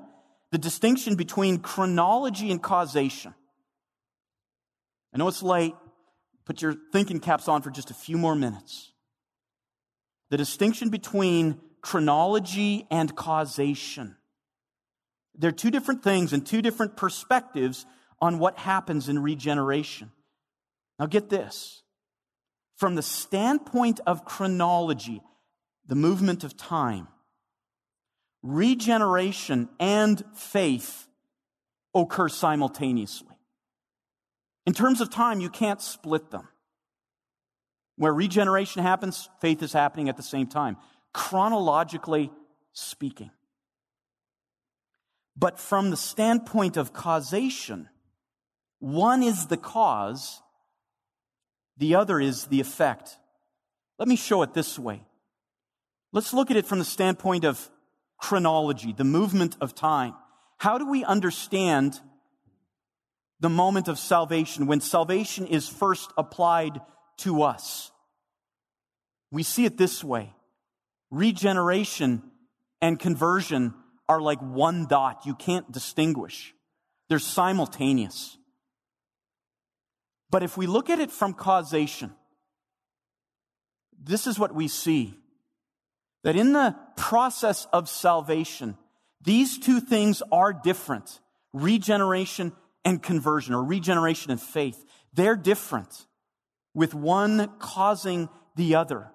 the 0.50 0.58
distinction 0.58 1.14
between 1.14 1.58
chronology 1.58 2.50
and 2.50 2.62
causation. 2.62 3.34
I 5.14 5.18
know 5.18 5.28
it's 5.28 5.42
late. 5.42 5.74
Put 6.44 6.62
your 6.62 6.74
thinking 6.92 7.20
caps 7.20 7.48
on 7.48 7.62
for 7.62 7.70
just 7.70 7.90
a 7.90 7.94
few 7.94 8.18
more 8.18 8.34
minutes. 8.34 8.91
The 10.32 10.38
distinction 10.38 10.88
between 10.88 11.60
chronology 11.82 12.86
and 12.90 13.14
causation. 13.14 14.16
They're 15.34 15.52
two 15.52 15.70
different 15.70 16.02
things 16.02 16.32
and 16.32 16.46
two 16.46 16.62
different 16.62 16.96
perspectives 16.96 17.84
on 18.18 18.38
what 18.38 18.56
happens 18.56 19.10
in 19.10 19.18
regeneration. 19.18 20.10
Now, 20.98 21.04
get 21.04 21.28
this. 21.28 21.82
From 22.76 22.94
the 22.94 23.02
standpoint 23.02 24.00
of 24.06 24.24
chronology, 24.24 25.20
the 25.86 25.96
movement 25.96 26.44
of 26.44 26.56
time, 26.56 27.08
regeneration 28.42 29.68
and 29.78 30.24
faith 30.34 31.08
occur 31.94 32.30
simultaneously. 32.30 33.36
In 34.64 34.72
terms 34.72 35.02
of 35.02 35.10
time, 35.10 35.42
you 35.42 35.50
can't 35.50 35.82
split 35.82 36.30
them. 36.30 36.48
Where 37.96 38.12
regeneration 38.12 38.82
happens, 38.82 39.28
faith 39.40 39.62
is 39.62 39.72
happening 39.72 40.08
at 40.08 40.16
the 40.16 40.22
same 40.22 40.46
time, 40.46 40.76
chronologically 41.12 42.30
speaking. 42.72 43.30
But 45.36 45.58
from 45.58 45.90
the 45.90 45.96
standpoint 45.96 46.76
of 46.76 46.92
causation, 46.92 47.88
one 48.78 49.22
is 49.22 49.46
the 49.46 49.56
cause, 49.56 50.42
the 51.76 51.94
other 51.94 52.20
is 52.20 52.46
the 52.46 52.60
effect. 52.60 53.18
Let 53.98 54.08
me 54.08 54.16
show 54.16 54.42
it 54.42 54.54
this 54.54 54.78
way. 54.78 55.04
Let's 56.12 56.34
look 56.34 56.50
at 56.50 56.56
it 56.56 56.66
from 56.66 56.78
the 56.78 56.84
standpoint 56.84 57.44
of 57.44 57.70
chronology, 58.18 58.92
the 58.92 59.04
movement 59.04 59.56
of 59.60 59.74
time. 59.74 60.14
How 60.58 60.78
do 60.78 60.88
we 60.88 61.04
understand 61.04 62.00
the 63.40 63.48
moment 63.48 63.88
of 63.88 63.98
salvation 63.98 64.66
when 64.66 64.80
salvation 64.80 65.46
is 65.46 65.68
first 65.68 66.12
applied 66.16 66.80
to 67.22 67.42
us? 67.42 67.90
We 69.30 69.42
see 69.42 69.64
it 69.64 69.78
this 69.78 70.04
way. 70.04 70.32
Regeneration 71.10 72.22
and 72.80 72.98
conversion 72.98 73.74
are 74.08 74.20
like 74.20 74.40
one 74.40 74.86
dot. 74.86 75.24
You 75.24 75.34
can't 75.34 75.70
distinguish. 75.72 76.54
They're 77.08 77.18
simultaneous. 77.18 78.36
But 80.30 80.42
if 80.42 80.56
we 80.56 80.66
look 80.66 80.90
at 80.90 80.98
it 80.98 81.10
from 81.10 81.34
causation, 81.34 82.12
this 84.02 84.26
is 84.26 84.38
what 84.38 84.54
we 84.54 84.68
see. 84.68 85.18
That 86.24 86.36
in 86.36 86.52
the 86.52 86.76
process 86.96 87.66
of 87.72 87.88
salvation, 87.88 88.76
these 89.20 89.58
two 89.58 89.80
things 89.80 90.22
are 90.32 90.52
different. 90.52 91.20
Regeneration 91.52 92.52
and 92.84 93.02
conversion, 93.02 93.54
or 93.54 93.62
regeneration 93.62 94.30
and 94.30 94.40
faith. 94.40 94.84
They're 95.12 95.36
different, 95.36 96.06
with 96.74 96.94
one 96.94 97.50
causing 97.58 98.28
the 98.56 98.74
other. 98.74 99.10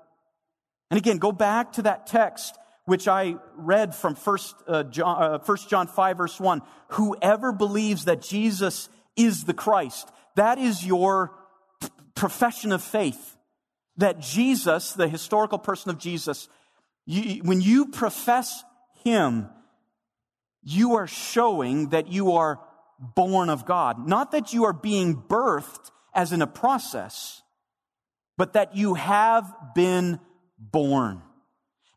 And 0.89 0.97
again, 0.97 1.17
go 1.17 1.31
back 1.31 1.73
to 1.73 1.83
that 1.83 2.07
text 2.07 2.57
which 2.85 3.05
I 3.05 3.35
read 3.57 3.93
from 3.93 4.15
First 4.15 4.55
uh, 4.65 4.83
John, 4.83 5.21
uh, 5.21 5.39
1 5.39 5.57
John 5.67 5.87
5 5.87 6.17
verse 6.17 6.39
1. 6.39 6.61
Whoever 6.91 7.51
believes 7.51 8.05
that 8.05 8.21
Jesus 8.21 8.87
is 9.17 9.43
the 9.43 9.53
Christ, 9.53 10.09
that 10.35 10.57
is 10.57 10.85
your 10.85 11.33
profession 12.15 12.71
of 12.71 12.81
faith. 12.81 13.35
That 13.97 14.19
Jesus, 14.19 14.93
the 14.93 15.09
historical 15.09 15.57
person 15.57 15.89
of 15.89 15.97
Jesus, 15.97 16.47
you, 17.05 17.41
when 17.43 17.61
you 17.61 17.87
profess 17.87 18.63
Him, 19.03 19.49
you 20.63 20.95
are 20.95 21.07
showing 21.07 21.89
that 21.89 22.07
you 22.07 22.33
are 22.33 22.59
born 22.99 23.49
of 23.49 23.65
God. 23.65 24.07
Not 24.07 24.31
that 24.31 24.53
you 24.53 24.65
are 24.65 24.73
being 24.73 25.15
birthed 25.15 25.91
as 26.13 26.31
in 26.31 26.41
a 26.41 26.47
process, 26.47 27.41
but 28.37 28.53
that 28.53 28.75
you 28.75 28.93
have 28.93 29.51
been 29.73 30.19
born. 30.57 31.21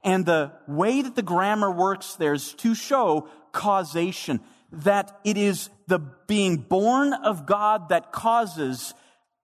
And 0.02 0.24
the 0.24 0.52
way 0.66 1.02
that 1.02 1.14
the 1.14 1.22
grammar 1.22 1.70
works 1.70 2.14
there 2.14 2.32
is 2.32 2.54
to 2.54 2.74
show 2.74 3.28
causation, 3.52 4.40
that 4.72 5.20
it 5.24 5.36
is 5.36 5.68
the 5.86 5.98
being 6.26 6.56
born 6.56 7.12
of 7.12 7.44
God 7.44 7.90
that 7.90 8.12
causes 8.12 8.94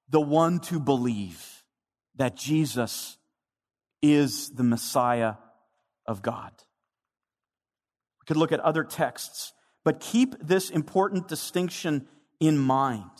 the 0.08 0.20
one 0.20 0.60
to 0.60 0.80
believe 0.80 1.64
that 2.16 2.36
Jesus 2.36 3.18
is 4.00 4.50
the 4.50 4.62
Messiah 4.62 5.34
of 6.06 6.22
God. 6.22 6.52
We 8.20 8.26
could 8.26 8.36
look 8.36 8.52
at 8.52 8.60
other 8.60 8.84
texts, 8.84 9.52
but 9.84 10.00
keep 10.00 10.34
this 10.40 10.70
important 10.70 11.28
distinction 11.28 12.06
in 12.40 12.56
mind. 12.56 13.10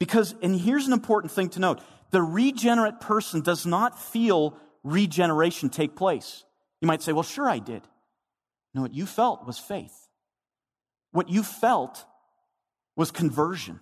Because, 0.00 0.34
and 0.42 0.58
here's 0.58 0.86
an 0.86 0.92
important 0.92 1.32
thing 1.32 1.50
to 1.50 1.60
note 1.60 1.80
the 2.12 2.22
regenerate 2.22 3.00
person 3.00 3.40
does 3.40 3.66
not 3.66 3.98
feel 3.98 4.56
regeneration 4.84 5.68
take 5.68 5.96
place? 5.96 6.44
You 6.80 6.86
might 6.86 7.02
say, 7.02 7.12
well, 7.12 7.22
sure 7.22 7.48
I 7.48 7.58
did. 7.58 7.82
No, 8.74 8.82
what 8.82 8.94
you 8.94 9.06
felt 9.06 9.46
was 9.46 9.58
faith. 9.58 10.08
What 11.10 11.28
you 11.28 11.42
felt 11.42 12.04
was 12.96 13.10
conversion. 13.10 13.80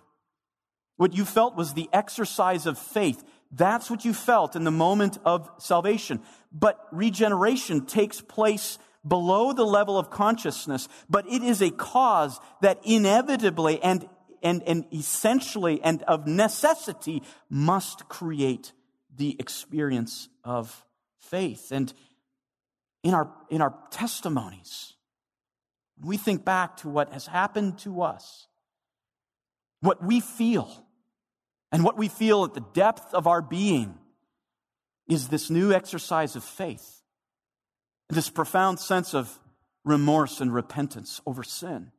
What 0.97 1.15
you 1.15 1.25
felt 1.25 1.55
was 1.55 1.73
the 1.73 1.89
exercise 1.93 2.65
of 2.65 2.77
faith. 2.77 3.23
That's 3.51 3.89
what 3.89 4.05
you 4.05 4.13
felt 4.13 4.55
in 4.55 4.63
the 4.63 4.71
moment 4.71 5.17
of 5.25 5.49
salvation. 5.57 6.21
But 6.51 6.79
regeneration 6.91 7.85
takes 7.85 8.21
place 8.21 8.77
below 9.05 9.51
the 9.51 9.65
level 9.65 9.97
of 9.97 10.11
consciousness, 10.11 10.87
but 11.09 11.25
it 11.27 11.41
is 11.41 11.61
a 11.61 11.71
cause 11.71 12.39
that 12.61 12.79
inevitably 12.83 13.81
and, 13.81 14.07
and, 14.41 14.63
and 14.63 14.85
essentially 14.93 15.81
and 15.81 16.03
of 16.03 16.27
necessity 16.27 17.23
must 17.49 18.07
create 18.09 18.71
the 19.15 19.35
experience 19.39 20.29
of 20.43 20.85
faith. 21.19 21.71
And 21.71 21.93
in 23.03 23.13
our, 23.13 23.31
in 23.49 23.61
our 23.61 23.73
testimonies, 23.89 24.93
we 25.99 26.17
think 26.17 26.43
back 26.43 26.77
to 26.77 26.89
what 26.89 27.11
has 27.13 27.27
happened 27.27 27.77
to 27.79 28.01
us, 28.01 28.47
what 29.81 30.03
we 30.03 30.19
feel, 30.19 30.69
and 31.71 31.83
what 31.83 31.97
we 31.97 32.07
feel 32.07 32.43
at 32.43 32.53
the 32.53 32.65
depth 32.73 33.13
of 33.13 33.27
our 33.27 33.41
being 33.41 33.97
is 35.07 35.27
this 35.27 35.49
new 35.49 35.71
exercise 35.71 36.35
of 36.35 36.43
faith, 36.43 37.01
this 38.09 38.29
profound 38.29 38.79
sense 38.79 39.13
of 39.13 39.39
remorse 39.83 40.41
and 40.41 40.53
repentance 40.53 41.21
over 41.25 41.43
sin. 41.43 41.91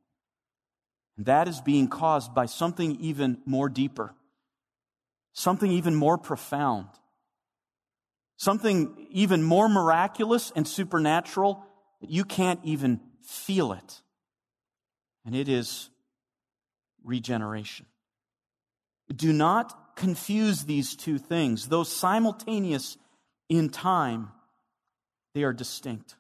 That 1.19 1.49
is 1.49 1.61
being 1.61 1.89
caused 1.89 2.35
by 2.35 2.47
something 2.47 2.97
even 3.01 3.39
more 3.45 3.69
deeper, 3.69 4.15
something 5.33 5.71
even 5.71 5.95
more 5.95 6.19
profound 6.19 6.89
something 8.43 9.07
even 9.11 9.41
more 9.41 9.69
miraculous 9.69 10.53
and 10.57 10.67
supernatural 10.67 11.65
that 12.01 12.11
you 12.11 12.25
can't 12.25 12.59
even 12.65 12.99
feel 13.23 13.73
it. 13.73 14.03
And 15.25 15.37
it 15.37 15.49
is 15.49 15.91
regeneration. 17.05 17.87
Do 19.15 19.33
not 19.33 19.95
confuse 19.95 20.65
these 20.65 20.97
two 20.97 21.19
things. 21.19 21.69
Though 21.69 21.85
simultaneous 21.85 22.97
in 23.49 23.69
time, 23.69 24.33
they 25.35 25.45
are 25.45 25.53
distinct. 25.53 26.17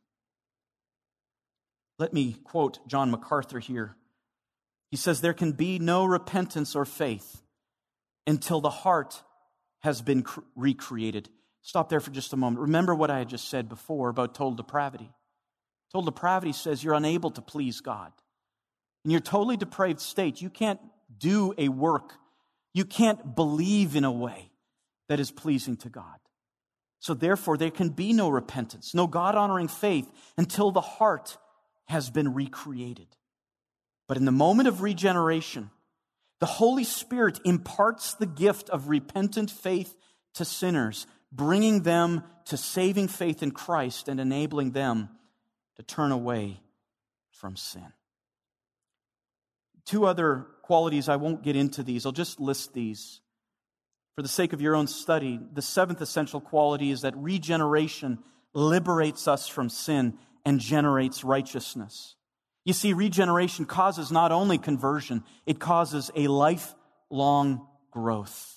Let 1.99 2.13
me 2.13 2.37
quote 2.45 2.87
John 2.87 3.11
MacArthur 3.11 3.59
here. 3.59 3.97
He 4.93 4.99
says, 4.99 5.23
There 5.23 5.33
can 5.33 5.53
be 5.53 5.79
no 5.79 6.05
repentance 6.05 6.77
or 6.77 6.85
faith 6.85 7.41
until 8.27 8.61
the 8.61 8.71
heart 8.71 9.23
has 9.81 10.03
been 10.03 10.23
recreated. 10.55 11.31
Stop 11.63 11.89
there 11.89 11.99
for 11.99 12.11
just 12.11 12.35
a 12.35 12.37
moment. 12.37 12.61
Remember 12.61 12.95
what 12.95 13.11
I 13.11 13.19
had 13.19 13.31
just 13.31 13.49
said 13.49 13.71
before 13.71 14.11
about 14.11 14.35
total 14.35 14.55
depravity. 14.55 15.11
Total 15.93 16.05
depravity 16.05 16.53
says 16.53 16.85
you're 16.85 16.93
unable 16.93 17.31
to 17.31 17.41
please 17.41 17.81
God. 17.81 18.13
In 19.07 19.11
your 19.11 19.21
totally 19.21 19.57
depraved 19.57 19.99
state, 19.99 20.43
you 20.43 20.51
can't 20.51 20.81
do 21.17 21.55
a 21.57 21.71
work, 21.71 22.13
you 22.75 22.85
can't 22.85 23.35
believe 23.35 23.97
in 23.97 24.05
a 24.05 24.13
way 24.13 24.51
that 25.09 25.21
is 25.21 25.31
pleasing 25.31 25.79
to 25.79 25.89
God. 25.89 26.19
So, 27.01 27.15
therefore, 27.15 27.57
there 27.57 27.71
can 27.71 27.89
be 27.89 28.13
no 28.13 28.29
repentance, 28.29 28.95
no 28.95 29.07
God 29.07 29.37
honoring 29.37 29.69
faith 29.69 30.07
until 30.37 30.71
the 30.71 30.83
heart 30.83 31.39
has 31.87 32.11
been 32.11 32.35
recreated. 32.35 33.09
But 34.09 34.17
in 34.17 34.25
the 34.25 34.33
moment 34.33 34.69
of 34.69 34.83
regeneration, 34.83 35.71
the 36.41 36.47
Holy 36.47 36.85
Spirit 36.85 37.41
imparts 37.45 38.15
the 38.15 38.27
gift 38.27 38.69
of 38.71 38.89
repentant 38.89 39.51
faith 39.51 39.95
to 40.35 40.45
sinners 40.45 41.07
bringing 41.33 41.83
them 41.83 42.23
to 42.47 42.57
saving 42.57 43.09
faith 43.09 43.43
in 43.43 43.51
Christ 43.51 44.09
and 44.09 44.21
enabling 44.21 44.73
them 44.73 45.09
to 45.77 45.83
turn 45.83 46.13
away 46.13 46.61
from 47.31 47.57
sin. 47.57 47.93
Two 49.87 50.05
other 50.05 50.47
qualities, 50.63 51.09
I 51.09 51.17
won't 51.17 51.43
get 51.43 51.57
into 51.57 51.83
these, 51.83 52.05
I'll 52.05 52.13
just 52.13 52.39
list 52.39 52.75
these. 52.75 53.21
For 54.15 54.23
the 54.23 54.29
sake 54.29 54.53
of 54.53 54.61
your 54.61 54.77
own 54.77 54.87
study, 54.87 55.41
the 55.55 55.63
seventh 55.63 56.03
essential 56.03 56.41
quality 56.41 56.91
is 56.91 57.01
that 57.01 57.17
regeneration 57.17 58.19
liberates 58.53 59.27
us 59.27 59.49
from 59.49 59.71
sin 59.71 60.19
and 60.45 60.61
generates 60.61 61.25
righteousness. 61.25 62.17
You 62.65 62.73
see, 62.73 62.93
regeneration 62.93 63.65
causes 63.65 64.13
not 64.13 64.33
only 64.33 64.59
conversion, 64.59 65.25
it 65.47 65.59
causes 65.59 66.11
a 66.15 66.29
lifelong 66.29 67.67
growth 67.91 68.53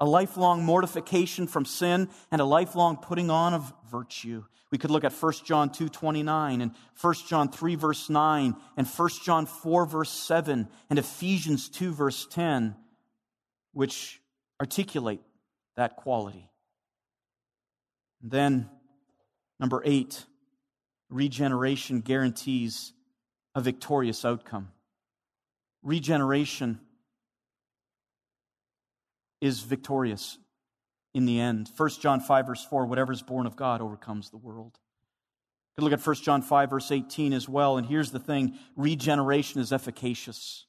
a 0.00 0.04
lifelong 0.06 0.64
mortification 0.64 1.46
from 1.46 1.66
sin 1.66 2.08
and 2.32 2.40
a 2.40 2.44
lifelong 2.44 2.96
putting 2.96 3.30
on 3.30 3.52
of 3.52 3.72
virtue. 3.90 4.44
We 4.72 4.78
could 4.78 4.90
look 4.90 5.04
at 5.04 5.12
1 5.12 5.44
John 5.44 5.68
2:29 5.68 6.62
and 6.62 6.74
1 7.00 7.14
John 7.28 7.50
3 7.50 7.74
verse 7.74 8.08
9 8.08 8.56
and 8.76 8.86
1 8.86 9.08
John 9.22 9.46
4 9.46 9.86
verse 9.86 10.10
7 10.10 10.68
and 10.88 10.98
Ephesians 10.98 11.68
2 11.68 11.92
verse 11.92 12.26
10 12.26 12.76
which 13.72 14.20
articulate 14.58 15.20
that 15.76 15.96
quality. 15.96 16.50
And 18.22 18.30
then 18.30 18.70
number 19.58 19.82
8 19.84 20.24
regeneration 21.10 22.00
guarantees 22.00 22.92
a 23.54 23.60
victorious 23.60 24.24
outcome. 24.24 24.68
Regeneration 25.82 26.80
is 29.40 29.60
victorious 29.60 30.38
in 31.14 31.24
the 31.24 31.40
end. 31.40 31.70
1 31.76 31.90
John 32.00 32.20
5, 32.20 32.46
verse 32.46 32.64
4 32.64 32.86
whatever 32.86 33.12
is 33.12 33.22
born 33.22 33.46
of 33.46 33.56
God 33.56 33.80
overcomes 33.80 34.30
the 34.30 34.36
world. 34.36 34.78
You 35.76 35.84
look 35.84 35.92
at 35.92 36.06
1 36.06 36.16
John 36.16 36.42
5, 36.42 36.70
verse 36.70 36.90
18 36.90 37.32
as 37.32 37.48
well, 37.48 37.78
and 37.78 37.86
here's 37.86 38.10
the 38.10 38.18
thing 38.18 38.58
regeneration 38.76 39.60
is 39.60 39.72
efficacious, 39.72 40.66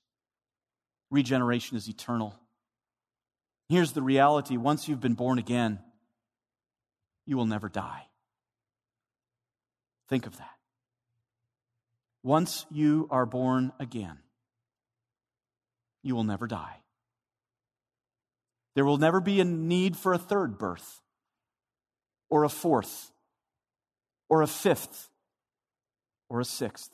regeneration 1.10 1.78
is 1.78 1.90
eternal. 1.90 2.36
Here's 3.68 3.94
the 3.94 4.02
reality 4.02 4.58
once 4.58 4.88
you've 4.88 5.00
been 5.00 5.14
born 5.14 5.38
again, 5.38 5.80
you 7.26 7.38
will 7.38 7.46
never 7.46 7.70
die. 7.70 8.08
Think 10.10 10.26
of 10.26 10.38
that. 10.38 10.61
Once 12.24 12.66
you 12.70 13.08
are 13.10 13.26
born 13.26 13.72
again, 13.80 14.18
you 16.04 16.16
will 16.16 16.24
never 16.24 16.48
die. 16.48 16.78
There 18.76 18.86
will 18.86 18.98
never 18.98 19.20
be 19.20 19.40
a 19.40 19.46
need 19.46 19.98
for 19.98 20.14
a 20.14 20.18
third 20.18 20.58
birth, 20.58 21.02
or 22.30 22.44
a 22.44 22.50
fourth, 22.50 23.12
or 24.30 24.42
a 24.42 24.48
fifth, 24.48 25.10
or 26.30 26.40
a 26.40 26.46
sixth. 26.46 26.92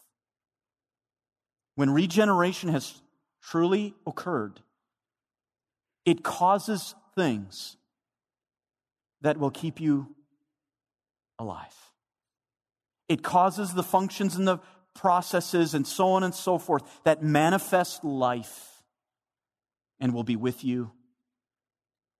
When 1.75 1.91
regeneration 1.91 2.69
has 2.69 3.01
truly 3.41 3.93
occurred, 4.07 4.61
it 6.05 6.23
causes 6.23 6.95
things 7.15 7.77
that 9.21 9.37
will 9.37 9.51
keep 9.51 9.79
you 9.79 10.15
alive. 11.37 11.75
It 13.07 13.23
causes 13.23 13.73
the 13.73 13.83
functions 13.83 14.35
and 14.35 14.47
the 14.47 14.59
processes 14.97 15.73
and 15.73 15.87
so 15.87 16.09
on 16.09 16.23
and 16.23 16.35
so 16.35 16.57
forth 16.57 16.83
that 17.03 17.23
manifest 17.23 18.03
life 18.03 18.83
and 19.99 20.13
will 20.13 20.23
be 20.23 20.35
with 20.35 20.63
you 20.63 20.91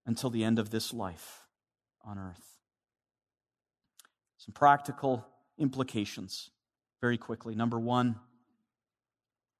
until 0.05 0.30
the 0.30 0.43
end 0.43 0.57
of 0.57 0.69
this 0.69 0.93
life 0.93 1.41
on 2.05 2.17
earth. 2.17 2.41
Some 4.38 4.53
practical 4.53 5.28
implications 5.59 6.49
very 7.01 7.17
quickly. 7.17 7.55
Number 7.55 7.80
one, 7.80 8.15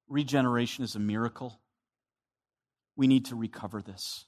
regeneration 0.08 0.84
is 0.84 0.94
a 0.94 1.00
miracle. 1.00 1.60
We 2.96 3.06
need 3.06 3.26
to 3.26 3.36
recover 3.36 3.82
this. 3.82 4.24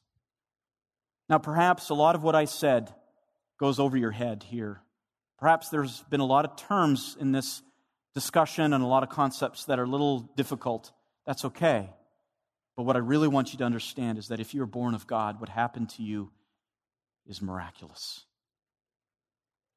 Now, 1.29 1.39
perhaps 1.39 1.91
a 1.91 1.95
lot 1.95 2.15
of 2.15 2.23
what 2.23 2.35
I 2.35 2.45
said 2.45 2.93
goes 3.59 3.79
over 3.79 3.97
your 3.97 4.11
head 4.11 4.43
here. 4.43 4.83
Perhaps 5.39 5.71
there's 5.71 6.03
been 6.11 6.21
a 6.21 6.27
lot 6.27 6.45
of 6.45 6.57
terms 6.57 7.17
in 7.19 7.33
this 7.33 7.63
discussion 8.15 8.73
and 8.73 8.83
a 8.83 8.87
lot 8.87 9.03
of 9.03 9.09
concepts 9.09 9.65
that 9.67 9.79
are 9.79 9.85
a 9.85 9.89
little 9.89 10.21
difficult. 10.37 10.93
That's 11.27 11.45
okay. 11.45 11.91
But 12.77 12.85
what 12.85 12.97
I 12.97 13.01
really 13.01 13.29
want 13.29 13.53
you 13.53 13.59
to 13.59 13.65
understand 13.65 14.19
is 14.19 14.29
that 14.29 14.41
if 14.41 14.55
you 14.55 14.63
are 14.63 14.67
born 14.67 14.95
of 14.95 15.07
God, 15.07 15.41
what 15.41 15.49
happened 15.49 15.91
to 15.91 16.03
you 16.03 16.31
is 17.27 17.43
miraculous. 17.43 18.25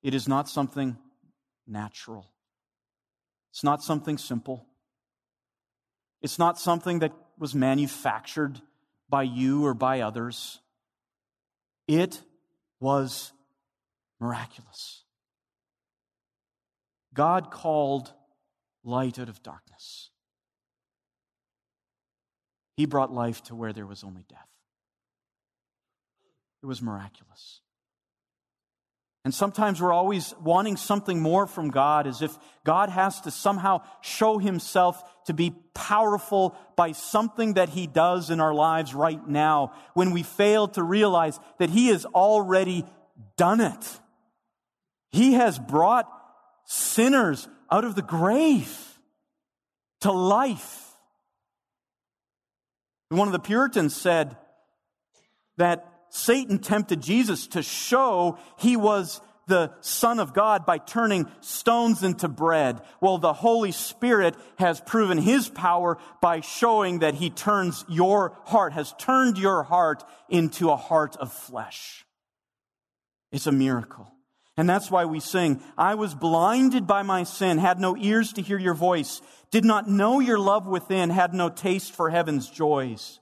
It 0.01 0.13
is 0.13 0.27
not 0.27 0.49
something 0.49 0.97
natural. 1.67 2.31
It's 3.51 3.63
not 3.63 3.83
something 3.83 4.17
simple. 4.17 4.65
It's 6.21 6.39
not 6.39 6.59
something 6.59 6.99
that 6.99 7.11
was 7.37 7.53
manufactured 7.53 8.61
by 9.09 9.23
you 9.23 9.65
or 9.65 9.73
by 9.73 10.01
others. 10.01 10.59
It 11.87 12.21
was 12.79 13.31
miraculous. 14.19 15.03
God 17.13 17.51
called 17.51 18.11
light 18.83 19.19
out 19.19 19.29
of 19.29 19.41
darkness. 19.43 20.09
He 22.75 22.85
brought 22.85 23.13
life 23.13 23.43
to 23.43 23.55
where 23.55 23.73
there 23.73 23.85
was 23.85 24.03
only 24.03 24.25
death. 24.27 24.47
It 26.61 26.65
was 26.65 26.81
miraculous. 26.81 27.61
And 29.25 29.33
sometimes 29.33 29.81
we're 29.81 29.93
always 29.93 30.33
wanting 30.43 30.75
something 30.75 31.21
more 31.21 31.47
from 31.47 31.69
God, 31.69 32.07
as 32.07 32.21
if 32.21 32.37
God 32.65 32.89
has 32.89 33.21
to 33.21 33.31
somehow 33.31 33.81
show 34.01 34.37
himself 34.37 35.01
to 35.25 35.33
be 35.33 35.55
powerful 35.73 36.57
by 36.75 36.91
something 36.91 37.53
that 37.53 37.69
he 37.69 37.87
does 37.87 38.29
in 38.29 38.41
our 38.41 38.53
lives 38.53 38.93
right 38.93 39.25
now, 39.25 39.71
when 39.93 40.11
we 40.11 40.23
fail 40.23 40.67
to 40.69 40.83
realize 40.83 41.39
that 41.57 41.69
he 41.69 41.87
has 41.87 42.05
already 42.05 42.85
done 43.37 43.61
it. 43.61 43.99
He 45.11 45.33
has 45.33 45.57
brought 45.57 46.09
sinners 46.73 47.47
out 47.71 47.85
of 47.85 47.95
the 47.95 48.01
grave 48.01 48.99
to 50.01 50.11
life. 50.11 50.95
One 53.09 53.27
of 53.27 53.31
the 53.31 53.39
Puritans 53.39 53.95
said 53.95 54.35
that 55.57 55.87
Satan 56.09 56.59
tempted 56.59 57.01
Jesus 57.01 57.47
to 57.47 57.61
show 57.61 58.37
he 58.57 58.75
was 58.75 59.21
the 59.45 59.71
Son 59.81 60.19
of 60.19 60.33
God 60.33 60.65
by 60.65 60.77
turning 60.77 61.27
stones 61.41 62.01
into 62.01 62.27
bread. 62.27 62.81
Well, 63.01 63.17
the 63.17 63.33
Holy 63.33 63.71
Spirit 63.71 64.35
has 64.57 64.79
proven 64.79 65.17
his 65.17 65.49
power 65.49 65.97
by 66.21 66.39
showing 66.39 66.99
that 66.99 67.15
he 67.15 67.29
turns 67.29 67.83
your 67.87 68.37
heart, 68.45 68.73
has 68.73 68.93
turned 68.97 69.37
your 69.37 69.63
heart 69.63 70.03
into 70.29 70.69
a 70.69 70.77
heart 70.77 71.17
of 71.17 71.31
flesh. 71.33 72.05
It's 73.31 73.47
a 73.47 73.51
miracle. 73.51 74.12
And 74.55 74.69
that's 74.69 74.91
why 74.91 75.05
we 75.05 75.19
sing, 75.19 75.61
I 75.77 75.95
was 75.95 76.13
blinded 76.13 76.85
by 76.85 77.01
my 77.01 77.23
sin, 77.23 77.57
had 77.57 77.79
no 77.79 77.97
ears 77.97 78.33
to 78.33 78.41
hear 78.41 78.59
your 78.59 78.75
voice, 78.75 79.21
did 79.49 79.65
not 79.65 79.89
know 79.89 80.19
your 80.19 80.37
love 80.37 80.67
within, 80.67 81.09
had 81.09 81.33
no 81.33 81.49
taste 81.49 81.93
for 81.93 82.11
heaven's 82.11 82.49
joys. 82.49 83.19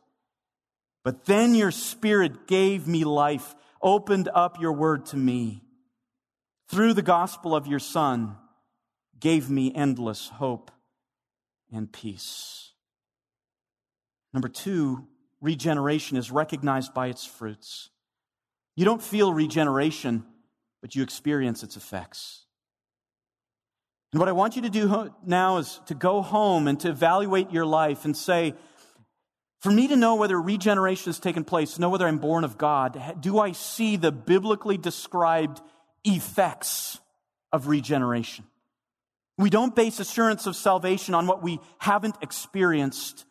But 1.03 1.25
then 1.25 1.55
your 1.55 1.71
spirit 1.71 2.47
gave 2.47 2.86
me 2.86 3.05
life, 3.05 3.55
opened 3.82 4.29
up 4.34 4.59
your 4.59 4.73
word 4.73 5.05
to 5.07 5.17
me. 5.17 5.63
Through 6.67 6.93
the 6.93 7.01
gospel 7.01 7.55
of 7.55 7.65
your 7.65 7.79
son, 7.79 8.36
gave 9.19 9.49
me 9.49 9.73
endless 9.73 10.27
hope 10.27 10.69
and 11.71 11.91
peace. 11.91 12.71
Number 14.34 14.49
two, 14.49 15.07
regeneration 15.39 16.17
is 16.17 16.29
recognized 16.29 16.93
by 16.93 17.07
its 17.07 17.25
fruits. 17.25 17.89
You 18.75 18.84
don't 18.84 19.01
feel 19.01 19.34
regeneration 19.34 20.25
but 20.82 20.95
you 20.95 21.03
experience 21.03 21.63
its 21.63 21.77
effects. 21.77 22.45
And 24.11 24.19
what 24.19 24.27
I 24.27 24.34
want 24.34 24.55
you 24.55 24.63
to 24.63 24.69
do 24.69 25.13
now 25.25 25.57
is 25.57 25.79
to 25.86 25.95
go 25.95 26.21
home 26.21 26.67
and 26.67 26.79
to 26.82 26.89
evaluate 26.89 27.51
your 27.51 27.65
life 27.65 28.03
and 28.03 28.15
say, 28.15 28.55
for 29.61 29.71
me 29.71 29.88
to 29.88 29.95
know 29.95 30.15
whether 30.15 30.41
regeneration 30.41 31.05
has 31.05 31.19
taken 31.19 31.43
place, 31.43 31.77
know 31.77 31.89
whether 31.89 32.07
I'm 32.07 32.17
born 32.17 32.43
of 32.43 32.57
God, 32.57 32.99
do 33.21 33.39
I 33.39 33.51
see 33.51 33.95
the 33.95 34.11
biblically 34.11 34.77
described 34.77 35.61
effects 36.03 36.99
of 37.53 37.67
regeneration? 37.67 38.45
We 39.38 39.49
don't 39.49 39.75
base 39.75 39.99
assurance 39.99 40.45
of 40.45 40.55
salvation 40.55 41.13
on 41.13 41.27
what 41.27 41.41
we 41.43 41.59
haven't 41.77 42.15
experienced. 42.21 43.25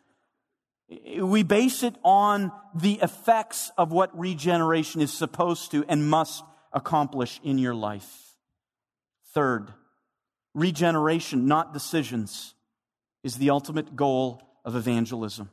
We 1.19 1.43
base 1.43 1.83
it 1.83 1.95
on 2.03 2.51
the 2.73 2.99
effects 3.01 3.71
of 3.77 3.91
what 3.91 4.17
regeneration 4.17 5.01
is 5.01 5.13
supposed 5.13 5.71
to 5.71 5.85
and 5.87 6.09
must 6.09 6.43
accomplish 6.73 7.39
in 7.43 7.57
your 7.57 7.75
life. 7.75 8.35
Third, 9.33 9.73
regeneration, 10.53 11.47
not 11.47 11.73
decisions, 11.73 12.53
is 13.23 13.35
the 13.35 13.49
ultimate 13.49 13.95
goal 13.95 14.41
of 14.65 14.75
evangelism. 14.75 15.49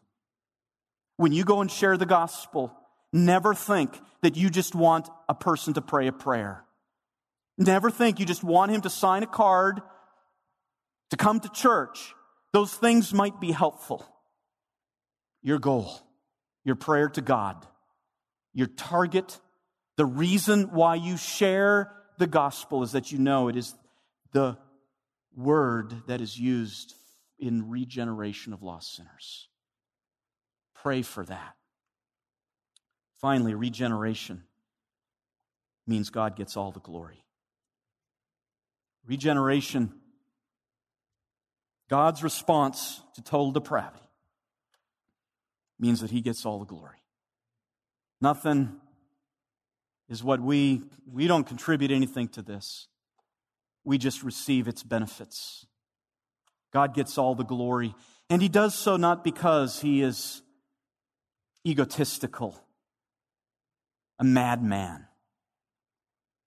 When 1.16 1.33
you 1.33 1.45
go 1.45 1.61
and 1.61 1.71
share 1.71 1.97
the 1.97 2.07
gospel, 2.07 2.73
never 3.12 3.55
think 3.55 3.99
that 4.23 4.37
you 4.37 4.51
just 4.51 4.75
want 4.75 5.09
a 5.29 5.35
person 5.35 5.75
to 5.75 5.81
pray 5.81 6.07
a 6.07 6.12
prayer. 6.12 6.64
Never 7.57 7.91
think 7.91 8.21
you 8.21 8.27
just 8.27 8.45
want 8.45 8.71
him 8.71 8.83
to 8.83 8.91
sign 8.91 9.23
a 9.23 9.27
card, 9.27 9.81
to 11.11 11.16
come 11.16 11.41
to 11.41 11.49
church. 11.49 12.14
Those 12.53 12.73
things 12.73 13.12
might 13.12 13.41
be 13.41 13.51
helpful. 13.51 14.05
Your 15.43 15.59
goal, 15.59 15.93
your 16.64 16.77
prayer 16.77 17.09
to 17.11 17.21
God, 17.21 17.66
your 18.55 18.69
target 18.69 19.39
the 19.99 20.07
reason 20.07 20.70
why 20.70 20.94
you 20.94 21.16
share 21.16 21.92
the 22.18 22.28
gospel 22.28 22.84
is 22.84 22.92
that 22.92 23.11
you 23.11 23.18
know 23.18 23.49
it 23.49 23.57
is 23.57 23.74
the 24.30 24.57
word 25.36 25.92
that 26.07 26.20
is 26.20 26.38
used 26.38 26.94
in 27.36 27.68
regeneration 27.68 28.53
of 28.53 28.62
lost 28.62 28.94
sinners. 28.94 29.49
Pray 30.72 31.03
for 31.03 31.24
that. 31.24 31.57
Finally, 33.20 33.55
regeneration 33.55 34.44
means 35.84 36.11
God 36.11 36.36
gets 36.36 36.57
all 36.57 36.70
the 36.70 36.78
glory. 36.78 37.24
Regeneration, 39.05 39.92
God's 41.90 42.22
response 42.22 43.01
to 43.16 43.22
total 43.22 43.51
depravity, 43.51 43.99
means 45.76 46.03
that 46.03 46.12
He 46.12 46.20
gets 46.20 46.46
all 46.46 46.61
the 46.61 46.64
glory. 46.64 47.03
Nothing 48.20 48.80
is 50.09 50.24
what 50.24 50.40
we, 50.40 50.82
we 51.11 51.26
don't 51.26 51.44
contribute 51.44 51.90
anything 51.90 52.28
to 52.28 52.42
this. 52.42 52.88
We 53.84 53.98
just 53.98 54.22
receive 54.22 54.68
its 54.68 54.82
benefits. 54.82 55.66
God 56.72 56.94
gets 56.94 57.18
all 57.18 57.34
the 57.34 57.44
glory. 57.44 57.94
And 58.30 58.42
he 58.42 58.48
does 58.48 58.74
so 58.74 58.96
not 58.96 59.24
because 59.24 59.80
he 59.80 60.02
is 60.02 60.42
egotistical, 61.66 62.59
a 64.18 64.24
madman. 64.24 65.06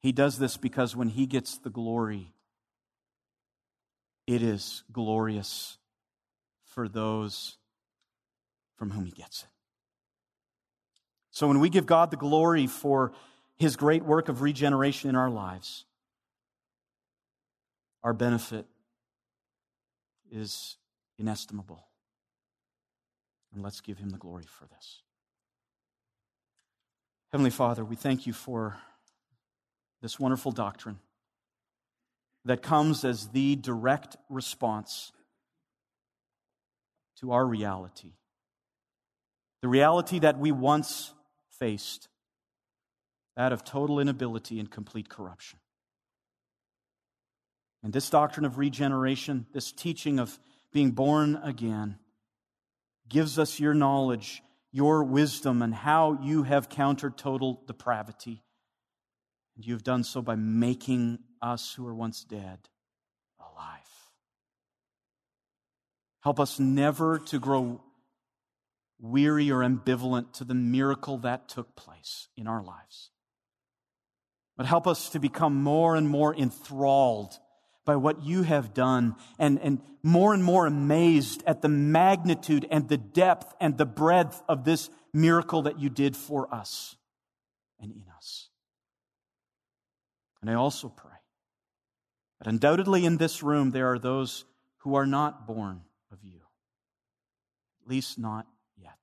He 0.01 0.12
does 0.12 0.38
this 0.38 0.57
because 0.57 0.95
when 0.95 1.09
he 1.09 1.26
gets 1.26 1.57
the 1.57 1.70
glory, 1.70 2.34
it 4.28 4.41
is 4.41 4.84
glorious 4.91 5.78
for 6.66 6.88
those 6.88 7.57
from 8.76 8.91
whom 8.91 9.05
he 9.05 9.12
gets 9.12 9.43
it. 9.43 9.49
So 11.32 11.47
when 11.47 11.59
we 11.59 11.70
give 11.70 11.86
God 11.86 12.12
the 12.12 12.18
glory 12.18 12.68
for 12.68 13.14
his 13.62 13.76
great 13.76 14.03
work 14.03 14.28
of 14.28 14.41
regeneration 14.41 15.07
in 15.07 15.16
our 15.16 15.30
lives, 15.30 15.86
our 18.03 18.12
benefit 18.12 18.66
is 20.32 20.78
inestimable. 21.20 21.86
And 23.53 23.62
let's 23.62 23.80
give 23.80 23.99
him 23.99 24.09
the 24.09 24.18
glory 24.18 24.45
for 24.47 24.66
this. 24.66 25.03
Heavenly 27.32 27.51
Father, 27.51 27.86
we 27.86 27.95
thank 27.95 28.26
you 28.26 28.34
for 28.34 28.78
this 30.01 30.20
wonderful 30.20 30.51
doctrine 30.51 30.97
that 32.45 32.64
comes 32.64 33.05
as 33.05 33.28
the 33.28 33.55
direct 33.57 34.18
response 34.28 35.12
to 37.20 37.32
our 37.32 37.45
reality. 37.45 38.14
The 39.62 39.68
reality 39.68 40.18
that 40.18 40.39
we 40.39 40.51
once 40.51 41.14
faced, 41.59 42.07
that 43.36 43.54
of 43.54 43.64
total 43.64 44.00
inability 44.00 44.60
and 44.60 44.70
complete 44.70 45.10
corruption. 45.10 45.60
And 47.84 47.94
this 47.94 48.10
doctrine 48.10 48.46
of 48.46 48.58
regeneration, 48.58 49.48
this 49.54 49.72
teaching 49.72 50.20
of 50.20 50.38
being 50.72 50.92
born 50.92 51.40
again, 51.44 51.98
gives 53.10 53.40
us 53.40 53.60
your 53.60 53.74
knowledge, 53.74 54.44
your 54.72 55.04
wisdom, 55.04 55.62
and 55.62 55.74
how 55.74 56.20
you 56.22 56.44
have 56.44 56.70
countered 56.70 57.18
total 57.18 57.62
depravity. 57.68 58.44
And 59.56 59.66
you've 59.66 59.84
done 59.84 60.04
so 60.04 60.22
by 60.22 60.36
making 60.36 61.20
us 61.42 61.74
who 61.74 61.84
were 61.84 61.96
once 61.96 62.24
dead 62.24 62.60
alive. 63.40 63.80
Help 66.22 66.40
us 66.40 66.60
never 66.60 67.18
to 67.20 67.40
grow 67.40 67.82
weary 69.00 69.50
or 69.50 69.62
ambivalent 69.62 70.34
to 70.34 70.44
the 70.44 70.54
miracle 70.54 71.18
that 71.18 71.50
took 71.50 71.76
place 71.76 72.28
in 72.38 72.48
our 72.48 72.64
lives. 72.64 73.10
But 74.62 74.68
help 74.68 74.86
us 74.86 75.09
to 75.09 75.20
become 75.20 75.64
more 75.64 75.95
and 75.95 76.07
more 76.07 76.36
enthralled 76.36 77.34
by 77.84 77.95
what 77.95 78.24
you 78.24 78.43
have 78.43 78.76
done 78.76 79.16
and, 79.39 79.59
and 79.59 79.82
more 80.03 80.36
and 80.36 80.43
more 80.43 80.68
amazed 80.68 81.41
at 81.47 81.64
the 81.64 81.68
magnitude 81.68 82.68
and 82.70 82.88
the 82.88 82.99
depth 82.99 83.55
and 83.59 83.76
the 83.76 83.88
breadth 83.88 84.43
of 84.47 84.64
this 84.64 84.91
miracle 85.16 85.64
that 85.64 85.80
you 85.80 85.89
did 85.89 86.16
for 86.16 86.53
us 86.53 86.95
and 87.80 87.91
in 87.91 88.03
us. 88.16 88.49
And 90.41 90.49
I 90.51 90.53
also 90.53 90.89
pray 90.89 91.09
that 92.38 92.47
undoubtedly 92.47 93.03
in 93.03 93.18
this 93.18 93.41
room 93.41 93.72
there 93.72 93.91
are 93.91 93.97
those 93.97 94.45
who 94.82 94.93
are 94.93 95.07
not 95.07 95.47
born 95.47 95.82
of 96.12 96.20
you, 96.24 96.41
at 97.84 97.89
least 97.89 98.20
not 98.20 98.45
yet. 98.78 98.99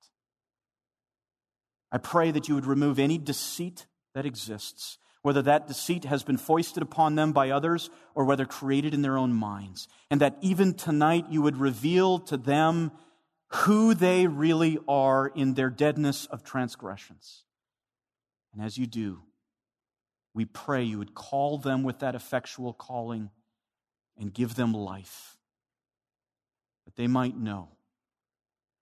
I 1.91 1.97
pray 1.97 2.31
that 2.31 2.47
you 2.47 2.55
would 2.55 2.65
remove 2.65 2.97
any 2.97 3.17
deceit 3.17 3.87
that 4.13 4.25
exists 4.25 4.97
whether 5.21 5.41
that 5.41 5.67
deceit 5.67 6.05
has 6.05 6.23
been 6.23 6.37
foisted 6.37 6.81
upon 6.81 7.15
them 7.15 7.33
by 7.33 7.49
others 7.49 7.89
or 8.15 8.25
whether 8.25 8.45
created 8.45 8.93
in 8.93 9.01
their 9.01 9.17
own 9.17 9.33
minds. 9.33 9.87
And 10.09 10.21
that 10.21 10.37
even 10.41 10.73
tonight 10.73 11.25
you 11.29 11.41
would 11.41 11.57
reveal 11.57 12.19
to 12.19 12.37
them 12.37 12.91
who 13.49 13.93
they 13.93 14.27
really 14.27 14.77
are 14.87 15.27
in 15.27 15.55
their 15.55 15.69
deadness 15.69 16.25
of 16.27 16.43
transgressions. 16.43 17.43
And 18.53 18.61
as 18.63 18.77
you 18.77 18.85
do, 18.85 19.23
we 20.33 20.45
pray 20.45 20.83
you 20.83 20.99
would 20.99 21.15
call 21.15 21.57
them 21.57 21.83
with 21.83 21.99
that 21.99 22.15
effectual 22.15 22.73
calling 22.73 23.29
and 24.17 24.33
give 24.33 24.55
them 24.55 24.73
life, 24.73 25.37
that 26.85 26.95
they 26.95 27.07
might 27.07 27.37
know 27.37 27.69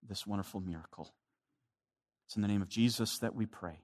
this 0.07 0.27
wonderful 0.27 0.59
miracle. 0.59 1.13
It's 2.25 2.35
in 2.35 2.41
the 2.41 2.47
name 2.47 2.61
of 2.61 2.69
Jesus 2.69 3.19
that 3.19 3.35
we 3.35 3.45
pray. 3.45 3.79